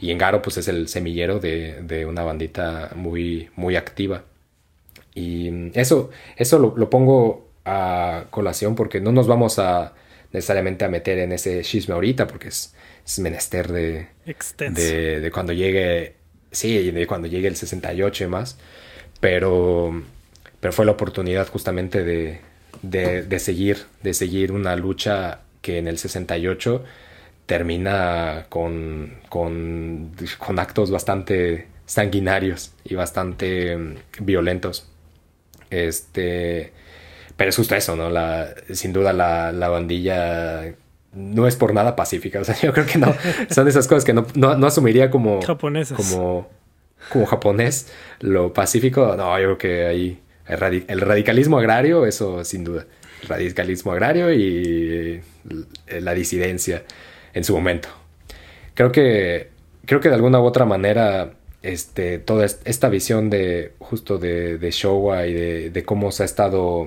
[0.00, 4.24] Y en Garo pues es el semillero de, de una bandita muy, muy activa.
[5.14, 9.94] Y eso, eso lo, pongo a colación porque no nos vamos a
[10.32, 12.74] necesariamente a meter en ese chisme ahorita porque es,
[13.04, 14.08] es menester de,
[14.58, 16.17] de, de, cuando llegue
[16.50, 18.58] sí, cuando llegue el 68 y más,
[19.20, 20.02] pero,
[20.60, 22.40] pero fue la oportunidad justamente de,
[22.82, 26.84] de, seguir, de seguir una lucha que en el 68
[27.46, 34.88] termina con, con, con actos bastante sanguinarios y bastante mm, violentos.
[35.70, 36.72] Este,
[37.36, 38.10] pero es justo eso, ¿no?
[38.10, 40.74] La, sin duda la, la bandilla
[41.18, 42.40] no es por nada pacífica.
[42.40, 43.14] O sea, yo creo que no.
[43.50, 45.42] Son esas cosas que no, no, asumiría como.
[45.42, 45.96] Japonesas.
[45.96, 46.48] Como,
[47.12, 47.92] como japonés.
[48.20, 50.20] Lo pacífico, no, yo creo que ahí.
[50.46, 52.86] El, radicalismo agrario, eso sin duda.
[53.22, 55.20] El radicalismo agrario y
[56.00, 56.84] la disidencia
[57.34, 57.88] en su momento.
[58.74, 59.50] Creo que.
[59.84, 61.32] Creo que de alguna u otra manera.
[61.60, 66.26] Este, toda esta visión de justo de, de Showa y de, de cómo se ha
[66.26, 66.86] estado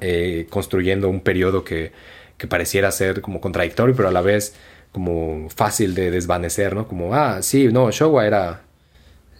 [0.00, 1.90] eh, construyendo un periodo que,
[2.38, 4.54] que pareciera ser como contradictorio, pero a la vez
[4.92, 6.88] como fácil de desvanecer, ¿no?
[6.88, 8.62] Como, ah, sí, no, Showa era.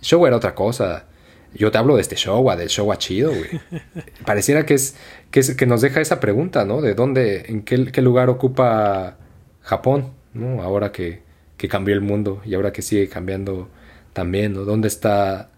[0.03, 1.07] Showa era otra cosa.
[1.55, 3.49] Yo te hablo de este Showa, del Showa chido, güey.
[4.27, 4.97] Pareciera que es,
[5.31, 6.83] que es que nos deja esa pregunta, ¿no?
[6.83, 9.17] De dónde, en qué, qué lugar ocupa
[9.63, 10.63] Japón, ¿no?
[10.63, 11.23] Ahora que,
[11.57, 13.69] que, cambió el mundo y ahora que sigue cambiando
[14.13, 14.65] también, ¿no?
[14.65, 15.51] ¿Dónde está,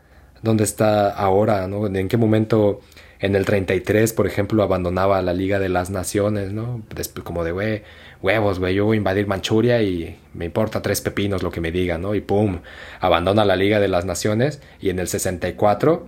[0.42, 1.86] dónde está ahora, ¿no?
[1.86, 2.80] ¿En qué momento
[3.20, 6.82] en el 33, por ejemplo, abandonaba la Liga de las Naciones, ¿no?
[7.22, 7.82] como de, güey,
[8.22, 11.70] huevos, güey, yo voy a invadir Manchuria y me importa tres pepinos lo que me
[11.70, 12.14] digan, ¿no?
[12.14, 12.60] Y pum,
[12.98, 16.06] abandona la Liga de las Naciones y en el 64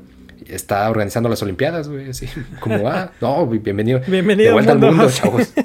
[0.49, 2.29] está organizando las Olimpiadas, güey, así
[2.61, 4.01] como, ah, no, bienvenido.
[4.07, 5.53] Bienvenido de vuelta al mundo, chavos.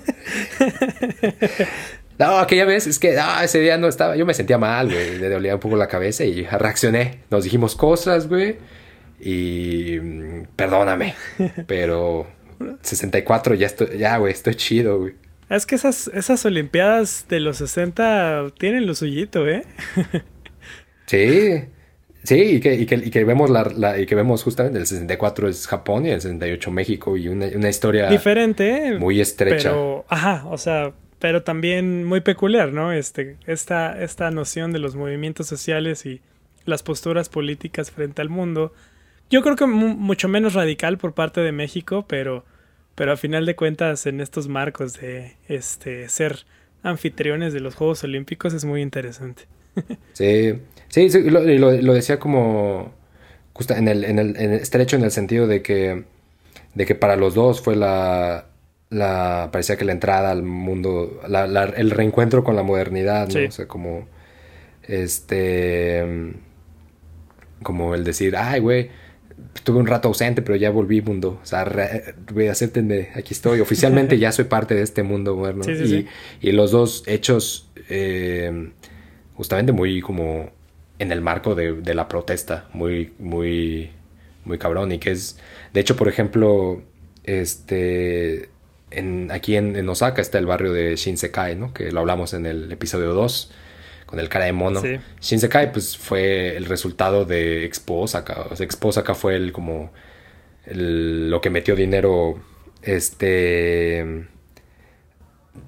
[2.19, 5.19] No, aquella vez es que ah, ese día no estaba, yo me sentía mal, güey,
[5.19, 7.19] le dolía un poco la cabeza y reaccioné.
[7.29, 8.57] Nos dijimos cosas, güey
[9.19, 9.99] y
[10.55, 11.15] perdóname,
[11.67, 12.27] pero
[12.81, 15.13] 64 ya estoy, ya, güey, estoy chido, güey.
[15.49, 19.63] Es que esas, esas Olimpiadas de los 60 tienen lo suyito, ¿eh?
[21.05, 21.63] sí,
[22.23, 25.47] sí, y que, y que, y que vemos la, y que vemos justamente el 64
[25.47, 29.69] es Japón y el 68 México y una, una historia diferente, muy estrecha.
[29.69, 32.91] Pero, ajá, o sea, pero también muy peculiar, ¿no?
[32.91, 36.21] Este, esta, esta noción de los movimientos sociales y
[36.65, 38.73] las posturas políticas frente al mundo
[39.29, 42.45] yo creo que mucho menos radical por parte de México, pero,
[42.95, 46.45] pero a final de cuentas en estos marcos de este ser
[46.83, 49.43] anfitriones de los Juegos Olímpicos es muy interesante.
[50.13, 52.93] sí, sí, sí lo, lo, decía como
[53.53, 56.03] justo en el, en el, en estrecho en el sentido de que,
[56.73, 58.45] de que para los dos fue la,
[58.89, 63.47] la parecía que la entrada al mundo, la, el reencuentro con la modernidad, ¿no?
[63.47, 64.07] O sea, como
[64.83, 66.33] este,
[67.61, 68.89] como el decir, ay, güey,
[69.57, 71.39] Estuve un rato ausente, pero ya volví mundo.
[71.41, 71.65] O sea,
[72.31, 73.59] voy a acéptenme, aquí estoy.
[73.59, 75.65] Oficialmente ya soy parte de este mundo moderno.
[76.41, 78.69] y, los dos hechos, eh,
[79.33, 80.51] justamente muy como
[80.99, 83.89] en el marco de, la protesta, muy, muy,
[84.45, 84.91] muy cabrón.
[84.91, 85.39] Y que es,
[85.73, 86.83] de hecho, por ejemplo,
[87.23, 88.49] este,
[88.91, 91.73] en, aquí en, Osaka está el barrio de Shinsekai, ¿no?
[91.73, 93.51] Que lo hablamos en el episodio 2
[94.07, 94.81] con el cara de mono.
[95.21, 98.47] Shinsekai pues fue el resultado de Expo Osaka.
[98.49, 99.91] O sea, Expo Osaka fue el como
[100.65, 102.41] lo que metió dinero
[102.81, 104.27] este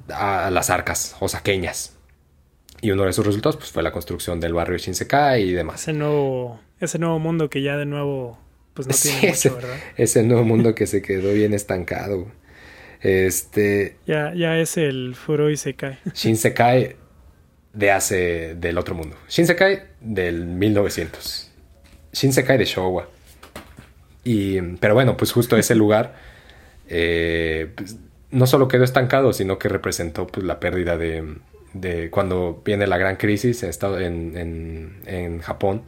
[0.07, 1.95] a, las arcas osaqueñas.
[2.82, 5.82] Y uno de sus resultados pues, fue la construcción del barrio Shinsekai y demás.
[5.82, 8.40] Ese nuevo, ese nuevo mundo que ya de nuevo
[8.74, 9.76] pues no tiene ese, ¿verdad?
[9.98, 12.28] Ese nuevo mundo que se quedó bien estancado.
[13.02, 13.98] Este.
[14.07, 15.99] Ya, ya es el Furoi Sekai.
[16.14, 16.95] Shinsekai
[17.80, 18.56] de hace.
[18.56, 19.15] del otro mundo.
[19.30, 21.49] Shinsekai del 1900.
[22.11, 23.07] Shinsekai de Showa.
[24.23, 26.15] Y, pero bueno, pues justo ese lugar
[26.89, 27.95] eh, pues,
[28.31, 31.35] no solo quedó estancado, sino que representó pues, la pérdida de,
[31.73, 35.84] de cuando viene la gran crisis en, en, en Japón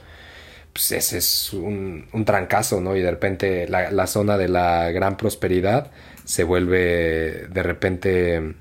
[0.73, 2.95] pues ese es un, un, trancazo, ¿no?
[2.95, 5.91] Y de repente la, la, zona de la gran prosperidad
[6.23, 8.53] se vuelve de repente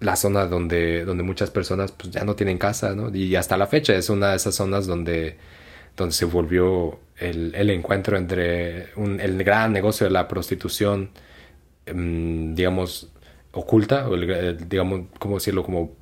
[0.00, 3.14] la zona donde, donde muchas personas pues, ya no tienen casa, ¿no?
[3.14, 5.36] Y hasta la fecha es una de esas zonas donde,
[5.96, 11.10] donde se volvió el, el encuentro entre un, el gran negocio de la prostitución,
[11.86, 13.10] em, digamos,
[13.52, 15.64] oculta, o digamos, ¿cómo decirlo?
[15.64, 15.92] Como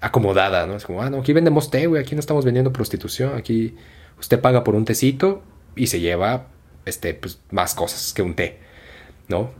[0.00, 0.76] acomodada, ¿no?
[0.76, 3.76] Es como, ah, no, aquí vendemos té, güey, aquí no estamos vendiendo prostitución, aquí
[4.22, 5.42] Usted paga por un tecito
[5.74, 6.46] y se lleva
[6.84, 8.60] este, pues, más cosas que un té,
[9.26, 9.50] ¿no?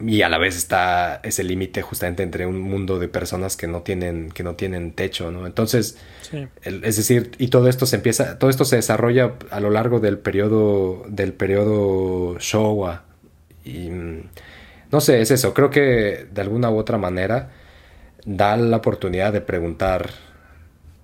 [0.00, 3.82] Y a la vez está ese límite justamente entre un mundo de personas que no
[3.82, 5.46] tienen, que no tienen techo, ¿no?
[5.46, 5.96] Entonces,
[6.62, 10.18] es decir, y todo esto se empieza, todo esto se desarrolla a lo largo del
[10.18, 13.04] periodo, del periodo Showa.
[13.64, 13.90] Y
[14.90, 15.54] no sé, es eso.
[15.54, 17.50] Creo que de alguna u otra manera
[18.24, 20.10] da la oportunidad de preguntar,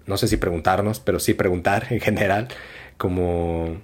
[0.07, 2.49] no sé si preguntarnos, pero sí preguntar en general,
[2.97, 3.81] como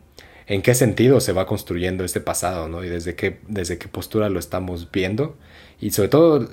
[0.46, 2.84] en qué sentido se va construyendo este pasado, ¿no?
[2.84, 5.36] Y desde qué, desde qué postura lo estamos viendo.
[5.80, 6.48] Y sobre todo,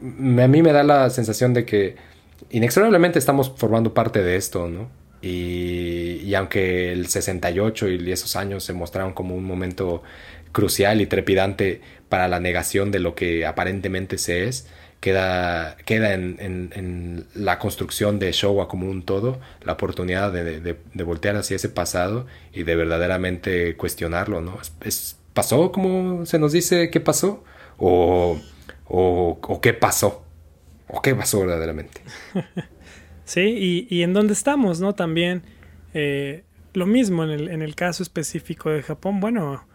[0.00, 1.96] a mí me da la sensación de que
[2.50, 4.88] inexorablemente estamos formando parte de esto, ¿no?
[5.20, 10.04] Y, y, aunque el 68 y esos años se mostraron como un momento
[10.52, 14.68] crucial y trepidante para la negación de lo que aparentemente se es,
[15.00, 21.56] queda, queda en, la construcción de Showa como un todo, la oportunidad de, voltear hacia
[21.56, 24.58] ese pasado y de verdaderamente cuestionarlo, ¿no?
[24.82, 27.44] Es, ¿Pasó como se nos dice que pasó?
[27.76, 28.40] ¿O,
[28.86, 30.24] o, qué pasó?
[30.88, 32.00] ¿O qué pasó verdaderamente?
[33.24, 34.94] Sí, y, en dónde estamos, ¿no?
[34.94, 35.42] También
[35.92, 39.66] eh, lo mismo en el, en el caso específico de Japón, bueno,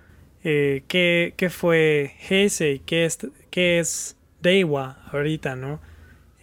[0.43, 2.79] eh, ¿qué, ¿qué, fue Heisei?
[2.79, 3.19] ¿Qué es,
[3.51, 5.79] qué es Deiwa ahorita, ¿no?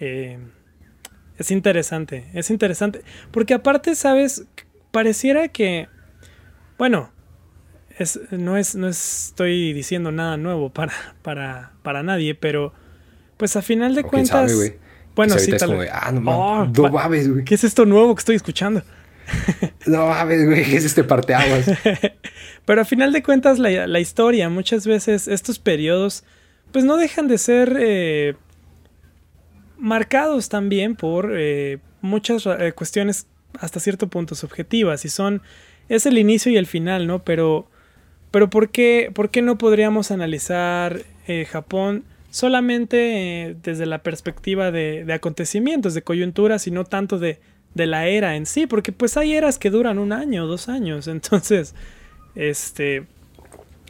[0.01, 0.39] Eh,
[1.39, 3.03] es interesante, es interesante.
[3.31, 4.47] Porque aparte, ¿sabes?
[4.91, 5.89] Pareciera que,
[6.77, 7.13] bueno,
[7.99, 12.73] es, no, es, no estoy diciendo nada nuevo para, para, para nadie, pero
[13.37, 14.53] pues a final de cuentas...
[15.15, 15.91] bueno, sí, tal vez.
[15.93, 17.45] Ah, no, oh, güey.
[17.45, 18.83] ¿Qué es esto nuevo que estoy escuchando?
[19.87, 21.71] no mames, güey, ¿qué es este parteaguas?
[22.65, 26.25] pero a final de cuentas, la, la historia, muchas veces estos periodos
[26.73, 28.35] pues no dejan de ser eh,
[29.79, 33.27] marcados también por eh, muchas eh, cuestiones
[33.59, 35.43] hasta cierto punto subjetivas y son
[35.89, 37.25] es el inicio y el final, ¿no?
[37.25, 37.67] Pero
[38.31, 41.03] pero ¿por qué, por qué no podríamos analizar
[41.49, 47.41] Japón solamente desde la perspectiva de, de, acontecimientos, de coyunturas y no tanto de,
[47.75, 48.69] de la era en sí?
[48.69, 51.75] Porque pues hay eras que duran un año, dos años, entonces
[52.37, 53.05] este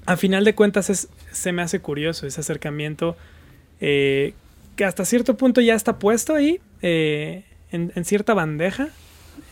[0.07, 3.16] a final de cuentas es, se me hace curioso ese acercamiento
[3.81, 4.35] eh,
[4.77, 8.89] que hasta cierto punto ya está puesto ahí eh, en, cierta bandeja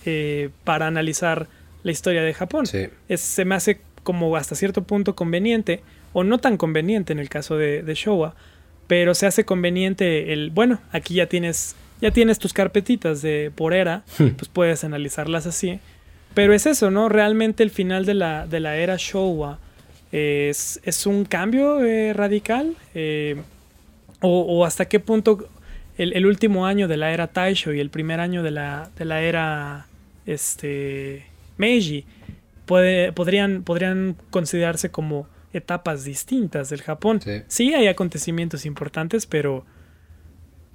[0.05, 1.49] eh, para analizar
[1.83, 2.67] la historia de Japón.
[2.67, 5.83] se me hace como hasta cierto punto conveniente
[6.13, 8.35] o no tan conveniente en el caso de, Showa,
[8.87, 13.75] pero se hace conveniente el, bueno, aquí ya tienes, ya tienes tus carpetitas de por
[13.75, 14.29] era, hmm.
[14.29, 15.81] pues puedes analizarlas así.
[16.35, 17.09] Pero es eso, ¿no?
[17.09, 19.59] Realmente el final de la, de la era Showa
[20.13, 23.37] es, es un cambio eh, radical eh,
[24.21, 25.49] o, hasta qué punto
[25.97, 29.23] el, último año de la era Taisho y el primer año de la, de la
[29.23, 29.87] era
[30.27, 31.25] este,
[31.57, 32.05] Meiji
[32.67, 37.21] puede, podrían, podrían considerarse como etapas distintas del Japón.
[37.47, 39.65] Sí, hay acontecimientos importantes, pero,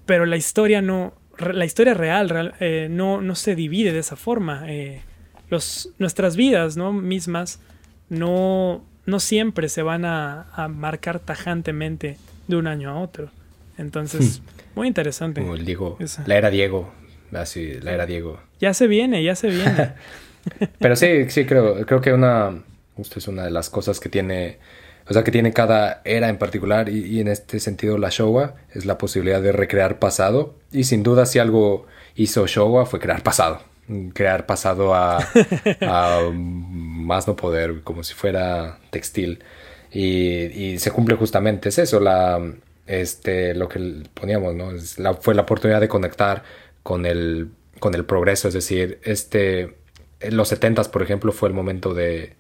[0.05, 4.65] pero la historia no, la historia real, eh, no, no, se divide de esa forma.
[5.49, 6.93] los, nuestras vidas ¿no?
[6.93, 7.59] mismas
[8.09, 12.17] no, no siempre se van a, marcar tajantemente
[12.47, 13.29] de un año a otro.
[13.77, 14.43] Entonces, hmm.
[14.75, 15.41] muy interesante.
[15.41, 16.91] Como el Diego, la era Diego,
[17.33, 18.39] así, la era Diego.
[18.59, 19.93] Ya se viene, ya se viene.
[20.79, 22.63] Pero sí, sí, creo, creo que una,
[22.97, 24.59] esto es una de las cosas que tiene,
[25.07, 28.55] o sea, que tiene cada era en particular y, y en este sentido la Showa
[28.73, 33.23] es la posibilidad de recrear pasado y sin duda si algo hizo Showa fue crear
[33.23, 33.72] pasado.
[34.13, 35.17] Crear pasado a,
[35.81, 39.43] a más no poder, como si fuera textil.
[39.91, 42.41] Y, y, se cumple justamente, es eso, la,
[42.87, 44.71] este, lo que poníamos, ¿no?
[44.71, 46.43] Es la, fue la oportunidad de conectar
[46.81, 49.77] con el, con el progreso, es decir, este,
[50.19, 52.35] en los 70 por ejemplo, fue el momento de,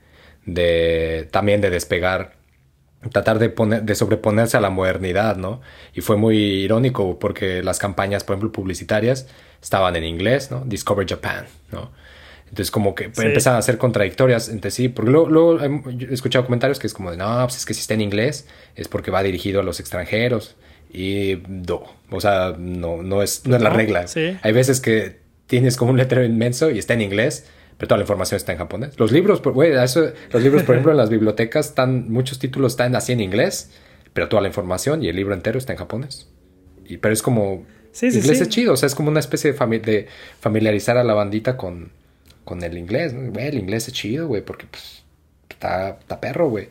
[0.45, 2.37] de también de despegar
[3.11, 5.61] tratar de, poner, de sobreponerse a la modernidad, ¿no?
[5.93, 9.27] Y fue muy irónico porque las campañas, por ejemplo, publicitarias
[9.63, 10.63] estaban en inglés, ¿no?
[10.65, 11.91] Discover Japan, ¿no?
[12.43, 16.85] Entonces como que empezaron a ser contradictorias entre sí, porque luego, he escuchado comentarios que
[16.85, 19.61] es como de, no, pues es que si está en inglés es porque va dirigido
[19.61, 20.55] a los extranjeros
[20.93, 24.05] y no, o sea, no, no, es, no es la regla.
[24.43, 25.17] Hay veces que
[25.47, 27.47] tienes como un letrero inmenso y está en inglés,
[27.79, 28.99] pero toda la información está en japonés.
[28.99, 33.13] Los libros, güey, los libros, por ejemplo, en las bibliotecas están, muchos títulos están así
[33.13, 33.71] en inglés,
[34.13, 36.29] pero toda la información y el libro entero está en japonés.
[36.85, 37.65] Y, pero es como...
[37.93, 40.07] Sí, sí, inglés es chido, o sea, es como una especie de, de
[40.39, 41.91] familiarizar a la bandita con,
[42.43, 43.13] con el inglés.
[43.15, 45.03] Güey, el inglés es chido, güey, porque pues,
[45.49, 46.69] está, está perro, güey.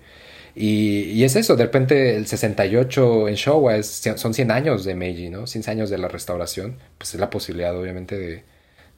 [0.55, 4.95] Y, y, es eso, de repente el 68 en Showa es, son 100 años de
[4.95, 5.47] Meiji, ¿no?
[5.47, 6.77] 100 años de la restauración.
[6.99, 8.43] Pues es la posibilidad, obviamente, de,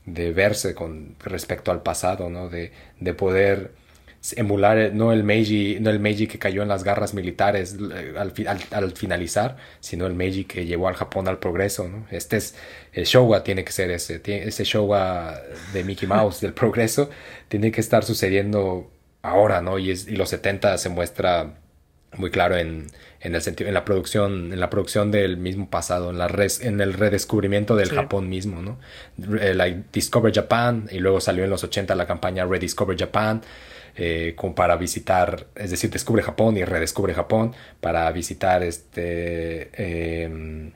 [0.07, 2.49] de verse con respecto al pasado, ¿no?
[2.49, 3.73] De, de poder
[4.37, 8.33] emular no el Meiji, no el Meiji que cayó en las garras militares eh, al,
[8.71, 12.07] al, finalizar, sino el Meiji que llevó al Japón al progreso, ¿no?
[12.11, 12.55] Este es
[12.93, 15.41] el Showa tiene que ser ese, ese Showa
[15.73, 17.11] de Mickey Mouse del progreso
[17.49, 18.91] tiene que estar sucediendo
[19.23, 19.79] ahora, ¿no?
[19.79, 21.59] Y, es, y los 70 se muestra
[22.17, 22.87] muy claro en,
[23.21, 26.61] en el sentido, en la producción, en la producción del mismo pasado, en la res,
[26.61, 28.79] en el redescubrimiento del Japón mismo, ¿no?
[29.39, 33.43] Eh, la Discover Japan, y luego salió en los 80 la campaña Rediscover Japan,
[33.97, 39.71] eh, para visitar, es decir, descubre Japón y redescubre Japón, para visitar este,
[40.25, 40.73] em,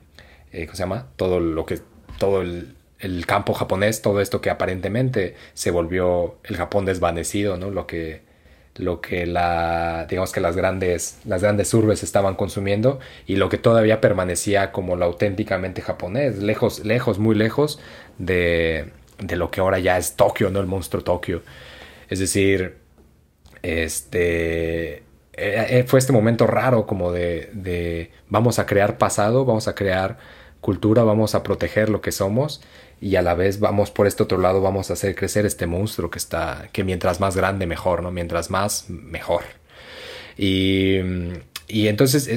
[0.51, 1.07] eh, ¿cómo se llama?
[1.15, 1.79] Todo lo que,
[2.17, 7.71] todo el, el campo japonés, todo esto que aparentemente se volvió el Japón desvanecido, ¿no?
[7.71, 8.27] Lo que
[8.75, 13.57] lo que la digamos que las grandes las grandes urbes estaban consumiendo y lo que
[13.57, 17.79] todavía permanecía como lo auténticamente japonés lejos lejos muy lejos
[18.19, 21.41] de, de lo que ahora ya es Tokio no el monstruo Tokio
[22.09, 22.77] es decir
[23.63, 25.03] este eh,
[25.33, 30.17] eh, fue este momento raro como de, vamos a crear pasado vamos a crear
[30.61, 32.61] cultura vamos a proteger lo que somos
[33.01, 36.09] y a la vez vamos por este otro lado, vamos a hacer crecer este monstruo
[36.09, 38.11] que está, que mientras más grande mejor, ¿no?
[38.11, 39.43] Mientras más mejor.
[40.37, 40.97] Y,
[41.67, 42.27] y entonces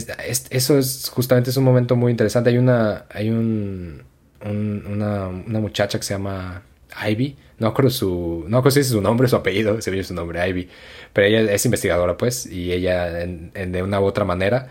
[0.50, 2.50] eso es justamente es un momento muy interesante.
[2.50, 4.04] Hay una, hay un,
[4.44, 6.62] una, una, muchacha que se llama
[7.08, 10.46] Ivy, no acuerdo su, no si es su nombre, su apellido, se ve su nombre,
[10.48, 10.68] Ivy,
[11.12, 14.68] pero ella es investigadora pues, y ella de una u otra manera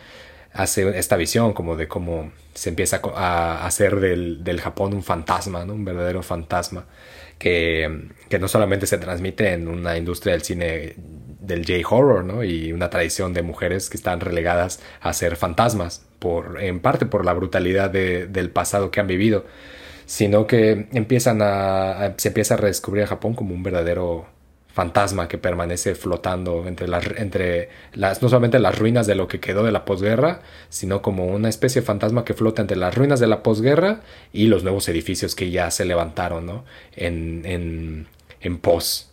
[0.54, 5.66] hace esta visión como de cómo se empieza a hacer del, del Japón un fantasma,
[5.66, 5.74] ¿no?
[5.74, 6.86] un verdadero fantasma,
[7.40, 12.44] que, que, no solamente se transmite en una industria del cine del J-horror, ¿no?
[12.44, 17.26] y una tradición de mujeres que están relegadas a ser fantasmas, por, en parte por
[17.26, 19.46] la brutalidad de, del pasado que han vivido,
[20.12, 24.26] sino que empiezan a, se empieza a redescubrir a Japón como un verdadero
[24.68, 29.40] fantasma que permanece flotando entre las, entre las, no solamente las ruinas de lo que
[29.40, 33.22] quedó de la posguerra, sino como una especie de fantasma que flota entre las ruinas
[33.22, 34.02] de la posguerra
[34.34, 36.66] y los nuevos edificios que ya se levantaron, ¿no?
[36.94, 38.08] En, en,
[38.42, 39.12] en pos,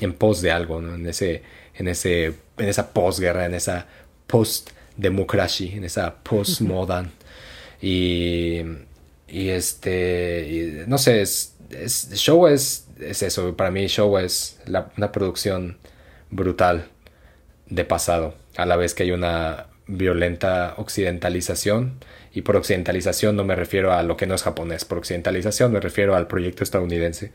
[0.00, 0.96] en pos de algo, ¿no?
[0.96, 1.44] En ese,
[1.76, 3.86] en ese, en esa posguerra, en esa
[4.26, 7.12] post-democracy, en esa post-modern.
[7.80, 8.62] y,
[9.34, 11.56] y este, no sé, es,
[12.14, 14.60] show es es eso, para mí Showa es
[14.96, 15.78] una producción
[16.30, 16.88] brutal
[17.66, 21.98] de pasado, a la vez que hay una violenta occidentalización,
[22.32, 25.80] y por occidentalización no me refiero a lo que no es japonés, por occidentalización me
[25.80, 27.32] refiero al proyecto estadounidense.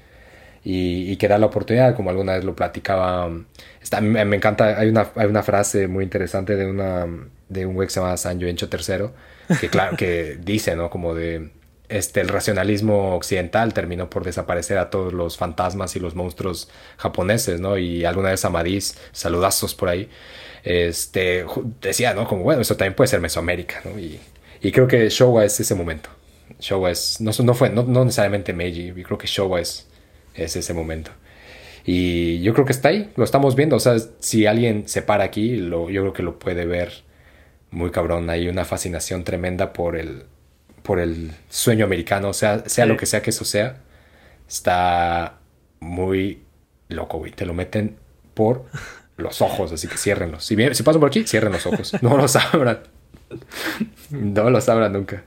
[0.61, 3.31] Y, que da la oportunidad, como alguna vez lo platicaba,
[3.81, 7.07] está, me, encanta, hay una, hay una frase muy interesante de, una,
[7.47, 10.89] de un güey que se llama Sanjo Encho III, que claro, que dice, ¿no?
[10.89, 11.49] Como de,
[11.89, 17.59] este, el racionalismo occidental terminó por desaparecer a todos los fantasmas y los monstruos japoneses,
[17.59, 17.77] ¿no?
[17.77, 20.09] Y alguna vez Amadís, saludazos por ahí,
[20.63, 21.45] este,
[21.81, 22.27] decía, ¿no?
[22.27, 23.99] Como, bueno, eso también puede ser Mesoamérica, ¿no?
[23.99, 24.19] Y,
[24.61, 26.09] y creo que Showa es ese momento.
[26.59, 29.87] Showa es, no, no fue, no, no necesariamente Meiji, yo creo que Showa es,
[30.35, 31.11] es ese momento.
[31.85, 35.23] Y yo creo que está ahí, lo estamos viendo, o sea, si alguien se para
[35.23, 37.03] aquí, lo, yo creo que lo puede ver
[37.71, 40.23] muy cabrón, hay una fascinación tremenda por el
[40.83, 43.77] por el sueño americano, sea, sea lo que sea que eso sea,
[44.47, 45.39] está
[45.79, 46.43] muy
[46.89, 47.31] loco, güey.
[47.31, 47.97] Te lo meten
[48.33, 48.65] por
[49.17, 50.45] los ojos, así que ciérrenlos.
[50.45, 51.93] Si, si paso por aquí, cierren los ojos.
[52.01, 52.79] No los abran.
[54.09, 55.23] No los abran nunca.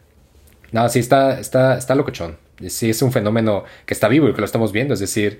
[0.73, 2.37] No, sí, está, está, está locochón.
[2.69, 4.95] sí es un fenómeno que está vivo y que lo estamos viendo.
[4.95, 5.39] Es decir,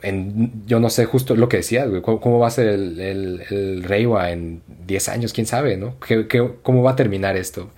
[0.00, 3.42] en, yo no sé justo lo que decías, güey, ¿cómo, va a ser el, el,
[3.50, 5.32] el Reiwa en 10 años?
[5.32, 5.98] ¿Quién sabe, no?
[6.00, 6.26] ¿Qué,
[6.62, 7.70] cómo va a terminar esto?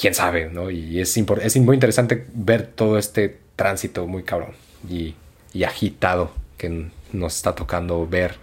[0.00, 0.70] ¿Quién sabe, no?
[0.70, 4.52] Y es, es muy interesante ver todo este tránsito muy cabrón
[4.88, 5.14] y,
[5.52, 8.36] y agitado que nos está tocando ver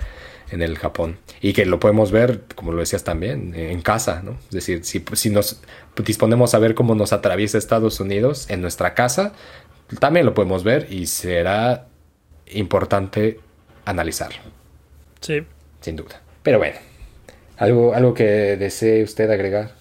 [0.52, 1.18] en el Japón.
[1.42, 4.38] Y que lo podemos ver, como lo decías también, en casa, ¿no?
[4.50, 5.60] Es decir, si, si nos
[6.06, 9.34] disponemos a ver cómo nos atraviesa Estados Unidos en nuestra casa,
[10.00, 11.88] también lo podemos ver y será
[12.52, 13.40] importante
[13.86, 14.40] analizarlo.
[15.22, 15.44] Sí.
[15.82, 16.22] Sin duda.
[16.44, 16.78] Pero bueno,
[17.58, 19.76] ¿algo, algo que desee usted agregar?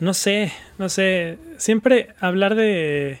[0.00, 1.38] No sé, no sé.
[1.58, 3.20] Siempre hablar de,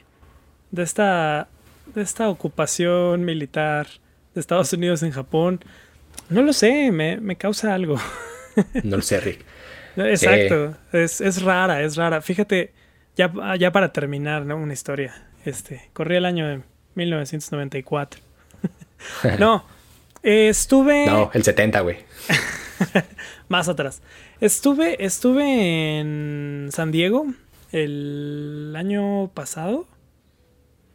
[0.70, 1.48] de, esta,
[1.94, 3.86] de esta ocupación militar
[4.34, 5.60] de Estados Unidos en Japón,
[6.30, 7.96] no lo sé, me, me causa algo.
[8.82, 9.44] no lo sé, Rick.
[9.96, 12.22] Exacto, es, es, rara, es rara.
[12.22, 12.72] Fíjate,
[13.16, 14.56] ya, ya para terminar, ¿no?
[14.56, 15.26] Una historia.
[15.44, 16.62] Este, corría el año de
[16.94, 18.20] 1994.
[19.38, 19.64] no,
[20.22, 21.06] estuve...
[21.06, 21.98] No, el 70, güey.
[23.48, 24.00] Más atrás.
[24.40, 27.26] Estuve, estuve en San Diego
[27.72, 29.86] el año pasado.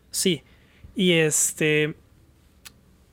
[0.09, 0.41] Sí.
[0.95, 1.95] Y este...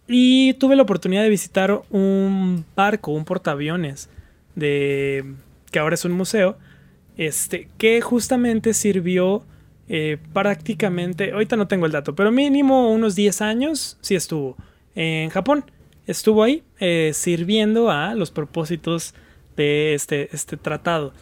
[0.09, 4.09] Y tuve la oportunidad de visitar un barco, un portaaviones,
[4.55, 5.25] de
[5.71, 6.59] que ahora es un museo,
[7.17, 9.45] este, que justamente sirvió
[9.89, 14.57] eh, prácticamente, ahorita no tengo el dato, pero mínimo unos 10 años sí estuvo
[14.95, 15.65] en Japón.
[16.07, 19.15] Estuvo ahí eh, sirviendo a los propósitos
[19.57, 21.13] de este, este tratado.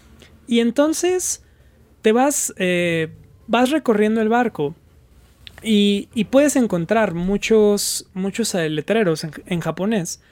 [0.47, 1.45] Y entonces
[2.03, 3.09] te vas, eh,
[3.47, 4.75] vas recorriendo el barco
[5.63, 10.23] y, puedes encontrar muchos, muchos eh, letreros en, japonés,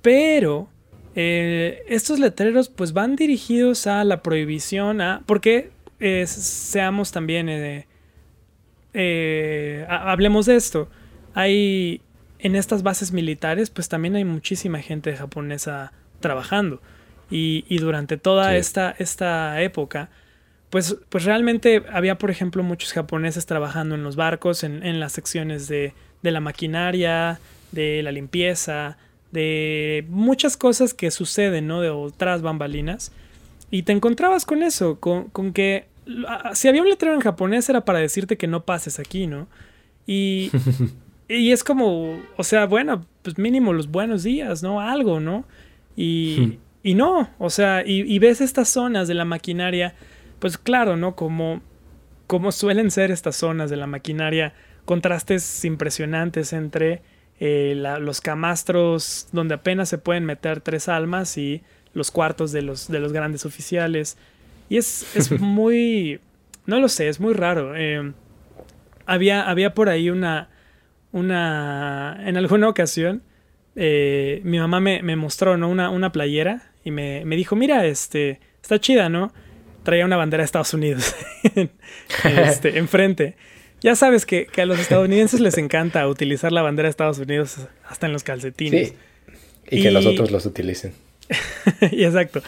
[0.00, 0.68] pero
[1.16, 5.72] eh, estos letreros pues van dirigidos a la prohibición, a, porque
[6.26, 7.84] seamos también,
[9.88, 10.88] hablemos de esto,
[11.34, 12.00] hay
[12.38, 16.80] en estas bases militares pues también hay muchísima gente japonesa trabajando
[17.30, 20.10] y, durante toda esta, esta época
[20.70, 25.66] pues, pues realmente había, por ejemplo, muchos japoneses trabajando en los barcos, en, las secciones
[25.66, 27.40] de, de, la maquinaria,
[27.72, 28.98] de la limpieza,
[29.32, 31.80] de muchas cosas que suceden, ¿no?
[31.80, 33.12] De otras bambalinas.
[33.70, 35.86] Y te encontrabas con eso, con, con, que
[36.54, 39.46] si había un letrero en japonés era para decirte que no pases aquí, ¿no?
[40.06, 40.50] Y,
[41.28, 44.82] y es como, o sea, bueno, pues mínimo los buenos días, ¿no?
[44.82, 45.44] Algo, ¿no?
[45.96, 49.94] Y, y no, o sea, y, y ves estas zonas de la maquinaria
[50.38, 51.16] pues claro, ¿no?
[51.16, 51.60] Como,
[52.26, 57.02] como suelen ser estas zonas de la maquinaria, contrastes impresionantes entre
[57.40, 61.62] eh, los camastros donde apenas se pueden meter tres almas y
[61.94, 64.16] los cuartos de los, de los grandes oficiales.
[64.68, 66.20] Y es, es muy,
[66.66, 67.74] no lo sé, es muy raro.
[67.76, 68.12] Eh,
[69.06, 70.48] había, había por ahí una,
[71.12, 73.22] una, en alguna ocasión,
[73.78, 75.68] eh, mi mamá me, me mostró ¿no?
[75.68, 79.32] una, una playera y me, me dijo, mira, este, está chida, ¿no?
[79.88, 81.14] traía una bandera de Estados Unidos
[82.24, 83.36] este, enfrente.
[83.80, 87.56] Ya sabes que, a los estadounidenses les encanta utilizar la bandera de Estados Unidos
[87.88, 88.92] hasta en los calcetines.
[89.70, 90.92] Y, que los otros los utilicen.
[91.90, 92.42] y exacto.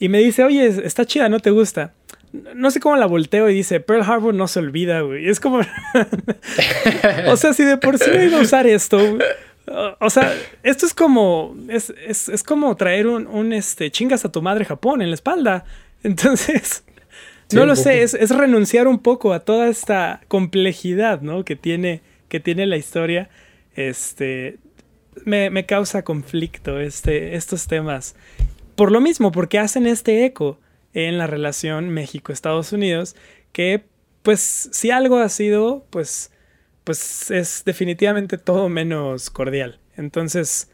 [0.00, 1.94] Y me dice, oye, está chida, ¿no te gusta?
[2.32, 5.28] No sé cómo la volteo y dice, Pearl Harbor no se olvida, güey.
[5.28, 5.60] Es como...
[7.28, 8.98] o sea, si de por sí no iba a usar esto...
[10.00, 11.56] O sea, esto es como...
[11.68, 15.64] Es, es, como traer un, un, este, chingas a tu madre Japón en la espalda.
[16.02, 16.82] Entonces,
[17.52, 21.44] no lo sé, es, renunciar un poco a toda esta complejidad, ¿no?
[21.44, 23.28] Que tiene, que tiene la historia.
[23.74, 24.58] Este,
[25.24, 28.14] me, causa conflicto este, estos temas.
[28.76, 30.58] Por lo mismo, porque hacen este eco
[30.94, 33.16] en la relación México-Estados Unidos,
[33.52, 33.84] que
[34.22, 36.30] pues si algo ha sido, pues,
[36.84, 39.78] pues es definitivamente todo menos cordial.
[39.96, 40.70] Entonces,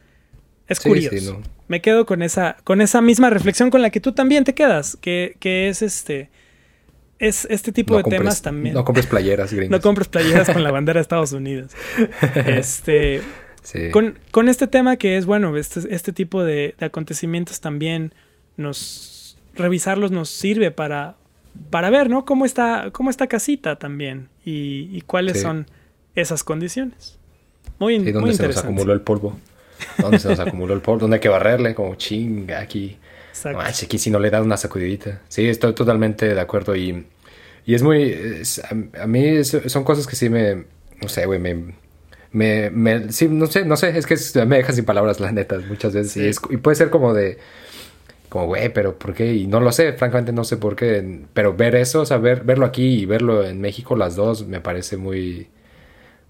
[0.68, 4.44] es curioso me quedo con esa, con esa misma reflexión con la que tú también
[4.44, 6.30] te quedas, que, que es este.
[7.18, 8.74] Es este tipo de temas también.
[8.74, 9.70] No compres playeras, gringos.
[9.70, 11.72] no compres playeras con la bandera de Estados Unidos.
[12.34, 13.22] Este.
[13.90, 18.12] Con, con, este tema que es, bueno, este, este tipo de, acontecimientos también
[18.56, 19.38] nos.
[19.54, 21.16] Revisarlos nos sirve para.
[21.70, 22.26] Para ver, ¿no?
[22.26, 24.28] Cómo está, cómo está casita también.
[24.44, 25.66] Y, y cuáles son
[26.16, 27.18] esas condiciones.
[27.78, 29.38] Muy, sí, ¿dónde se nos acumuló el polvo?
[29.98, 31.00] ¿Dónde se nos acumuló el polvo?
[31.00, 31.74] ¿Dónde hay que barrerle?
[31.74, 32.98] Como chinga aquí.
[33.28, 33.60] Exacto.
[33.60, 35.20] aquí si no le das una sacudidita.
[35.28, 37.04] Sí, estoy totalmente de acuerdo y,
[37.66, 38.16] y es muy...
[38.98, 40.64] a, mí son cosas que sí me...
[41.02, 41.74] No sé, güey, me,
[42.32, 44.16] me, me, sí, no sé, no sé, es que
[44.46, 46.40] me deja sin palabras, la neta, muchas veces.
[46.50, 47.36] Y, puede ser como de,
[48.30, 49.34] como, güey, pero ¿por qué?
[49.34, 51.20] Y no lo sé, francamente no sé por qué.
[51.34, 54.96] Pero ver eso, o sea, verlo aquí y verlo en México, las dos, me parece
[54.96, 55.48] muy,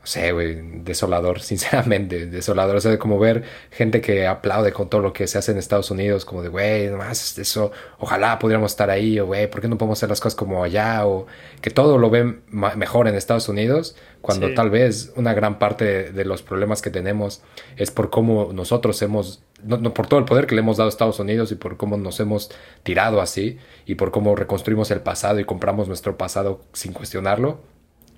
[0.06, 0.54] no sé, güey,
[0.84, 2.76] desolador, sinceramente, desolador.
[2.76, 3.42] O sea, como ver
[3.72, 6.86] gente que aplaude con todo lo que se hace en Estados Unidos, como de, güey,
[6.86, 10.36] nomás eso, ojalá pudiéramos estar ahí, o güey, ¿por qué no podemos hacer las cosas
[10.36, 11.04] como allá?
[11.06, 11.26] O
[11.60, 16.24] que todo lo ven mejor en Estados Unidos, cuando tal vez una gran parte de,
[16.24, 17.42] los problemas que tenemos
[17.76, 20.88] es por cómo nosotros hemos, no, no, por todo el poder que le hemos dado
[20.88, 22.52] a Estados Unidos y por cómo nos hemos
[22.84, 27.58] tirado así y por cómo reconstruimos el pasado y compramos nuestro pasado sin cuestionarlo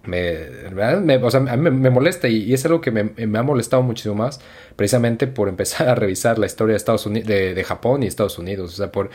[0.09, 4.15] me, o sea, a mí me, molesta y, es algo que me, ha molestado muchísimo
[4.15, 4.41] más
[4.75, 8.73] precisamente por empezar a revisar la historia de Estados Unidos, de, Japón y Estados Unidos.
[8.73, 9.11] O sea, por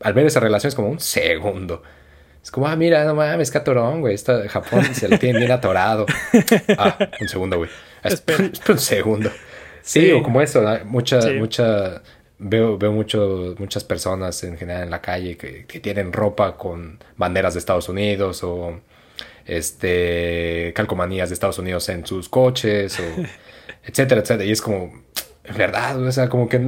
[0.00, 1.82] al ver esa relación es como un segundo.
[2.42, 4.14] Es como, ah, mira, no mames, catorón, güey.
[4.14, 6.06] Está Japón se lo tiene bien atorado.
[6.78, 7.70] Ah, un segundo, güey.
[8.02, 8.50] Espera.
[8.68, 9.30] un segundo.
[9.82, 12.02] Sí, o como eso, mucha, mucha,
[12.38, 16.98] veo, veo mucho, muchas personas en general en la calle que, que tienen ropa con
[17.16, 18.80] banderas de Estados Unidos o
[19.48, 23.02] este, calcomanías de Estados Unidos en sus coches, o
[23.84, 24.44] etcétera, etcétera.
[24.44, 24.92] Y es como,
[25.56, 26.60] verdad, o sea, como que,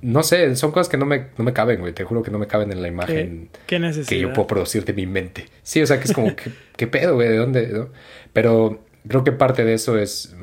[0.00, 1.92] no sé, son cosas que no me, no me caben, güey.
[1.92, 5.06] Te juro que no me caben en la imagen que yo puedo producir de mi
[5.06, 5.46] mente.
[5.62, 6.34] Sí, o sea, que es como,
[6.76, 7.28] ¿qué, pedo, güey?
[7.28, 7.86] ¿De dónde?
[8.32, 10.34] Pero creo que parte de eso es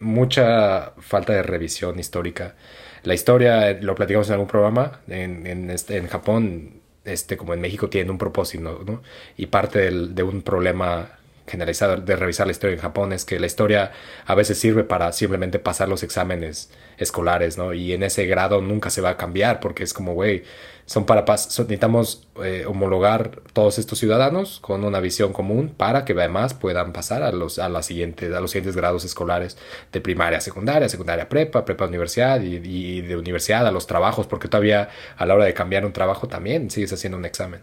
[0.00, 2.56] mucha falta de revisión histórica.
[3.04, 7.60] La historia, lo platicamos en algún programa, en, en, este, en Japón, este, como en
[7.60, 9.02] México, tiene un propósito, ¿no?
[9.36, 11.17] Y parte del, de un problema
[11.48, 13.92] generalizado de revisar la historia en Japón es que la historia
[14.26, 17.74] a veces sirve para simplemente pasar los exámenes escolares, ¿no?
[17.74, 20.44] Y en ese grado nunca se va a cambiar porque es como, güey,
[20.88, 26.54] son para necesitamos eh, homologar todos estos ciudadanos con una visión común para que además
[26.54, 29.58] puedan pasar a los a las siguientes a los siguientes grados escolares
[29.92, 34.48] de primaria, secundaria, secundaria prepa, prepa universidad y, y de universidad a los trabajos porque
[34.48, 34.88] todavía
[35.18, 37.60] a la hora de cambiar un trabajo también sigues haciendo un examen.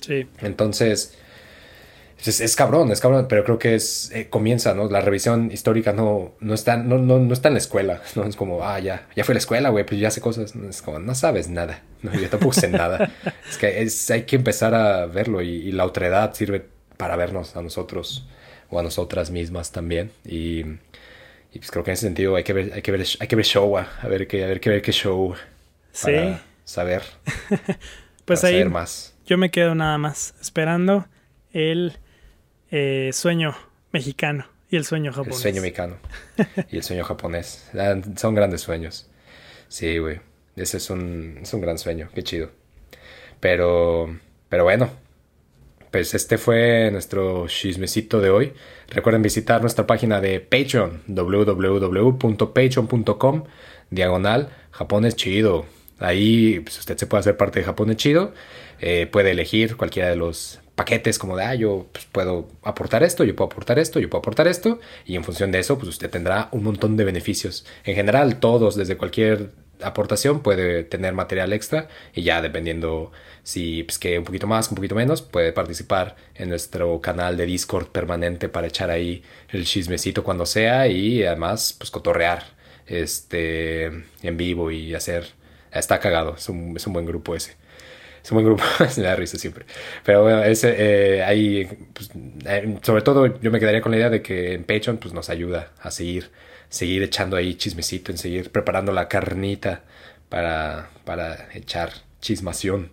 [0.00, 0.28] Sí.
[0.40, 1.18] Entonces,
[2.26, 4.88] es, cabrón, es cabrón, pero creo que es eh, comienza, ¿no?
[4.88, 8.24] La revisión histórica no, no, está, no, no, no está en la escuela, ¿no?
[8.24, 10.54] Es como, ah, ya, ya fue a la escuela, güey, pues ya sé cosas.
[10.54, 13.10] Es como, no sabes nada, no, yo tampoco sé nada.
[13.48, 16.64] Es que es, hay que empezar a verlo y, la otredad sirve
[16.96, 18.26] para vernos a nosotros
[18.68, 20.12] o a nosotras mismas también.
[20.24, 23.26] Y, y pues creo que en ese sentido hay que ver, hay que ver, hay
[23.26, 25.34] que ver show, a ver qué, a ver qué ver qué show
[26.02, 26.42] para sí.
[26.64, 27.02] saber.
[28.24, 29.14] pues ahí más.
[29.26, 31.06] yo me quedo nada más esperando
[31.52, 31.98] el
[32.70, 33.56] eh, sueño
[33.92, 35.36] mexicano y el sueño japonés.
[35.36, 35.96] El sueño mexicano
[36.70, 37.70] y el sueño japonés.
[38.16, 39.08] Son grandes sueños.
[39.68, 40.20] Sí, güey.
[40.56, 42.08] Ese es un, es un gran sueño.
[42.14, 42.50] Qué chido.
[43.40, 44.16] Pero,
[44.48, 44.90] pero bueno.
[45.90, 48.52] Pues este fue nuestro chismecito de hoy.
[48.88, 53.44] Recuerden visitar nuestra página de Patreon, www.patreon.com,
[53.90, 55.66] diagonal, Japón es chido.
[55.98, 58.32] Ahí pues, usted se puede hacer parte de Japón es chido.
[58.80, 63.22] Eh, puede elegir cualquiera de los paquetes como de, ah, yo pues, puedo aportar esto,
[63.24, 66.08] yo puedo aportar esto, yo puedo aportar esto, y en función de eso, pues usted
[66.08, 67.66] tendrá un montón de beneficios.
[67.84, 69.50] En general, todos, desde cualquier
[69.82, 73.12] aportación, puede tener material extra, y ya dependiendo
[73.42, 77.44] si pues, que un poquito más, un poquito menos, puede participar en nuestro canal de
[77.44, 82.42] Discord permanente para echar ahí el chismecito cuando sea, y además, pues cotorrear
[82.86, 83.84] este
[84.22, 85.26] en vivo y hacer.
[85.72, 87.59] Está cagado, es un, es un buen grupo ese
[88.22, 88.62] es un buen grupo,
[88.96, 89.64] me da risa siempre.
[90.04, 92.10] Pero bueno, ese, eh, ahí, pues,
[92.46, 95.30] eh, sobre todo yo me quedaría con la idea de que en Patreon pues, nos
[95.30, 96.30] ayuda a seguir,
[96.68, 99.82] seguir echando ahí chismecito, en seguir preparando la carnita
[100.28, 102.92] para, para echar chismación.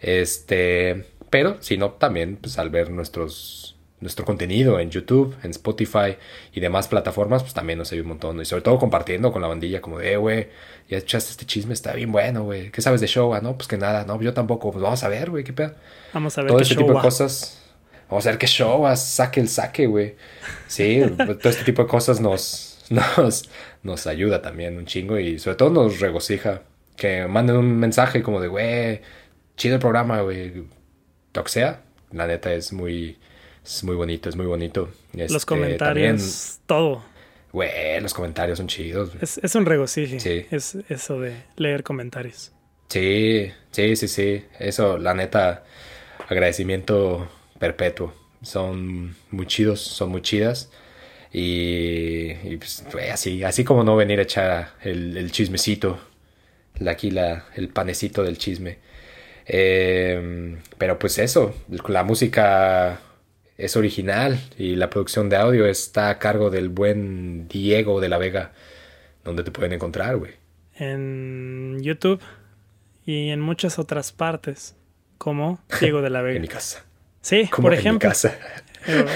[0.00, 3.71] Este, pero si no, también pues, al ver nuestros
[4.02, 6.16] nuestro contenido en YouTube, en Spotify
[6.52, 8.40] y demás plataformas, pues también nos ayuda un montón.
[8.40, 10.48] Y sobre todo compartiendo con la bandilla, como de, eh, güey,
[10.88, 12.70] ya echaste este chisme, está bien bueno, güey.
[12.70, 13.40] ¿Qué sabes de Showa?
[13.40, 14.72] No, pues que nada, no, yo tampoco.
[14.72, 15.74] Pues vamos a ver, güey, qué pedo.
[16.12, 17.62] Vamos a ver Todo este tipo de cosas.
[18.10, 20.16] Vamos a ver qué Showa, saque el saque, güey.
[20.66, 23.48] Sí, todo este tipo de cosas nos, nos,
[23.84, 26.62] nos ayuda también un chingo y sobre todo nos regocija.
[26.96, 29.00] Que manden un mensaje como de, güey,
[29.56, 30.64] chido el programa, güey.
[31.32, 33.16] Lo que sea, la neta es muy
[33.64, 34.90] es muy bonito, es muy bonito.
[35.12, 37.02] los este, comentarios, todo.
[37.52, 39.10] Güey, los comentarios son chidos.
[39.20, 40.18] Es, un regocijo.
[40.18, 40.46] Sí.
[40.50, 42.50] Es eso de leer comentarios.
[42.88, 44.44] Sí, sí, sí, sí.
[44.58, 45.64] Eso, la neta,
[46.28, 47.28] agradecimiento
[47.58, 48.14] perpetuo.
[48.42, 50.70] Son muy chidos, son muy chidas.
[51.30, 55.98] Y, pues, así, así como no venir a echar el, el chismecito,
[56.86, 58.78] aquí la, el panecito del chisme.
[59.46, 61.54] Eh, pero pues eso,
[61.88, 63.00] la música
[63.64, 68.18] es original y la producción de audio está a cargo del buen Diego de la
[68.18, 68.52] Vega.
[69.24, 70.32] donde te pueden encontrar, güey?
[70.74, 72.20] En YouTube
[73.06, 74.74] y en muchas otras partes,
[75.16, 76.36] como Diego de la Vega.
[76.36, 76.84] en mi casa.
[77.20, 78.08] Sí, por ejemplo.
[78.08, 78.36] casa.
[78.86, 79.06] Eh,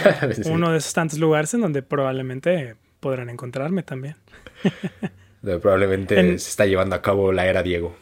[0.46, 4.16] uno de esos tantos lugares en donde probablemente podrán encontrarme también.
[5.42, 7.96] Probablemente se está llevando a cabo la era Diego.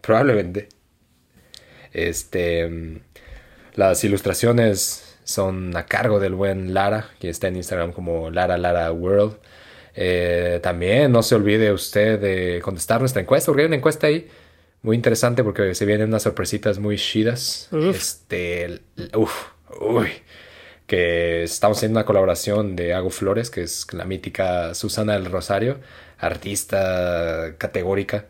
[0.00, 0.68] Probablemente.
[1.92, 3.00] Este.
[3.78, 8.90] Las ilustraciones son a cargo del buen Lara, que está en Instagram como Lara Lara
[8.90, 9.36] World.
[9.94, 14.26] Eh, también no se olvide usted de contestar nuestra encuesta, porque hay una encuesta ahí
[14.82, 17.68] muy interesante porque se vienen unas sorpresitas muy chidas.
[17.70, 18.80] Este,
[19.14, 19.44] uf,
[19.80, 20.08] uy,
[20.88, 25.78] que estamos haciendo una colaboración de Hago Flores, que es la mítica Susana del Rosario,
[26.18, 28.26] artista categórica,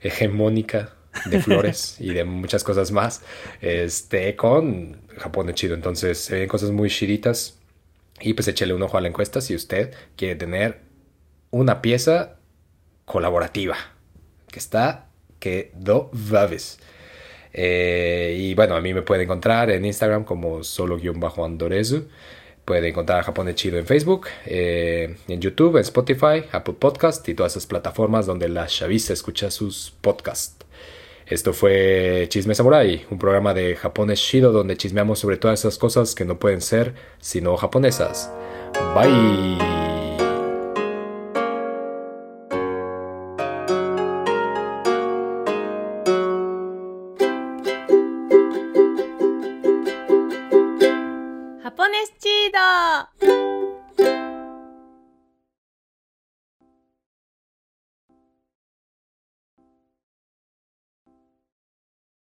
[0.00, 0.90] hegemónica
[1.26, 3.22] de flores y de muchas cosas más,
[3.60, 5.74] este, con Japón de chido.
[5.74, 7.58] Entonces se ven cosas muy chiditas.
[8.20, 10.80] Y pues échele un ojo a la encuesta si usted quiere tener
[11.50, 12.36] una pieza
[13.04, 13.76] colaborativa
[14.50, 15.08] que está
[15.40, 16.78] que do vaves.
[17.52, 22.08] Eh, y bueno, a mí me puede encontrar en Instagram como solo-andorezu.
[22.64, 27.28] Puede encontrar a Japón de Chido en Facebook, eh, en YouTube, en Spotify, Apple Podcast
[27.28, 30.61] y todas esas plataformas donde la chaviza escucha sus podcasts.
[31.26, 36.14] Esto fue Chisme Samurai, un programa de Japón Chido donde chismeamos sobre todas esas cosas
[36.14, 38.30] que no pueden ser sino japonesas.
[38.94, 39.91] Bye.